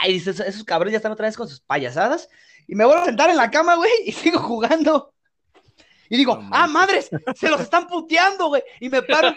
Ay, 0.00 0.14
dices, 0.14 0.40
esos 0.40 0.64
cabrones 0.64 0.92
ya 0.92 0.98
están 0.98 1.12
otra 1.12 1.26
vez 1.26 1.36
con 1.36 1.48
sus 1.48 1.60
payasadas. 1.60 2.28
Y 2.66 2.74
me 2.74 2.84
vuelvo 2.84 3.02
a 3.02 3.06
sentar 3.06 3.30
en 3.30 3.36
la 3.36 3.50
cama, 3.50 3.76
güey, 3.76 3.90
y 4.04 4.12
sigo 4.12 4.38
jugando. 4.38 5.14
Y 6.10 6.16
digo, 6.16 6.40
ah, 6.52 6.66
madres, 6.66 7.10
se 7.34 7.50
los 7.50 7.60
están 7.60 7.86
puteando, 7.86 8.48
güey. 8.48 8.62
Y 8.80 8.88
me 8.88 9.02
paro. 9.02 9.34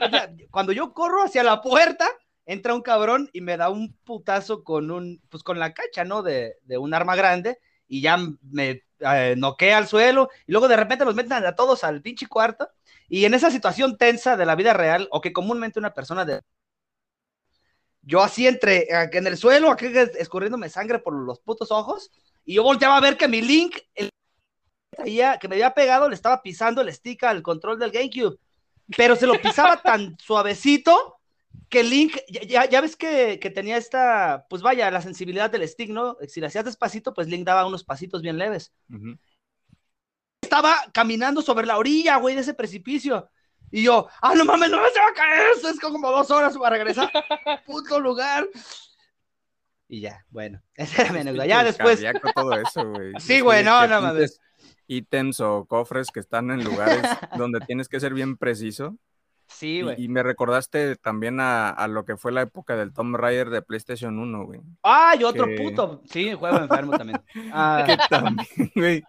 cuando 0.50 0.72
yo 0.72 0.94
corro 0.94 1.24
hacia 1.24 1.44
la 1.44 1.62
puerta, 1.62 2.10
entra 2.46 2.74
un 2.74 2.82
cabrón 2.82 3.30
y 3.34 3.42
me 3.42 3.58
da 3.58 3.70
un 3.70 3.94
putazo 4.04 4.64
con 4.64 4.92
un, 4.92 5.22
pues 5.30 5.44
con 5.44 5.60
la 5.60 5.74
cacha, 5.74 6.04
¿no? 6.04 6.24
De, 6.24 6.58
un 6.80 6.94
arma 6.94 7.16
grande 7.16 7.60
y 7.88 8.02
ya 8.02 8.18
me 8.42 8.84
eh, 9.00 9.36
noquea 9.38 9.78
al 9.78 9.88
suelo 9.88 10.30
y 10.48 10.52
luego 10.52 10.68
de 10.68 10.78
repente 10.78 11.06
los 11.06 11.16
meten 11.16 11.34
a 11.34 11.56
todos 11.56 11.84
al 11.84 12.02
pinche 12.02 12.28
cuarto 12.28 12.70
y 13.10 13.26
en 13.26 13.34
esa 13.34 13.52
situación 13.52 13.98
tensa 13.98 14.38
de 14.38 14.46
la 14.46 14.56
vida 14.56 14.74
real 14.74 15.08
o 15.12 15.22
que 15.22 15.34
comúnmente 15.34 15.80
una 15.80 15.94
persona 15.94 16.26
de... 16.26 16.42
Yo 18.04 18.24
así 18.24 18.48
entre 18.48 18.88
en 18.89 19.28
el 19.28 19.38
suelo, 19.38 19.70
aquí 19.70 19.86
escurriéndome 20.18 20.70
sangre 20.70 21.00
por 21.00 21.14
los 21.14 21.39
putos 21.39 21.70
ojos 21.72 22.10
y 22.46 22.56
yo 22.56 22.64
volteaba 22.64 22.98
a 22.98 23.02
ver 23.02 23.16
que 23.16 23.28
mi 23.28 23.42
Link, 23.42 23.78
el, 23.94 24.10
que 25.04 25.48
me 25.48 25.56
había 25.56 25.74
pegado, 25.74 26.10
le 26.10 26.16
estaba 26.16 26.42
pisando 26.42 26.82
el 26.82 26.92
stick 26.92 27.24
al 27.24 27.44
control 27.44 27.78
del 27.78 27.92
GameCube, 27.92 28.38
pero 28.98 29.16
se 29.16 29.28
lo 29.28 29.39
pisaba 29.39 29.82
tan 29.82 30.18
suavecito 30.20 31.20
que 31.70 31.84
Link, 31.84 32.18
ya, 32.28 32.82
ves 32.82 32.95
que, 32.95 33.38
tenía 33.56 33.78
esta, 33.78 34.45
pues 34.49 34.62
vaya, 34.62 34.91
la 34.91 35.02
sensibilidad 35.02 35.49
del 35.49 35.68
stick, 35.68 35.89
¿no? 35.89 36.18
Si 36.28 36.41
le 36.41 36.47
hacías 36.47 36.66
despacito, 36.66 37.14
pues 37.14 37.28
Link 37.28 37.45
daba 37.45 37.66
unos 37.66 37.84
pasitos 37.84 38.22
bien 38.22 38.38
leves. 38.38 38.74
Estaba 40.41 40.76
caminando 40.93 41.41
sobre 41.41 41.66
la 41.66 41.78
orilla, 41.78 42.18
güey, 42.18 42.36
de 42.36 42.41
ese 42.41 42.54
precipicio. 42.54 43.30
Y 43.72 43.84
yo, 43.84 44.08
ah, 44.22 44.36
no 44.36 44.43
mames, 44.43 44.70
no 44.70 44.82
me 44.82 44.89
se 44.89 44.99
va 44.99 45.08
a 45.08 45.14
caer, 45.14 45.52
eso 45.58 45.70
es 45.70 45.80
como 45.80 46.12
dos 46.12 46.30
horas 46.30 46.58
para 46.58 46.76
regresar. 46.76 47.10
Puto 47.66 48.02
lugar. 48.02 48.47
Y 49.88 50.02
ya, 50.02 50.26
bueno, 50.30 50.62
esa 50.76 51.04
era 51.04 51.14
mi 51.14 51.20
anécdota. 51.20 51.45
Ya 51.45 51.64
después. 51.64 52.04
Todo 52.36 52.54
eso, 52.54 52.89
güey. 52.89 53.14
Sí, 53.20 53.39
güey, 53.39 53.64
no, 53.64 53.88
no 53.88 54.02
mames. 54.02 54.39
Ítems 54.88 55.39
o 55.39 55.66
cofres 55.66 56.10
que 56.12 56.20
están 56.20 56.52
en 56.52 56.66
lugares 56.66 57.04
donde 57.38 57.62
tienes 57.62 57.88
que 57.88 57.99
ser 58.02 58.14
bien 58.14 58.36
preciso. 58.36 58.97
Sí, 59.52 59.82
güey. 59.82 59.95
Y, 60.02 60.08
me 60.08 60.24
recordaste 60.24 60.95
también 60.95 61.39
a, 61.39 61.88
lo 61.88 62.06
que 62.06 62.18
fue 62.18 62.32
la 62.32 62.41
época 62.41 62.76
del 62.76 62.93
Tom 62.93 63.14
Raider 63.16 63.49
de 63.49 63.62
PlayStation 63.62 64.18
1, 64.18 64.45
güey. 64.45 64.62
Ah, 64.84 65.16
y 65.20 65.24
otro 65.24 65.47
puto. 65.56 66.02
Sí, 66.10 66.34
juego 66.34 66.58
enfermo 66.58 66.97
también. 66.97 67.22
Ah. 67.52 67.84
Que 67.88 67.97
también, 68.10 68.72
güey. 68.76 69.04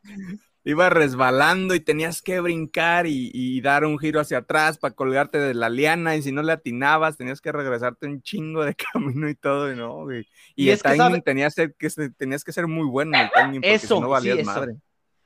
Iba 0.64 0.90
resbalando 0.90 1.74
y 1.74 1.80
tenías 1.80 2.22
que 2.22 2.40
brincar 2.40 3.06
y, 3.08 3.60
dar 3.62 3.84
un 3.84 3.98
giro 3.98 4.20
hacia 4.20 4.38
atrás 4.38 4.78
para 4.78 4.94
colgarte 4.94 5.38
de 5.38 5.54
la 5.54 5.68
liana 5.68 6.14
y 6.16 6.22
si 6.22 6.30
no 6.30 6.42
le 6.42 6.52
atinabas 6.52 7.16
tenías 7.16 7.40
que 7.40 7.50
regresarte 7.50 8.06
un 8.06 8.22
chingo 8.22 8.64
de 8.64 8.74
camino 8.92 9.28
y 9.28 9.34
todo, 9.34 9.72
y 9.72 9.76
no, 9.76 10.04
güey. 10.04 10.26
Y, 10.54 10.68
el 10.68 10.80
timing 10.80 11.22
tenías, 11.22 11.54
que, 11.54 11.68
tenías 12.16 12.44
que 12.44 12.52
ser 12.52 12.68
muy 12.68 12.86
bueno 12.86 13.16
en 13.16 13.24
el 13.24 13.30
timing 13.32 13.60
porque 13.60 13.74
Eso, 13.74 13.96
si 13.96 14.00
no 14.00 14.08
valías 14.08 14.44
madre. 14.44 14.76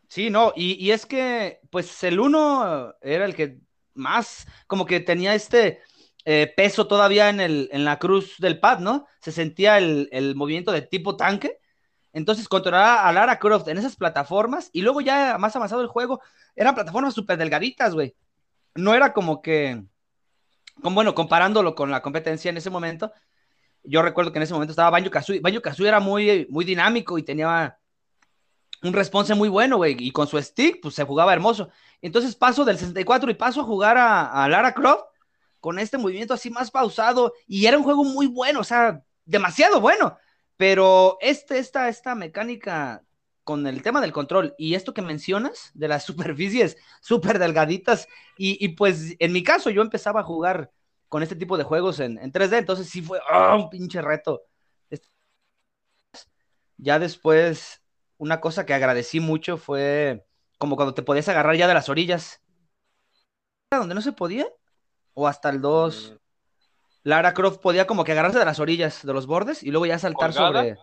Sí, 0.09 0.31
no, 0.31 0.53
y, 0.55 0.91
es 0.91 1.05
que, 1.05 1.61
pues 1.71 2.03
el 2.05 2.21
uno 2.21 2.95
era 3.03 3.25
el 3.25 3.35
que 3.35 3.59
más, 3.97 4.47
como 4.67 4.87
que 4.87 5.01
tenía 5.01 5.35
este 5.35 5.81
eh, 6.25 6.53
peso 6.57 6.87
todavía 6.87 7.29
en, 7.29 7.41
el, 7.41 7.69
en 7.73 7.85
la 7.85 7.99
cruz 7.99 8.37
del 8.39 8.61
pad, 8.61 8.81
¿no? 8.81 9.07
Se 9.21 9.33
sentía 9.33 9.79
el, 9.79 10.09
el 10.13 10.35
movimiento 10.35 10.73
de 10.73 10.83
tipo 10.83 11.17
tanque. 11.17 11.59
Entonces, 12.13 12.49
controlar 12.49 13.07
a 13.07 13.13
Lara 13.13 13.39
Croft 13.39 13.69
en 13.69 13.79
esas 13.79 13.95
plataformas 13.95 14.71
y 14.73 14.83
luego 14.83 15.03
ya 15.03 15.37
más 15.39 15.55
avanzado 15.55 15.83
el 15.83 15.89
juego, 15.89 16.21
eran 16.55 16.75
plataformas 16.75 17.13
súper 17.13 17.37
delgaditas, 17.37 17.95
güey. 17.95 18.15
No 18.75 18.95
era 18.95 19.13
como 19.13 19.43
que, 19.43 19.85
bueno, 20.77 21.15
comparándolo 21.15 21.75
con 21.75 21.91
la 21.91 22.01
competencia 22.03 22.49
en 22.49 22.57
ese 22.57 22.71
momento, 22.71 23.13
yo 23.83 24.03
recuerdo 24.03 24.33
que 24.33 24.39
en 24.39 24.43
ese 24.43 24.53
momento 24.53 24.73
estaba 24.73 24.91
Banjo 24.91 25.11
Kazooie. 25.11 25.41
Banjo 25.41 25.63
Kazooie 25.63 25.89
era 25.89 26.01
muy, 26.01 26.47
muy 26.51 26.65
dinámico 26.65 27.19
y 27.19 27.23
tenía 27.23 27.79
un 28.83 28.93
response 28.93 29.35
muy 29.35 29.49
bueno, 29.49 29.77
güey. 29.77 29.97
Y 29.99 30.11
con 30.11 30.27
su 30.27 30.41
stick, 30.41 30.81
pues 30.81 30.95
se 30.95 31.05
jugaba 31.05 31.33
hermoso. 31.33 31.69
Entonces 32.03 32.37
paso 32.37 32.65
del 32.65 32.79
64 32.79 33.31
y 33.31 33.35
paso 33.35 33.61
a 33.61 33.65
jugar 33.65 33.97
a, 33.99 34.49
Lara 34.49 34.73
Croft 34.75 35.05
con 35.61 35.79
este 35.79 35.99
movimiento 35.99 36.35
así 36.35 36.51
más 36.51 36.71
pausado. 36.71 37.33
Y 37.47 37.67
era 37.67 37.79
un 37.79 37.85
juego 37.85 38.05
muy 38.05 38.27
bueno, 38.27 38.61
o 38.61 38.65
sea, 38.65 39.03
demasiado 39.25 39.81
bueno. 39.81 40.19
Pero 40.57 41.19
este, 41.21 41.59
esta, 41.59 41.89
esta 41.89 42.15
mecánica 42.15 43.03
con 43.45 43.65
el 43.69 43.81
tema 43.81 44.01
del 44.01 44.13
control 44.13 44.57
y 44.59 44.75
esto 44.75 44.93
que 44.93 45.03
mencionas 45.03 45.71
de 45.75 45.87
las 45.87 46.05
superficies 46.07 46.77
súper 47.01 47.39
delgaditas, 47.39 48.09
y, 48.37 48.69
pues 48.71 49.15
en 49.19 49.33
mi 49.33 49.43
caso 49.43 49.71
yo 49.71 49.83
empezaba 49.83 50.21
a 50.21 50.25
jugar 50.25 50.73
con 51.09 51.23
este 51.23 51.37
tipo 51.37 51.57
de 51.57 51.65
juegos 51.65 52.01
en, 52.01 52.19
3D, 52.19 52.59
entonces 52.59 52.89
sí 52.89 53.03
fue 53.03 53.21
¡ah! 53.31 53.55
un 53.57 53.71
pinche 53.71 54.03
reto. 54.03 54.43
Ya 56.77 56.99
después 56.99 57.81
una 58.19 58.41
cosa 58.41 58.67
que 58.67 58.75
agradecí 58.75 59.21
mucho 59.21 59.57
fue 59.57 60.27
como 60.59 60.77
cuando 60.77 60.95
te 60.95 61.03
podías 61.03 61.29
agarrar 61.29 61.57
ya 61.57 61.69
de 61.69 61.75
las 61.75 61.89
orillas. 61.89 62.43
¿Donde 63.71 63.95
no 63.95 64.01
se 64.01 64.13
podía? 64.13 64.47
¿O 65.15 65.27
hasta 65.27 65.51
el 65.51 65.61
2? 65.61 66.13
Mm. 66.13 66.17
Lara 67.05 67.35
Croft 67.35 67.61
podía 67.61 67.87
como 67.87 68.05
que 68.05 68.13
agarrarse 68.13 68.39
de 68.39 68.45
las 68.45 68.59
orillas, 68.59 69.07
de 69.07 69.13
los 69.13 69.27
bordes, 69.27 69.63
y 69.63 69.71
luego 69.71 69.87
ya 69.87 69.99
saltar 69.99 70.33
sobre... 70.33 70.77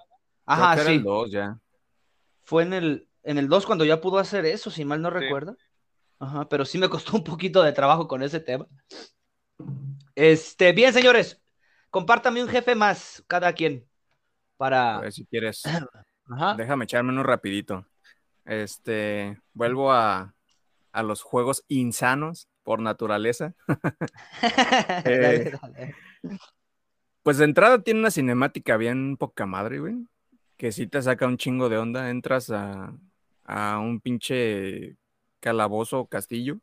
Ajá, 0.45 0.77
sí. 0.77 0.93
el 0.93 1.03
2 1.03 1.31
ya. 1.31 1.59
Fue 2.43 2.63
en 2.63 2.73
el, 2.73 3.07
en 3.23 3.37
el 3.37 3.47
2 3.47 3.65
cuando 3.65 3.85
ya 3.85 3.99
pudo 3.99 4.19
hacer 4.19 4.45
eso, 4.45 4.69
si 4.69 4.85
mal 4.85 5.01
no 5.01 5.09
recuerdo. 5.09 5.57
Ajá, 6.19 6.47
pero 6.47 6.65
sí 6.65 6.77
me 6.77 6.89
costó 6.89 7.17
un 7.17 7.23
poquito 7.23 7.61
de 7.63 7.73
trabajo 7.73 8.07
con 8.07 8.23
ese 8.23 8.39
tema. 8.39 8.67
Este, 10.15 10.71
bien, 10.71 10.93
señores, 10.93 11.41
compártame 11.89 12.41
un 12.41 12.49
jefe 12.49 12.75
más, 12.75 13.23
cada 13.27 13.51
quien, 13.53 13.87
para... 14.57 14.97
A 14.97 15.01
ver 15.01 15.11
si 15.11 15.25
quieres. 15.25 15.63
Déjame 16.57 16.85
echarme 16.85 17.11
uno 17.11 17.23
rapidito. 17.23 17.85
Este, 18.45 19.39
vuelvo 19.53 19.91
a, 19.91 20.33
los 20.93 21.21
juegos 21.21 21.63
insanos 21.67 22.47
por 22.63 22.79
naturaleza. 22.79 23.55
Eh, 25.05 25.51
pues 27.23 27.37
de 27.37 27.45
entrada 27.45 27.81
tiene 27.81 28.01
una 28.01 28.11
cinemática 28.11 28.77
bien 28.77 29.17
poca 29.17 29.45
madre, 29.45 29.79
güey. 29.79 29.95
Que 30.57 30.71
si 30.71 30.87
te 30.87 31.01
saca 31.01 31.25
un 31.25 31.37
chingo 31.37 31.69
de 31.69 31.77
onda. 31.77 32.09
Entras 32.09 32.49
a, 32.49 32.93
a 33.45 33.79
un 33.79 34.01
pinche 34.01 34.97
calabozo 35.39 35.99
o 35.99 36.07
castillo 36.07 36.59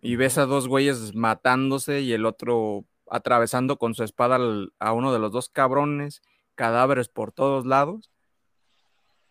y 0.00 0.16
ves 0.16 0.38
a 0.38 0.46
dos 0.46 0.68
güeyes 0.68 1.14
matándose 1.14 2.00
y 2.00 2.12
el 2.12 2.26
otro 2.26 2.84
atravesando 3.10 3.78
con 3.78 3.94
su 3.94 4.04
espada 4.04 4.38
a 4.78 4.92
uno 4.92 5.12
de 5.12 5.18
los 5.18 5.32
dos 5.32 5.48
cabrones, 5.48 6.22
cadáveres 6.54 7.08
por 7.08 7.32
todos 7.32 7.66
lados. 7.66 8.10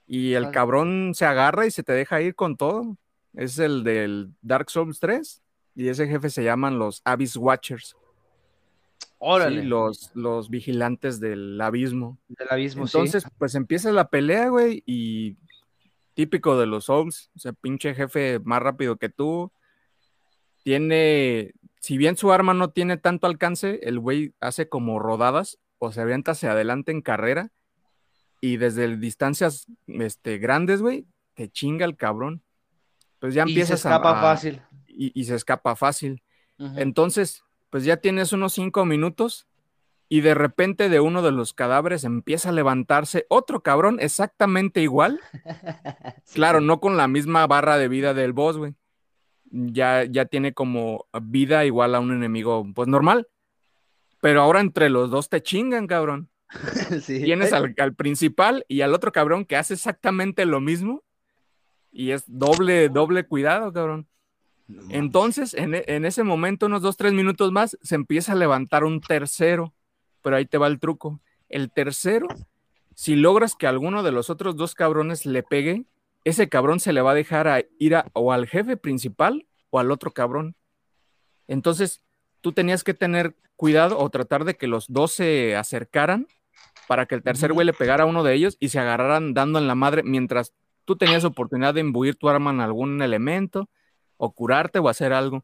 Y 0.08 0.34
el 0.34 0.51
cabrón 0.51 1.14
se 1.16 1.26
agarra 1.26 1.66
y 1.66 1.72
se 1.72 1.84
te 1.84 1.93
deja 1.93 2.22
ir 2.22 2.36
con 2.36 2.58
todo. 2.58 2.97
Es 3.34 3.58
el 3.60 3.84
del 3.84 4.34
Dark 4.41 4.70
Souls 4.70 4.99
3. 4.99 5.41
Y 5.76 5.88
ese 5.89 6.08
jefe 6.08 6.30
se 6.30 6.43
llaman 6.43 6.80
los 6.80 7.01
Abyss 7.03 7.36
Watchers. 7.36 7.95
Órale. 9.18 9.64
los, 9.64 10.12
los 10.14 10.49
vigilantes 10.49 11.20
del 11.20 11.60
abismo. 11.60 12.20
Del 12.28 12.47
abismo, 12.49 12.84
Entonces, 12.86 13.26
pues 13.38 13.56
empieza 13.56 13.91
la 13.91 14.10
pelea, 14.10 14.49
güey, 14.49 14.84
y 14.86 15.38
típico 16.14 16.58
de 16.60 16.66
los 16.66 16.86
Souls, 16.86 17.32
o 17.36 17.39
sea, 17.39 17.53
pinche 17.53 17.95
jefe 17.95 18.39
más 18.43 18.62
rápido 18.62 18.97
que 18.97 19.10
tú. 19.10 19.51
Tiene, 20.64 21.53
si 21.80 21.97
bien 21.97 22.18
su 22.18 22.32
arma 22.32 22.53
no 22.53 22.70
tiene 22.70 22.97
tanto 22.97 23.28
alcance, 23.28 23.80
el 23.84 23.99
güey 23.99 24.34
hace 24.39 24.70
como 24.70 24.99
rodadas 24.99 25.60
o 25.78 25.91
se 25.91 26.01
avienta 26.01 26.32
hacia 26.32 26.51
adelante 26.51 26.91
en 26.91 27.01
carrera 27.01 27.51
y 28.42 28.58
desde 28.58 28.98
distancias 28.98 29.68
este, 29.88 30.38
grandes, 30.38 30.82
güey, 30.82 31.06
te 31.34 31.50
chinga 31.50 31.86
el 31.86 31.96
cabrón. 31.96 32.44
Pues 33.20 33.34
ya 33.34 33.44
empiezas 33.44 33.80
y 33.80 33.82
se 33.82 33.88
escapa 33.88 34.22
fácil. 34.22 34.62
Y, 34.88 35.24
se 35.26 35.36
escapa 35.36 35.76
fácil. 35.76 36.24
Entonces, 36.58 37.44
pues 37.70 37.84
ya 37.84 37.98
tienes 37.98 38.32
unos 38.32 38.54
cinco 38.54 38.86
minutos 38.86 39.48
y 40.08 40.22
de 40.22 40.34
repente 40.34 40.88
de 40.90 41.00
uno 41.00 41.22
de 41.22 41.32
los 41.32 41.54
cadáveres 41.54 42.04
empieza 42.04 42.50
a 42.50 42.54
levantarse 42.54 43.26
otro 43.28 43.62
cabrón 43.62 43.98
exactamente 44.00 44.82
igual. 44.82 45.20
claro, 46.34 46.62
no 46.62 46.80
con 46.80 46.96
la 46.96 47.08
misma 47.08 47.46
barra 47.48 47.78
de 47.78 47.88
vida 47.88 48.14
del 48.14 48.34
boss, 48.34 48.58
güey. 48.58 48.76
Ya, 49.52 50.04
ya 50.04 50.26
tiene 50.26 50.54
como 50.54 51.06
vida 51.22 51.66
igual 51.66 51.96
a 51.96 52.00
un 52.00 52.14
enemigo, 52.14 52.66
pues 52.74 52.88
normal. 52.88 53.28
Pero 54.22 54.42
ahora 54.42 54.60
entre 54.60 54.90
los 54.90 55.10
dos 55.10 55.30
te 55.30 55.42
chingan, 55.42 55.88
cabrón. 55.88 56.30
Tienes 57.06 57.54
al, 57.54 57.96
principal 57.96 58.66
y 58.68 58.82
al 58.82 58.93
otro 58.93 59.12
cabrón 59.12 59.46
que 59.46 59.56
hace 59.56 59.74
exactamente 59.74 60.46
lo 60.46 60.62
mismo. 60.62 61.04
Y 61.91 62.12
es 62.12 62.24
doble, 62.28 62.89
doble 62.89 63.26
cuidado, 63.26 63.72
cabrón. 63.72 64.08
Entonces, 64.89 65.54
en, 65.54 65.76
en, 65.76 66.06
ese 66.06 66.24
momento, 66.24 66.66
unos 66.66 66.82
dos, 66.82 66.98
tres 66.98 67.14
minutos 67.14 67.52
más, 67.52 67.78
se 67.82 67.96
empieza 67.96 68.34
a 68.34 68.36
levantar 68.36 68.84
un 68.84 69.00
tercero. 69.00 69.74
Pero 70.22 70.36
ahí 70.36 70.46
te 70.46 70.58
va 70.58 70.68
el 70.68 70.80
truco. 70.80 71.22
El 71.50 71.72
tercero, 71.72 72.28
si 72.96 73.16
logras 73.16 73.56
que 73.56 73.68
alguno 73.68 74.04
de 74.04 74.12
los 74.12 74.30
otros 74.30 74.56
dos 74.56 74.74
cabrones 74.74 75.26
le 75.26 75.43
pegue, 75.43 75.86
ese 76.24 76.50
cabrón 76.50 76.80
se 76.80 76.93
le 76.93 77.02
va 77.02 77.12
a 77.12 77.16
dejar 77.16 77.48
a 77.48 77.64
ir 77.78 77.96
a, 77.96 78.10
o 78.14 78.34
al 78.34 78.48
jefe 78.48 78.78
principal 78.78 79.46
o 79.70 79.80
al 79.80 79.91
otro 79.91 80.12
cabrón. 80.12 80.56
Entonces, 81.48 82.02
tú 82.46 82.52
tenías 82.52 82.84
que 82.84 82.93
tener 82.93 83.34
cuidado 83.56 83.98
o 83.98 84.08
tratar 84.12 84.46
de 84.46 84.56
que 84.56 84.68
los 84.68 84.86
dos 84.88 85.12
se 85.12 85.56
acercaran 85.56 86.28
para 86.88 87.08
que 87.08 87.16
el 87.16 87.24
tercer 87.24 87.54
güey 87.54 87.66
le 87.66 87.74
pegara 87.74 88.04
a 88.04 88.06
uno 88.06 88.22
de 88.22 88.36
ellos 88.36 88.56
y 88.60 88.70
se 88.70 88.78
agarraran 88.78 89.34
dando 89.34 89.58
en 89.58 89.66
la 89.66 89.74
madre 89.74 90.04
mientras 90.04 90.54
tú 90.86 90.96
tenías 90.96 91.24
oportunidad 91.24 91.74
de 91.74 91.80
imbuir 91.80 92.18
tu 92.18 92.30
arma 92.30 92.52
en 92.52 92.62
algún 92.62 93.02
elemento 93.02 93.68
o 94.18 94.32
curarte 94.32 94.78
o 94.78 94.89
hacer 94.89 95.12
algo. 95.12 95.43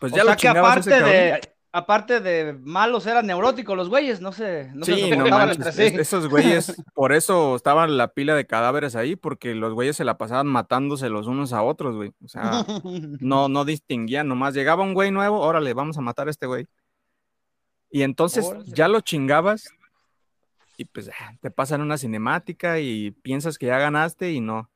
Pues 0.00 0.10
ya 0.12 0.24
lo 0.24 0.34
que 0.36 0.48
aparte 0.48 1.00
de 1.00 1.40
aparte 1.72 2.20
de 2.20 2.52
malos 2.52 3.06
eran 3.06 3.26
neuróticos 3.26 3.76
los 3.76 3.88
güeyes, 3.88 4.20
no 4.20 4.32
sé, 4.32 4.70
no 4.74 4.84
sí, 4.84 5.10
no 5.10 5.26
manches, 5.26 5.78
esos 5.78 6.28
güeyes, 6.28 6.74
por 6.94 7.12
eso 7.12 7.56
estaban 7.56 7.96
la 7.96 8.08
pila 8.08 8.34
de 8.34 8.46
cadáveres 8.46 8.96
ahí, 8.96 9.16
porque 9.16 9.54
los 9.54 9.72
güeyes 9.74 9.96
se 9.96 10.04
la 10.04 10.18
pasaban 10.18 10.46
matándose 10.46 11.08
los 11.08 11.26
unos 11.26 11.52
a 11.52 11.62
otros, 11.62 11.96
güey. 11.96 12.12
O 12.24 12.28
sea, 12.28 12.64
no, 13.20 13.48
no 13.48 13.64
distinguían, 13.64 14.28
nomás 14.28 14.54
llegaba 14.54 14.82
un 14.82 14.94
güey 14.94 15.10
nuevo, 15.10 15.40
órale, 15.40 15.74
vamos 15.74 15.96
a 15.98 16.00
matar 16.00 16.28
a 16.28 16.30
este 16.30 16.46
güey. 16.46 16.66
Y 17.90 18.02
entonces 18.02 18.52
ya 18.66 18.86
lo 18.86 19.00
chingabas 19.00 19.68
y 20.80 20.86
pues 20.86 21.10
ah, 21.10 21.34
te 21.42 21.50
pasan 21.50 21.82
una 21.82 21.98
cinemática 21.98 22.80
y 22.80 23.10
piensas 23.10 23.58
que 23.58 23.66
ya 23.66 23.78
ganaste 23.78 24.32
y 24.32 24.40
no. 24.40 24.70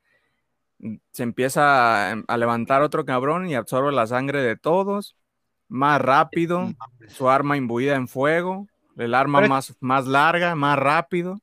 Se 1.12 1.22
empieza 1.22 2.12
a, 2.12 2.36
levantar 2.36 2.82
otro 2.82 3.07
cabrón 3.07 3.49
y 3.49 3.55
absorbe 3.55 3.90
la 3.90 4.07
sangre 4.07 4.42
de 4.42 4.55
todos, 4.55 5.16
más 5.69 6.01
rápido, 6.01 6.73
su 7.09 7.29
arma 7.29 7.57
imbuida 7.57 7.95
en 7.97 8.09
fuego, 8.09 8.67
el 8.97 9.15
arma 9.15 9.41
más, 9.43 9.75
más 9.81 10.07
larga, 10.07 10.55
más 10.55 10.79
rápido. 10.79 11.41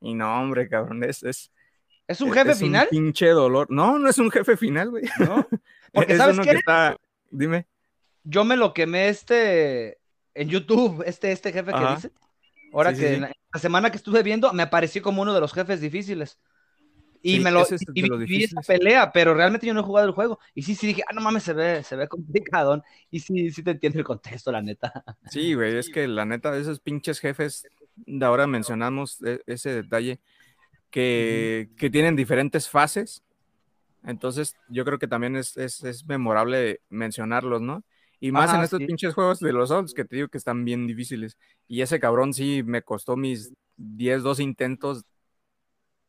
Y 0.00 0.14
no, 0.14 0.40
hombre, 0.40 0.68
cabrón, 0.68 1.04
es... 1.04 1.22
¿Es, 1.22 2.20
un 2.20 2.32
jefe 2.32 2.54
final? 2.54 2.88
Un 2.90 2.98
pinche 2.98 3.28
dolor. 3.28 3.68
No, 3.70 3.98
no 3.98 4.08
es 4.08 4.18
un 4.18 4.30
jefe 4.30 4.56
final, 4.56 4.90
güey. 4.90 5.04
¿No? 5.18 5.46
Porque, 5.92 6.16
¿sabes 6.16 6.38
qué? 6.40 6.60
Dime. 7.30 7.66
Yo 8.24 8.44
me 8.44 8.56
lo 8.56 8.74
quemé 8.74 9.08
este 9.08 9.98
en 10.34 10.48
YouTube, 10.48 11.02
este, 11.06 11.32
este 11.32 11.52
jefe 11.52 11.72
que 11.72 11.94
dice. 11.94 12.10
Ahora 12.72 12.94
que 12.94 13.18
La, 13.18 13.60
semana 13.60 13.90
que 13.90 13.96
estuve 13.96 14.22
viendo 14.22 14.52
me 14.52 14.62
apareció 14.62 15.02
como 15.02 15.22
uno 15.22 15.34
de 15.34 15.40
los 15.40 15.52
jefes 15.52 15.80
difíciles. 15.80 16.38
Y 17.22 17.38
me 17.40 17.50
lo 17.52 17.64
y, 17.94 18.24
vi 18.24 18.44
esa 18.44 18.60
pelea, 18.60 19.12
pero 19.12 19.32
realmente 19.32 19.66
yo 19.66 19.74
no 19.74 19.80
he 19.80 19.84
jugado 19.84 20.08
el 20.08 20.14
juego. 20.14 20.40
Y 20.54 20.62
sí, 20.62 20.74
sí 20.74 20.88
dije, 20.88 21.02
ah, 21.08 21.12
no 21.12 21.20
mames, 21.20 21.44
se 21.44 21.52
ve, 21.52 21.82
se 21.84 21.94
ve 21.94 22.08
complicado. 22.08 22.82
Y 23.10 23.20
sí, 23.20 23.50
sí 23.52 23.62
te 23.62 23.70
entiendo 23.70 24.00
el 24.00 24.04
contexto, 24.04 24.50
la 24.50 24.60
neta. 24.60 24.92
Sí, 25.30 25.54
güey, 25.54 25.76
es 25.76 25.88
que 25.88 26.08
la 26.08 26.24
neta, 26.24 26.56
esos 26.56 26.80
pinches 26.80 27.20
jefes, 27.20 27.66
de 27.94 28.26
ahora 28.26 28.46
mencionamos 28.46 29.22
e, 29.22 29.40
ese 29.46 29.70
detalle, 29.70 30.20
que, 30.90 31.70
que 31.76 31.90
tienen 31.90 32.16
diferentes 32.16 32.68
fases. 32.68 33.22
Entonces, 34.04 34.56
yo 34.68 34.84
creo 34.84 34.98
que 34.98 35.06
también 35.06 35.36
es, 35.36 35.56
es, 35.56 35.84
es 35.84 36.04
memorable 36.06 36.80
mencionarlos, 36.90 37.62
¿no? 37.62 37.84
Y 38.18 38.30
más 38.30 38.54
en 38.54 38.60
estos 38.60 38.78
pinches 38.78 39.14
juegos 39.14 39.40
de 39.40 39.52
los 39.52 39.70
Souls 39.70 39.94
que 39.94 40.04
te 40.04 40.14
digo 40.14 40.28
que 40.28 40.38
están 40.38 40.64
bien 40.64 40.86
difíciles. 40.86 41.36
Y 41.66 41.82
ese 41.82 41.98
cabrón 41.98 42.32
sí 42.32 42.62
me 42.64 42.82
costó 42.82 43.16
mis 43.16 43.52
10, 43.76 44.22
2 44.22 44.38
intentos 44.38 45.04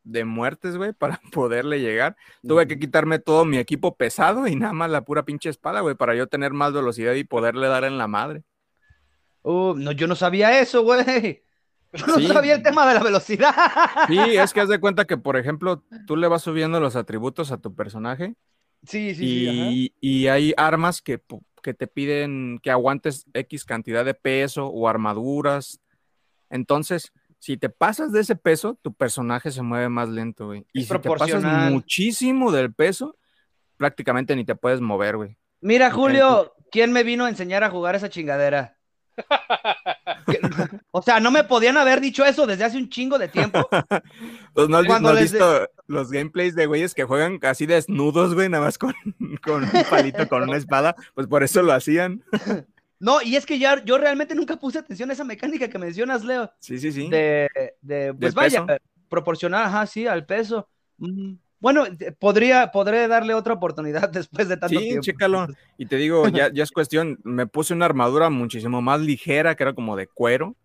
de 0.04 0.24
muertes, 0.24 0.76
güey, 0.76 0.92
para 0.92 1.20
poderle 1.32 1.80
llegar. 1.80 2.16
Tuve 2.46 2.66
que 2.66 2.78
quitarme 2.78 3.18
todo 3.18 3.44
mi 3.44 3.58
equipo 3.58 3.96
pesado 3.96 4.46
y 4.46 4.54
nada 4.54 4.72
más 4.72 4.90
la 4.90 5.04
pura 5.04 5.24
pinche 5.24 5.48
espada, 5.48 5.80
güey, 5.80 5.94
para 5.94 6.14
yo 6.14 6.28
tener 6.28 6.52
más 6.52 6.72
velocidad 6.72 7.14
y 7.14 7.24
poderle 7.24 7.66
dar 7.66 7.84
en 7.84 7.98
la 7.98 8.06
madre. 8.06 8.44
Uh, 9.42 9.74
no, 9.74 9.92
yo 9.92 10.06
no 10.06 10.14
sabía 10.14 10.60
eso, 10.60 10.82
güey. 10.82 11.42
Yo 11.94 12.06
no 12.08 12.20
sabía 12.26 12.54
el 12.54 12.62
tema 12.64 12.88
de 12.88 12.94
la 12.94 13.04
velocidad. 13.04 13.54
Sí, 14.08 14.18
es 14.18 14.52
que 14.52 14.60
haz 14.60 14.68
de 14.68 14.80
cuenta 14.80 15.04
que, 15.04 15.16
por 15.16 15.36
ejemplo, 15.36 15.84
tú 16.08 16.16
le 16.16 16.26
vas 16.26 16.42
subiendo 16.42 16.80
los 16.80 16.96
atributos 16.96 17.52
a 17.52 17.58
tu 17.58 17.72
personaje. 17.72 18.34
Sí, 18.84 19.14
sí, 19.14 19.46
sí. 19.46 19.94
Y 20.00 20.26
hay 20.26 20.52
armas 20.56 21.00
que, 21.00 21.22
que 21.62 21.72
te 21.72 21.86
piden 21.86 22.58
que 22.60 22.72
aguantes 22.72 23.26
X 23.32 23.64
cantidad 23.64 24.04
de 24.04 24.14
peso 24.14 24.66
o 24.66 24.88
armaduras. 24.88 25.78
Entonces, 26.50 27.12
si 27.44 27.58
te 27.58 27.68
pasas 27.68 28.10
de 28.10 28.20
ese 28.20 28.36
peso, 28.36 28.78
tu 28.80 28.94
personaje 28.94 29.50
se 29.50 29.60
mueve 29.60 29.90
más 29.90 30.08
lento, 30.08 30.46
güey. 30.46 30.64
Y 30.72 30.84
si 30.84 30.98
te 30.98 31.10
pasas 31.10 31.44
muchísimo 31.70 32.50
del 32.50 32.72
peso, 32.72 33.18
prácticamente 33.76 34.34
ni 34.34 34.46
te 34.46 34.54
puedes 34.54 34.80
mover, 34.80 35.18
güey. 35.18 35.36
Mira, 35.60 35.90
Julio, 35.90 36.54
¿quién 36.72 36.90
me 36.90 37.02
vino 37.02 37.26
a 37.26 37.28
enseñar 37.28 37.62
a 37.62 37.68
jugar 37.68 37.96
esa 37.96 38.08
chingadera? 38.08 38.78
o 40.90 41.02
sea, 41.02 41.20
no 41.20 41.30
me 41.30 41.44
podían 41.44 41.76
haber 41.76 42.00
dicho 42.00 42.24
eso 42.24 42.46
desde 42.46 42.64
hace 42.64 42.78
un 42.78 42.88
chingo 42.88 43.18
de 43.18 43.28
tiempo. 43.28 43.68
pues 44.54 44.68
no 44.70 44.78
has, 44.78 45.20
visto 45.20 45.68
los 45.86 46.10
gameplays 46.10 46.54
de 46.54 46.64
güeyes 46.64 46.94
que 46.94 47.04
juegan 47.04 47.38
casi 47.38 47.66
desnudos, 47.66 48.32
güey, 48.32 48.48
nada 48.48 48.64
más 48.64 48.78
con, 48.78 48.94
con 49.44 49.64
un 49.64 49.70
palito, 49.90 50.26
con 50.30 50.44
una 50.44 50.56
espada. 50.56 50.96
Pues 51.14 51.26
por 51.26 51.42
eso 51.42 51.60
lo 51.62 51.74
hacían. 51.74 52.24
No, 53.04 53.20
y 53.20 53.36
es 53.36 53.44
que 53.44 53.58
ya 53.58 53.84
yo 53.84 53.98
realmente 53.98 54.34
nunca 54.34 54.56
puse 54.56 54.78
atención 54.78 55.10
a 55.10 55.12
esa 55.12 55.24
mecánica 55.24 55.68
que 55.68 55.78
mencionas, 55.78 56.24
Leo. 56.24 56.50
Sí, 56.58 56.78
sí, 56.78 56.90
sí. 56.90 57.10
De, 57.10 57.50
de 57.82 58.14
pues 58.14 58.32
vaya, 58.32 58.64
proporcionar, 59.10 59.66
ajá, 59.66 59.86
sí, 59.86 60.06
al 60.06 60.24
peso. 60.24 60.70
Mm, 60.96 61.34
bueno, 61.60 61.84
podría, 62.18 62.72
podré 62.72 63.06
darle 63.06 63.34
otra 63.34 63.52
oportunidad 63.52 64.08
después 64.10 64.48
de 64.48 64.56
tanto 64.56 64.78
tiempo. 64.80 65.02
Sí, 65.02 65.10
chécalo. 65.10 65.46
Y 65.76 65.84
te 65.84 65.96
digo, 65.96 66.28
ya, 66.28 66.50
ya 66.50 66.62
es 66.62 66.70
cuestión, 66.70 67.20
me 67.24 67.46
puse 67.46 67.74
una 67.74 67.84
armadura 67.84 68.30
muchísimo 68.30 68.80
más 68.80 69.02
ligera, 69.02 69.54
que 69.54 69.64
era 69.64 69.74
como 69.74 69.96
de 69.96 70.06
cuero. 70.06 70.56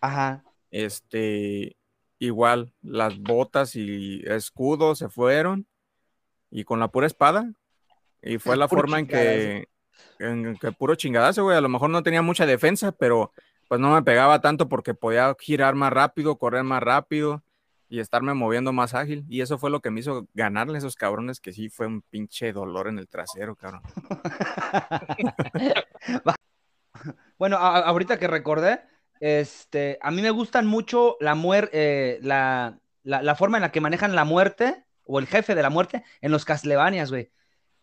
Ajá. 0.00 0.42
Este, 0.72 1.76
igual, 2.18 2.72
las 2.82 3.16
botas 3.16 3.76
y 3.76 4.24
escudo 4.26 4.96
se 4.96 5.08
fueron. 5.08 5.68
Y 6.50 6.64
con 6.64 6.80
la 6.80 6.88
pura 6.88 7.06
espada. 7.06 7.48
Y 8.22 8.38
fue 8.38 8.56
la 8.56 8.66
forma 8.66 8.98
en 8.98 9.06
que, 9.06 9.68
en 10.18 10.56
que 10.56 10.72
puro 10.72 10.94
chingadazo, 10.94 11.44
güey. 11.44 11.56
A 11.56 11.60
lo 11.60 11.68
mejor 11.68 11.90
no 11.90 12.02
tenía 12.02 12.22
mucha 12.22 12.46
defensa, 12.46 12.92
pero 12.92 13.32
pues 13.68 13.80
no 13.80 13.94
me 13.94 14.02
pegaba 14.02 14.40
tanto 14.40 14.68
porque 14.68 14.94
podía 14.94 15.34
girar 15.40 15.74
más 15.74 15.92
rápido, 15.92 16.38
correr 16.38 16.62
más 16.62 16.82
rápido 16.82 17.42
y 17.88 18.00
estarme 18.00 18.34
moviendo 18.34 18.72
más 18.72 18.94
ágil. 18.94 19.24
Y 19.28 19.40
eso 19.40 19.58
fue 19.58 19.70
lo 19.70 19.80
que 19.80 19.90
me 19.90 20.00
hizo 20.00 20.26
ganarle 20.34 20.76
a 20.76 20.78
esos 20.78 20.96
cabrones 20.96 21.40
que 21.40 21.52
sí 21.52 21.68
fue 21.68 21.86
un 21.86 22.02
pinche 22.02 22.52
dolor 22.52 22.88
en 22.88 22.98
el 22.98 23.08
trasero, 23.08 23.56
cabrón. 23.56 23.82
bueno, 27.38 27.56
ahorita 27.56 28.18
que 28.18 28.28
recordé, 28.28 28.80
este, 29.20 29.98
a 30.02 30.10
mí 30.10 30.22
me 30.22 30.30
gustan 30.30 30.66
mucho 30.66 31.16
la, 31.20 31.36
eh, 31.72 32.18
la, 32.22 32.78
la, 33.02 33.34
forma 33.34 33.58
en 33.58 33.62
la 33.62 33.72
que 33.72 33.80
manejan 33.80 34.14
la 34.14 34.24
muerte 34.24 34.84
o 35.04 35.18
el 35.18 35.26
jefe 35.26 35.54
de 35.54 35.62
la 35.62 35.70
muerte 35.70 36.04
en 36.20 36.32
los 36.32 36.44
Castlevanias, 36.44 37.10
güey. 37.10 37.30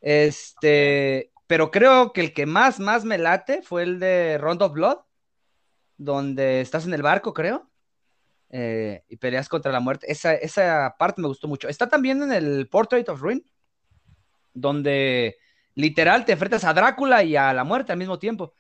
Este, 0.02 1.32
pero 1.54 1.70
creo 1.70 2.14
que 2.14 2.22
el 2.22 2.34
que 2.34 2.48
más, 2.48 2.80
más 2.80 3.06
me 3.06 3.20
late 3.20 3.62
fue 3.62 3.84
el 3.84 4.00
de 4.00 4.40
Round 4.40 4.60
of 4.64 4.74
Blood, 4.74 4.98
donde 5.98 6.62
estás 6.62 6.88
en 6.88 6.96
el 6.96 7.04
barco, 7.04 7.32
creo, 7.32 7.70
eh, 8.50 9.04
y 9.08 9.18
peleas 9.18 9.50
contra 9.50 9.72
la 9.72 9.80
muerte. 9.80 10.12
Esa, 10.12 10.34
esa 10.34 10.96
parte 10.98 11.22
me 11.22 11.28
gustó 11.28 11.48
mucho. 11.48 11.70
Está 11.70 11.88
también 11.88 12.24
en 12.24 12.32
el 12.32 12.68
Portrait 12.70 13.08
of 13.08 13.22
Ruin, 13.22 13.46
donde 14.56 15.38
literal 15.76 16.26
te 16.26 16.32
enfrentas 16.32 16.64
a 16.64 16.74
Drácula 16.74 17.24
y 17.24 17.36
a 17.36 17.54
la 17.54 17.64
muerte 17.64 17.92
al 17.92 18.00
mismo 18.00 18.18
tiempo. 18.18 18.56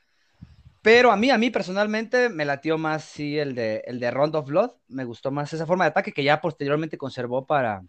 Pero 0.83 1.11
a 1.11 1.15
mí, 1.15 1.31
a 1.31 1.39
mí 1.39 1.49
personalmente 1.49 2.29
me 2.29 2.45
latió 2.45 2.77
más, 2.77 3.05
sí, 3.05 3.39
el 3.39 3.55
de, 3.55 3.83
el 3.87 3.99
de 3.99 4.11
Round 4.11 4.35
of 4.35 4.45
Blood. 4.45 4.69
Me 4.87 5.03
gustó 5.03 5.31
más 5.31 5.51
esa 5.51 5.65
forma 5.65 5.85
de 5.85 5.89
ataque 5.89 6.13
que 6.13 6.23
ya 6.23 6.39
posteriormente 6.39 6.95
conservó 6.95 7.47
para, 7.47 7.81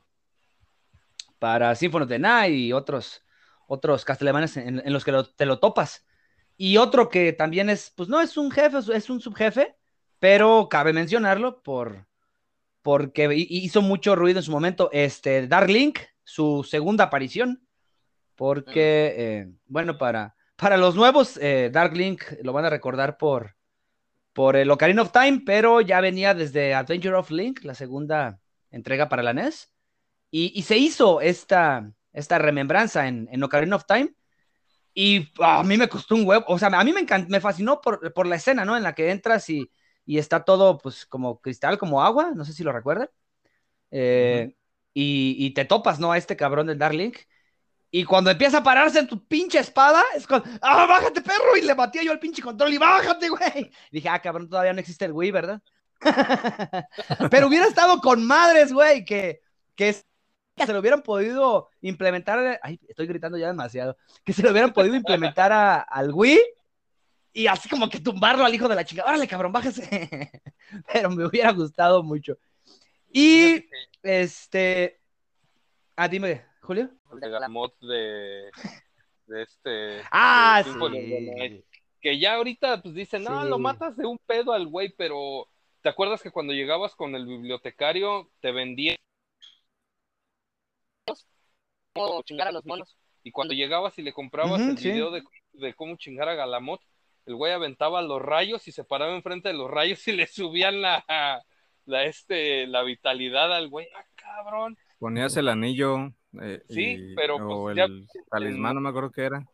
para 1.38 1.74
Symphony 1.74 2.04
of 2.04 2.08
the 2.08 2.18
Night 2.18 2.54
y 2.54 2.72
otros, 2.72 3.20
otros 3.66 4.04
castellemanes 4.04 4.56
en, 4.56 4.82
los 4.92 5.04
que 5.04 5.12
te 5.36 5.46
lo 5.46 5.58
topas. 5.58 6.04
Y 6.56 6.76
otro 6.76 7.08
que 7.08 7.32
también 7.32 7.68
es, 7.68 7.92
pues 7.96 8.08
no 8.08 8.20
es 8.20 8.36
un 8.36 8.50
jefe, 8.50 8.78
es 8.94 9.10
un 9.10 9.20
subjefe, 9.20 9.76
pero 10.18 10.68
cabe 10.68 10.92
mencionarlo 10.92 11.62
por, 11.62 12.06
porque 12.82 13.28
hizo 13.34 13.82
mucho 13.82 14.14
ruido 14.14 14.38
en 14.38 14.44
su 14.44 14.52
momento. 14.52 14.88
Este, 14.92 15.48
Dark 15.48 15.68
Link, 15.68 15.98
su 16.22 16.64
segunda 16.68 17.04
aparición, 17.04 17.66
porque, 18.36 19.14
eh, 19.16 19.52
bueno, 19.66 19.98
para, 19.98 20.36
para 20.56 20.76
los 20.76 20.94
nuevos, 20.94 21.36
eh, 21.38 21.70
Dark 21.72 21.94
Link 21.96 22.22
lo 22.42 22.52
van 22.52 22.64
a 22.64 22.70
recordar 22.70 23.16
por, 23.16 23.56
por 24.32 24.56
el 24.56 24.70
Ocarina 24.70 25.02
of 25.02 25.12
Time, 25.12 25.42
pero 25.44 25.80
ya 25.80 26.00
venía 26.00 26.34
desde 26.34 26.74
Adventure 26.74 27.16
of 27.16 27.30
Link, 27.30 27.64
la 27.64 27.74
segunda 27.74 28.40
entrega 28.70 29.08
para 29.08 29.22
la 29.22 29.32
NES, 29.32 29.72
y 30.30 30.62
se 30.62 30.76
hizo 30.76 31.20
esta, 31.20 31.92
esta 32.14 32.38
remembranza 32.38 33.06
en, 33.06 33.28
en 33.30 33.42
Ocarina 33.42 33.76
of 33.76 33.84
Time. 33.84 34.14
Y 34.94 35.32
a 35.40 35.62
mí 35.64 35.76
me 35.76 35.88
costó 35.88 36.14
un 36.14 36.26
huevo, 36.26 36.44
o 36.46 36.58
sea, 36.58 36.68
a 36.68 36.84
mí 36.84 36.92
me 36.92 37.00
encantó, 37.00 37.28
me 37.28 37.40
fascinó 37.40 37.80
por, 37.80 38.12
por, 38.14 38.26
la 38.26 38.36
escena, 38.36 38.64
¿no? 38.64 38.76
En 38.76 38.84
la 38.84 38.94
que 38.94 39.10
entras 39.10 39.50
y, 39.50 39.68
y, 40.06 40.18
está 40.18 40.44
todo, 40.44 40.78
pues, 40.78 41.04
como 41.04 41.40
cristal, 41.40 41.78
como 41.78 42.02
agua, 42.02 42.30
no 42.34 42.44
sé 42.44 42.52
si 42.52 42.62
lo 42.62 42.72
recuerdan. 42.72 43.10
Eh, 43.90 44.54
y, 44.94 45.34
y, 45.38 45.50
te 45.50 45.64
topas, 45.64 45.98
¿no? 45.98 46.12
A 46.12 46.18
este 46.18 46.36
cabrón 46.36 46.68
del 46.68 46.78
Dark 46.78 46.94
Link. 46.94 47.18
Y 47.90 48.04
cuando 48.04 48.30
empieza 48.30 48.58
a 48.58 48.62
pararse 48.62 49.00
en 49.00 49.08
tu 49.08 49.26
pinche 49.26 49.58
espada, 49.58 50.02
es 50.16 50.26
con, 50.26 50.42
¡ah, 50.62 50.86
bájate, 50.86 51.20
perro! 51.20 51.56
Y 51.56 51.62
le 51.62 51.74
batía 51.74 52.02
yo 52.04 52.12
al 52.12 52.20
pinche 52.20 52.42
control 52.42 52.72
y 52.74 52.78
¡bájate, 52.78 53.28
güey! 53.28 53.70
dije, 53.90 54.08
ah, 54.08 54.20
cabrón, 54.20 54.48
todavía 54.48 54.72
no 54.72 54.80
existe 54.80 55.04
el 55.04 55.12
Wii, 55.12 55.30
¿verdad? 55.32 55.60
Pero 57.30 57.48
hubiera 57.48 57.66
estado 57.66 58.00
con 58.00 58.24
madres, 58.24 58.72
güey, 58.72 59.04
que, 59.04 59.40
que 59.74 59.88
es 59.90 60.06
que 60.54 60.66
se 60.66 60.72
lo 60.72 60.80
hubieran 60.80 61.02
podido 61.02 61.68
implementar, 61.80 62.60
ay, 62.62 62.78
estoy 62.88 63.06
gritando 63.06 63.36
ya 63.38 63.48
demasiado, 63.48 63.96
que 64.24 64.32
se 64.32 64.42
lo 64.42 64.50
hubieran 64.50 64.72
podido 64.72 64.94
implementar 64.94 65.52
al 65.88 66.12
Wii 66.12 66.40
y 67.32 67.46
así 67.48 67.68
como 67.68 67.88
que 67.88 67.98
tumbarlo 67.98 68.44
al 68.44 68.54
hijo 68.54 68.68
de 68.68 68.76
la 68.76 68.84
chica, 68.84 69.04
órale 69.04 69.26
cabrón, 69.26 69.52
bájese, 69.52 70.30
pero 70.92 71.10
me 71.10 71.26
hubiera 71.26 71.52
gustado 71.52 72.02
mucho. 72.02 72.38
Y 73.12 73.66
este, 74.02 75.00
ah, 75.96 76.08
dime, 76.08 76.44
Julio. 76.60 76.90
La 77.20 77.48
mod 77.48 77.72
de, 77.80 78.50
de 79.26 79.42
este. 79.42 80.02
Ah, 80.10 80.62
sí. 80.64 81.64
Que 82.00 82.18
ya 82.18 82.34
ahorita 82.34 82.82
pues 82.82 82.94
dicen, 82.94 83.24
no, 83.24 83.44
lo 83.44 83.58
matas 83.58 83.96
de 83.96 84.04
un 84.04 84.18
pedo 84.18 84.52
al 84.52 84.66
güey, 84.66 84.94
pero 84.96 85.48
¿te 85.80 85.88
acuerdas 85.88 86.22
que 86.22 86.30
cuando 86.30 86.52
llegabas 86.52 86.94
con 86.94 87.14
el 87.14 87.26
bibliotecario 87.26 88.30
te 88.40 88.52
vendía 88.52 88.96
cómo 91.94 92.22
chingar 92.22 92.48
a 92.48 92.52
los 92.52 92.64
monos. 92.64 92.96
Y 93.22 93.30
cuando 93.30 93.54
llegabas 93.54 93.98
y 93.98 94.02
le 94.02 94.12
comprabas 94.12 94.60
el 94.60 94.76
video 94.76 95.10
de, 95.10 95.74
cómo 95.74 95.96
chingar 95.96 96.28
a 96.28 96.34
Galamot, 96.34 96.80
el 97.26 97.36
güey 97.36 97.52
aventaba 97.52 98.02
los 98.02 98.20
rayos 98.20 98.68
y 98.68 98.72
se 98.72 98.84
paraba 98.84 99.14
enfrente 99.14 99.48
de 99.48 99.54
los 99.54 99.70
rayos 99.70 100.06
y 100.08 100.12
le 100.16 100.26
subían 100.26 100.82
la, 100.82 101.42
la, 101.86 102.04
este, 102.04 102.66
la 102.66 102.82
vitalidad 102.82 103.52
al 103.52 103.68
güey. 103.68 103.88
¡Ah, 103.96 104.04
cabrón! 104.14 104.76
Ponías 104.98 105.36
el 105.36 105.48
anillo. 105.48 106.12
Eh, 106.42 106.62
sí, 106.68 107.14
pero 107.16 107.38
pues, 107.38 107.78
el 107.78 108.06
talismán, 108.28 108.74
no 108.74 108.80
me 108.80 108.88
acuerdo 108.90 109.10
qué 109.10 109.22
era. 109.22 109.48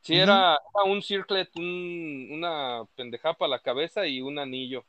Sí, 0.00 0.14
era, 0.14 0.56
un 0.84 1.02
circlet, 1.02 1.50
un, 1.56 2.28
una 2.30 2.84
pendejada 2.94 3.34
para 3.34 3.50
la 3.50 3.58
cabeza 3.58 4.06
y 4.06 4.20
un 4.22 4.38
anillo. 4.38 4.84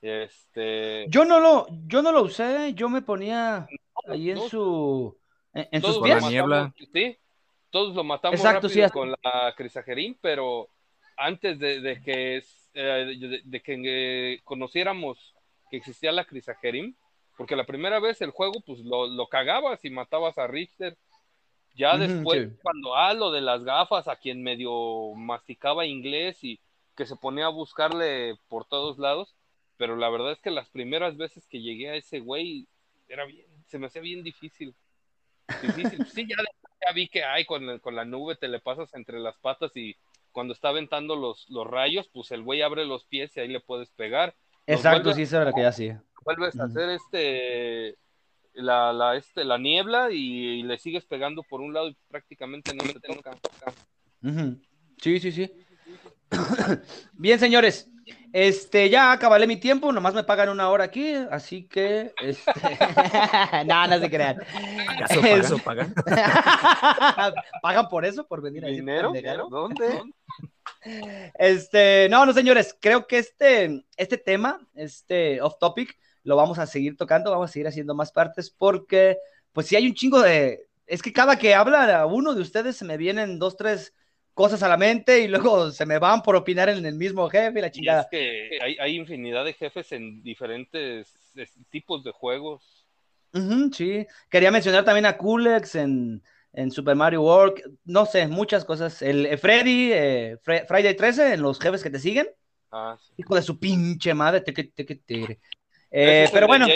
Este. 0.00 1.06
Yo 1.08 1.24
no 1.24 1.38
lo, 1.38 1.66
yo 1.86 2.00
no 2.00 2.12
lo 2.12 2.22
usé, 2.22 2.72
yo 2.74 2.88
me 2.88 3.02
ponía 3.02 3.66
ahí 4.08 4.30
en 4.30 4.40
su 4.48 5.16
en, 5.54 5.82
sus 5.82 5.98
pies. 5.98 6.22
niebla. 6.28 6.74
Sí, 6.92 7.16
todos 7.70 7.94
lo 7.94 8.04
matamos 8.04 8.40
rápido 8.42 8.90
con 8.90 9.10
la 9.10 9.54
crisajerín, 9.56 10.18
pero 10.20 10.68
antes 11.16 11.58
de, 11.58 12.00
que, 12.04 12.42
eh, 12.74 13.40
de, 13.44 13.62
que 13.62 13.82
eh, 14.34 14.40
conociéramos 14.44 15.34
que 15.70 15.76
existía 15.78 16.12
la 16.12 16.24
crisajerín, 16.24 16.96
porque 17.36 17.56
la 17.56 17.64
primera 17.64 18.00
vez 18.00 18.20
el 18.20 18.30
juego 18.30 18.60
pues 18.64 18.80
lo, 18.80 19.06
lo 19.06 19.28
cagabas 19.28 19.84
y 19.84 19.90
matabas 19.90 20.38
a 20.38 20.46
Richter. 20.46 20.96
Ya 21.76 21.98
después, 21.98 22.52
cuando 22.62 22.94
ah, 22.94 23.12
lo 23.14 23.32
de 23.32 23.40
las 23.40 23.64
gafas, 23.64 24.06
a 24.06 24.14
quien 24.14 24.44
medio 24.44 25.12
masticaba 25.16 25.84
inglés 25.84 26.44
y 26.44 26.60
que 26.96 27.04
se 27.04 27.16
ponía 27.16 27.46
a 27.46 27.48
buscarle 27.48 28.36
por 28.48 28.64
todos 28.64 28.98
lados, 28.98 29.34
pero 29.76 29.96
la 29.96 30.08
verdad 30.08 30.30
es 30.30 30.40
que 30.40 30.52
las 30.52 30.68
primeras 30.68 31.16
veces 31.16 31.48
que 31.48 31.60
llegué 31.60 31.90
a 31.90 31.96
ese 31.96 32.20
güey, 32.20 32.68
era 33.08 33.24
bien, 33.24 33.46
se 33.66 33.80
me 33.80 33.88
hacía 33.88 34.02
bien 34.02 34.22
difícil. 34.22 34.74
Sí, 36.12 36.26
ya, 36.28 36.92
vi 36.94 37.08
que 37.08 37.24
hay 37.24 37.44
con, 37.44 37.78
con, 37.78 37.94
la 37.94 38.04
nube 38.04 38.36
te 38.36 38.48
le 38.48 38.60
pasas 38.60 38.92
entre 38.94 39.18
las 39.18 39.36
patas 39.38 39.76
y 39.76 39.96
cuando 40.32 40.52
está 40.52 40.68
aventando 40.68 41.16
los, 41.16 41.48
los 41.48 41.66
rayos, 41.66 42.08
pues 42.12 42.30
el 42.32 42.42
güey 42.42 42.62
abre 42.62 42.84
los 42.84 43.04
pies 43.04 43.36
y 43.36 43.40
ahí 43.40 43.48
le 43.48 43.60
puedes 43.60 43.90
pegar. 43.90 44.34
Exacto, 44.66 45.12
sí, 45.12 45.22
eso 45.22 45.36
era 45.36 45.46
lo 45.46 45.52
que 45.52 45.62
ya 45.62 45.68
hacía. 45.68 46.02
Vuelves 46.24 46.58
a 46.58 46.64
hacer 46.64 46.88
este 46.90 47.96
la, 48.54 48.92
la, 48.92 49.16
este, 49.16 49.44
la 49.44 49.58
niebla 49.58 50.10
y, 50.10 50.62
le 50.62 50.78
sigues 50.78 51.04
pegando 51.04 51.42
por 51.42 51.60
un 51.60 51.74
lado 51.74 51.88
y 51.88 51.96
prácticamente 52.08 52.74
no 52.74 52.84
se 52.84 53.00
toca. 53.00 53.36
Sí, 55.00 55.20
sí, 55.20 55.32
sí. 55.32 55.52
Bien, 57.12 57.38
señores. 57.38 57.90
Este, 58.34 58.90
ya 58.90 59.12
acabé 59.12 59.46
mi 59.46 59.58
tiempo, 59.58 59.92
nomás 59.92 60.12
me 60.12 60.24
pagan 60.24 60.48
una 60.48 60.68
hora 60.68 60.82
aquí, 60.82 61.14
así 61.30 61.68
que. 61.68 62.12
Este... 62.20 62.50
no, 63.64 63.86
no 63.86 64.00
se 64.00 64.10
crean. 64.10 64.40
¿Acaso 64.88 65.58
pagan? 65.58 65.94
pagan? 67.62 67.88
por 67.88 68.04
eso? 68.04 68.26
¿Por 68.26 68.42
venir 68.42 68.64
a 68.64 68.68
¿Dinero? 68.70 69.12
¿Dónde? 69.48 70.02
Este, 71.38 72.08
no, 72.10 72.26
no, 72.26 72.32
señores, 72.32 72.76
creo 72.80 73.06
que 73.06 73.18
este, 73.18 73.84
este 73.96 74.18
tema, 74.18 74.66
este 74.74 75.40
off 75.40 75.56
topic, 75.60 75.96
lo 76.24 76.34
vamos 76.34 76.58
a 76.58 76.66
seguir 76.66 76.96
tocando, 76.96 77.30
vamos 77.30 77.50
a 77.50 77.52
seguir 77.52 77.68
haciendo 77.68 77.94
más 77.94 78.10
partes, 78.10 78.50
porque, 78.50 79.16
pues, 79.52 79.68
si 79.68 79.76
hay 79.76 79.86
un 79.86 79.94
chingo 79.94 80.20
de. 80.20 80.66
Es 80.88 81.02
que 81.02 81.12
cada 81.12 81.38
que 81.38 81.54
habla 81.54 82.04
uno 82.06 82.34
de 82.34 82.42
ustedes 82.42 82.76
se 82.76 82.84
me 82.84 82.96
vienen 82.96 83.38
dos, 83.38 83.56
tres 83.56 83.94
cosas 84.34 84.62
a 84.62 84.68
la 84.68 84.76
mente 84.76 85.20
y 85.20 85.28
luego 85.28 85.70
se 85.70 85.86
me 85.86 85.98
van 85.98 86.22
por 86.22 86.36
opinar 86.36 86.68
en 86.68 86.84
el 86.84 86.96
mismo 86.96 87.28
jefe 87.30 87.58
y 87.58 87.62
la 87.62 87.70
chingada. 87.70 88.02
es 88.02 88.08
que 88.10 88.58
hay, 88.80 88.96
infinidad 88.96 89.44
de 89.44 89.54
jefes 89.54 89.92
en 89.92 90.22
diferentes 90.22 91.14
tipos 91.70 92.04
de 92.04 92.10
juegos. 92.10 92.86
sí, 93.72 94.06
quería 94.28 94.50
mencionar 94.50 94.84
también 94.84 95.06
a 95.06 95.16
Kulex 95.16 95.76
en, 95.76 96.22
Super 96.70 96.94
Mario 96.94 97.22
World, 97.22 97.78
no 97.84 98.06
sé, 98.06 98.28
muchas 98.28 98.64
cosas. 98.64 99.02
El, 99.02 99.38
Freddy, 99.38 99.90
eh, 99.92 100.38
Friday 100.42 100.94
13, 100.94 101.34
en 101.34 101.42
los 101.42 101.58
jefes 101.58 101.82
que 101.82 101.90
te 101.90 101.98
siguen. 101.98 102.28
Ah, 102.70 102.96
Hijo 103.16 103.34
de 103.36 103.42
su 103.42 103.58
pinche 103.58 104.14
madre, 104.14 104.40
te, 104.40 104.52
te, 104.52 104.64
te, 104.64 104.84
te. 104.84 105.40
Eh, 105.96 106.28
pero 106.32 106.48
bueno. 106.48 106.66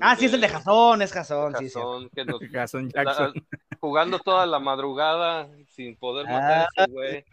ah, 0.00 0.16
sí, 0.16 0.24
es 0.24 0.32
el 0.32 0.40
de 0.40 0.48
Jason, 0.48 1.02
es 1.02 1.12
Jason. 1.12 1.54
sí, 1.58 1.68
sí. 1.68 1.78
jugando 3.80 4.18
toda 4.18 4.46
la 4.46 4.58
madrugada 4.58 5.46
sin 5.68 5.94
poder 5.96 6.24
matar 6.24 6.68
a 6.74 6.84
ese 6.84 6.90
güey. 6.90 7.24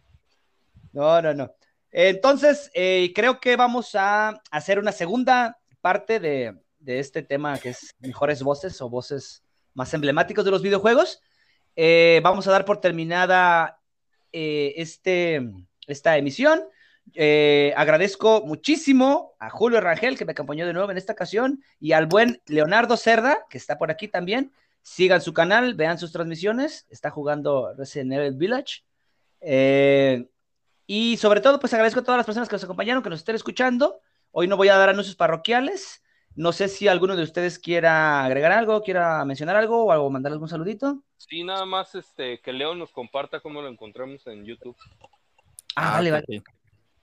No, 0.92 1.22
no, 1.22 1.34
no. 1.34 1.56
Entonces, 1.92 2.70
eh, 2.74 3.14
creo 3.16 3.40
que 3.40 3.56
vamos 3.56 3.96
a 3.96 4.42
hacer 4.52 4.80
una 4.80 4.92
segunda 4.92 5.58
parte 5.80 6.20
de, 6.20 6.58
este 6.86 7.22
tema 7.22 7.58
que 7.58 7.70
es 7.70 7.96
mejores 8.00 8.44
voces 8.44 8.82
o 8.82 8.90
voces 8.90 9.46
más 9.74 9.94
emblemáticos 9.94 10.44
de 10.44 10.52
los 10.52 10.62
videojuegos. 10.62 11.22
Eh, 11.78 12.20
vamos 12.22 12.48
a 12.48 12.52
dar 12.52 12.66
por 12.66 12.82
terminada 12.82 13.80
este, 14.34 15.42
esta 15.88 16.18
emisión. 16.18 16.62
Eh, 17.14 17.74
agradezco 17.76 18.42
muchísimo 18.46 19.34
a 19.40 19.50
Julio 19.50 19.82
Rangel, 19.82 20.18
que 20.18 20.26
me 20.26 20.32
acompañó 20.32 20.66
de 20.66 20.74
nuevo 20.74 20.92
en 20.92 20.98
esta 20.98 21.14
ocasión, 21.14 21.64
y 21.80 21.92
al 21.92 22.06
buen 22.06 22.42
Leonardo 22.48 22.98
Cerda, 22.98 23.46
que 23.50 23.58
está 23.58 23.78
por 23.78 23.92
aquí 23.92 24.08
también. 24.08 24.52
Sigan 24.82 25.22
su 25.22 25.34
canal, 25.34 25.76
vean 25.76 26.00
sus 26.00 26.12
transmisiones. 26.12 26.88
Está 26.90 27.12
jugando 27.12 27.74
Resident 27.76 28.14
Evil 28.14 28.34
Village. 28.34 28.84
Eh, 29.42 30.28
y 30.88 31.18
sobre 31.18 31.42
todo, 31.42 31.60
pues 31.60 31.74
agradezco 31.74 32.00
a 32.00 32.04
todas 32.04 32.18
las 32.18 32.26
personas 32.26 32.50
que 32.50 32.56
nos 32.56 32.64
acompañaron, 32.64 33.04
que 33.04 33.10
nos 33.10 33.20
estén 33.20 33.36
escuchando. 33.36 34.00
Hoy 34.32 34.48
no 34.48 34.58
voy 34.58 34.70
a 34.70 34.78
dar 34.78 34.90
anuncios 34.90 35.16
parroquiales. 35.16 36.04
No 36.36 36.54
sé 36.54 36.70
si 36.70 36.88
alguno 36.88 37.16
de 37.16 37.24
ustedes 37.24 37.60
quiera 37.60 38.24
agregar 38.24 38.54
algo, 38.54 38.82
quiera 38.82 39.24
mencionar 39.26 39.58
algo 39.58 39.86
o 39.86 39.92
algo, 39.92 40.10
mandar 40.10 40.32
algún 40.32 40.48
saludito. 40.48 41.04
Sí, 41.18 41.44
nada 41.44 41.66
más 41.66 41.94
este, 41.94 42.40
que 42.40 42.54
Leo 42.54 42.74
nos 42.74 42.92
comparta 42.92 43.42
cómo 43.42 43.62
lo 43.62 43.68
encontramos 43.68 44.26
en 44.28 44.46
YouTube. 44.46 44.76
Ah, 45.76 45.92
vale, 45.92 46.12
vale. 46.12 46.44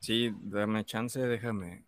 Sí, 0.01 0.32
dame 0.42 0.84
chance, 0.84 1.20
déjame. 1.20 1.84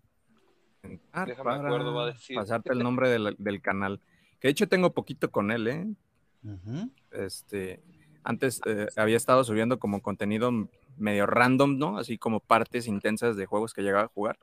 déjame 0.83 1.55
acuerdo, 1.55 1.95
va 1.95 2.05
a 2.05 2.07
decir. 2.13 2.37
Pasarte 2.37 2.73
el 2.73 2.81
nombre 2.81 3.09
del, 3.09 3.63
canal. 3.63 4.01
Que 4.41 4.49
de 4.49 4.53
hecho 4.53 4.69
tengo 4.69 4.93
poquito 4.93 5.31
con 5.31 5.51
él, 5.51 5.69
¿eh? 5.69 5.87
Este. 7.13 7.83
Antes 8.23 8.61
eh, 8.67 8.87
había 8.97 9.17
estado 9.17 9.45
subiendo 9.45 9.79
como 9.79 10.03
contenido 10.03 10.51
medio 10.99 11.27
random, 11.27 11.79
¿no? 11.79 11.99
Así 11.99 12.19
como 12.19 12.41
partes 12.41 12.87
intensas 12.87 13.37
de 13.37 13.47
juegos 13.47 13.73
que 13.73 13.83
llegaba 13.83 14.05
a 14.05 14.09
jugar. 14.09 14.39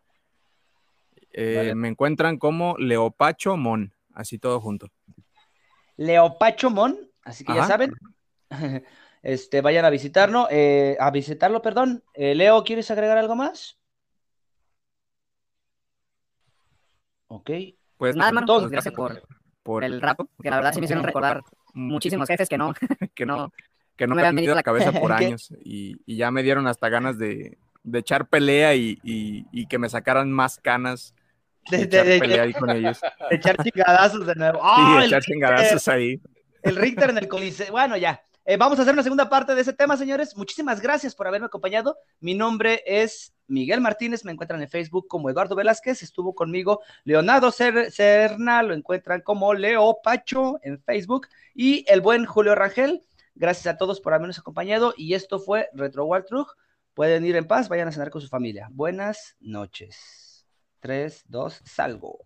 Eh, 1.31 1.75
me 1.75 1.87
encuentran 1.87 2.37
como 2.37 2.75
Leopacho 2.77 3.57
Mon, 3.57 3.93
así 4.13 4.39
todo 4.39 4.59
junto. 4.59 4.89
Leopacho 5.95 6.71
Mon, 6.71 6.97
así 7.23 7.43
que 7.43 7.53
ya 7.53 7.65
saben. 7.65 7.91
Este, 9.23 9.61
vayan 9.61 9.85
a 9.85 9.89
visitarlo, 9.89 10.47
eh, 10.49 10.95
a 10.99 11.11
visitarlo, 11.11 11.61
perdón. 11.61 12.03
Eh, 12.13 12.35
Leo, 12.35 12.63
¿quieres 12.63 12.89
agregar 12.91 13.17
algo 13.17 13.35
más? 13.35 13.77
Ok. 17.27 17.51
Pues 17.97 18.15
nada, 18.15 18.31
más, 18.31 18.45
pues, 18.45 18.69
gracias 18.69 18.93
por, 18.93 19.23
por, 19.63 19.83
el 19.83 20.01
rato, 20.01 20.29
que 20.41 20.49
la 20.49 20.57
verdad 20.57 20.73
sí 20.73 20.79
me 20.79 20.85
hicieron 20.85 21.03
recordar 21.03 21.41
muchísimos 21.73 22.27
jefes 22.27 22.47
que 22.47 22.57
no, 22.57 22.73
que 23.15 23.25
no, 23.25 23.51
que 23.95 24.07
no 24.07 24.15
me 24.15 24.23
han 24.23 24.35
metido 24.35 24.55
la 24.55 24.63
cabeza 24.63 24.91
por 24.91 25.11
años 25.11 25.51
y, 25.63 25.99
y, 26.05 26.17
ya 26.17 26.29
me 26.29 26.43
dieron 26.43 26.67
hasta 26.67 26.89
ganas 26.89 27.17
de, 27.17 27.57
de 27.83 27.99
echar 27.99 28.27
pelea 28.27 28.75
y, 28.75 28.99
y, 29.03 29.65
que 29.67 29.79
me 29.79 29.89
sacaran 29.89 30.31
más 30.31 30.57
canas. 30.57 31.15
De, 31.71 31.83
echar 31.83 32.05
pelea 32.05 32.43
ahí 32.43 32.53
con 32.53 32.69
ellos. 32.69 32.99
De 33.29 33.35
echar 33.35 33.57
chingadazos 33.63 34.27
de 34.27 34.35
nuevo. 34.35 34.61
sí, 34.61 35.05
echar 35.05 35.21
chingadazos 35.23 35.87
ahí. 35.87 36.21
El 36.61 36.75
Richter 36.75 37.09
en 37.09 37.17
el 37.17 37.27
coliseo. 37.27 37.71
Bueno, 37.71 37.97
ya. 37.97 38.21
Eh, 38.49 38.55
vamos 38.55 38.79
a 38.79 38.83
hacer 38.83 38.93
una 38.93 39.03
segunda 39.03 39.27
parte 39.27 39.53
de 39.53 39.59
ese 39.59 39.73
tema, 39.73 39.97
señores. 39.97 40.37
Muchísimas 40.37 40.79
gracias 40.79 41.13
por 41.13 41.27
haberme 41.27 41.47
acompañado. 41.47 41.97
Mi 42.21 42.33
nombre 42.33 42.81
es 42.85 43.33
Miguel 43.45 43.81
Martínez, 43.81 44.23
me 44.23 44.31
encuentran 44.31 44.61
en 44.61 44.69
Facebook 44.69 45.05
como 45.09 45.29
Eduardo 45.29 45.53
Velázquez, 45.53 46.01
estuvo 46.01 46.33
conmigo 46.33 46.79
Leonardo 47.03 47.51
Cerna, 47.51 48.63
lo 48.63 48.73
encuentran 48.73 49.19
como 49.19 49.53
Leo 49.53 49.99
Pacho 50.01 50.59
en 50.63 50.81
Facebook 50.81 51.27
y 51.53 51.83
el 51.91 51.99
buen 51.99 52.25
Julio 52.25 52.55
Rangel. 52.55 53.01
Gracias 53.35 53.67
a 53.67 53.77
todos 53.77 53.99
por 53.99 54.13
habernos 54.13 54.39
acompañado 54.39 54.93
y 54.95 55.13
esto 55.13 55.39
fue 55.39 55.67
Retro 55.73 56.05
War 56.05 56.23
Truck. 56.23 56.55
Pueden 56.93 57.25
ir 57.25 57.35
en 57.35 57.47
paz, 57.47 57.67
vayan 57.67 57.89
a 57.89 57.91
cenar 57.91 58.11
con 58.11 58.21
su 58.21 58.29
familia. 58.29 58.69
Buenas 58.71 59.35
noches. 59.41 60.47
3, 60.79 61.25
2, 61.27 61.63
salgo. 61.65 62.19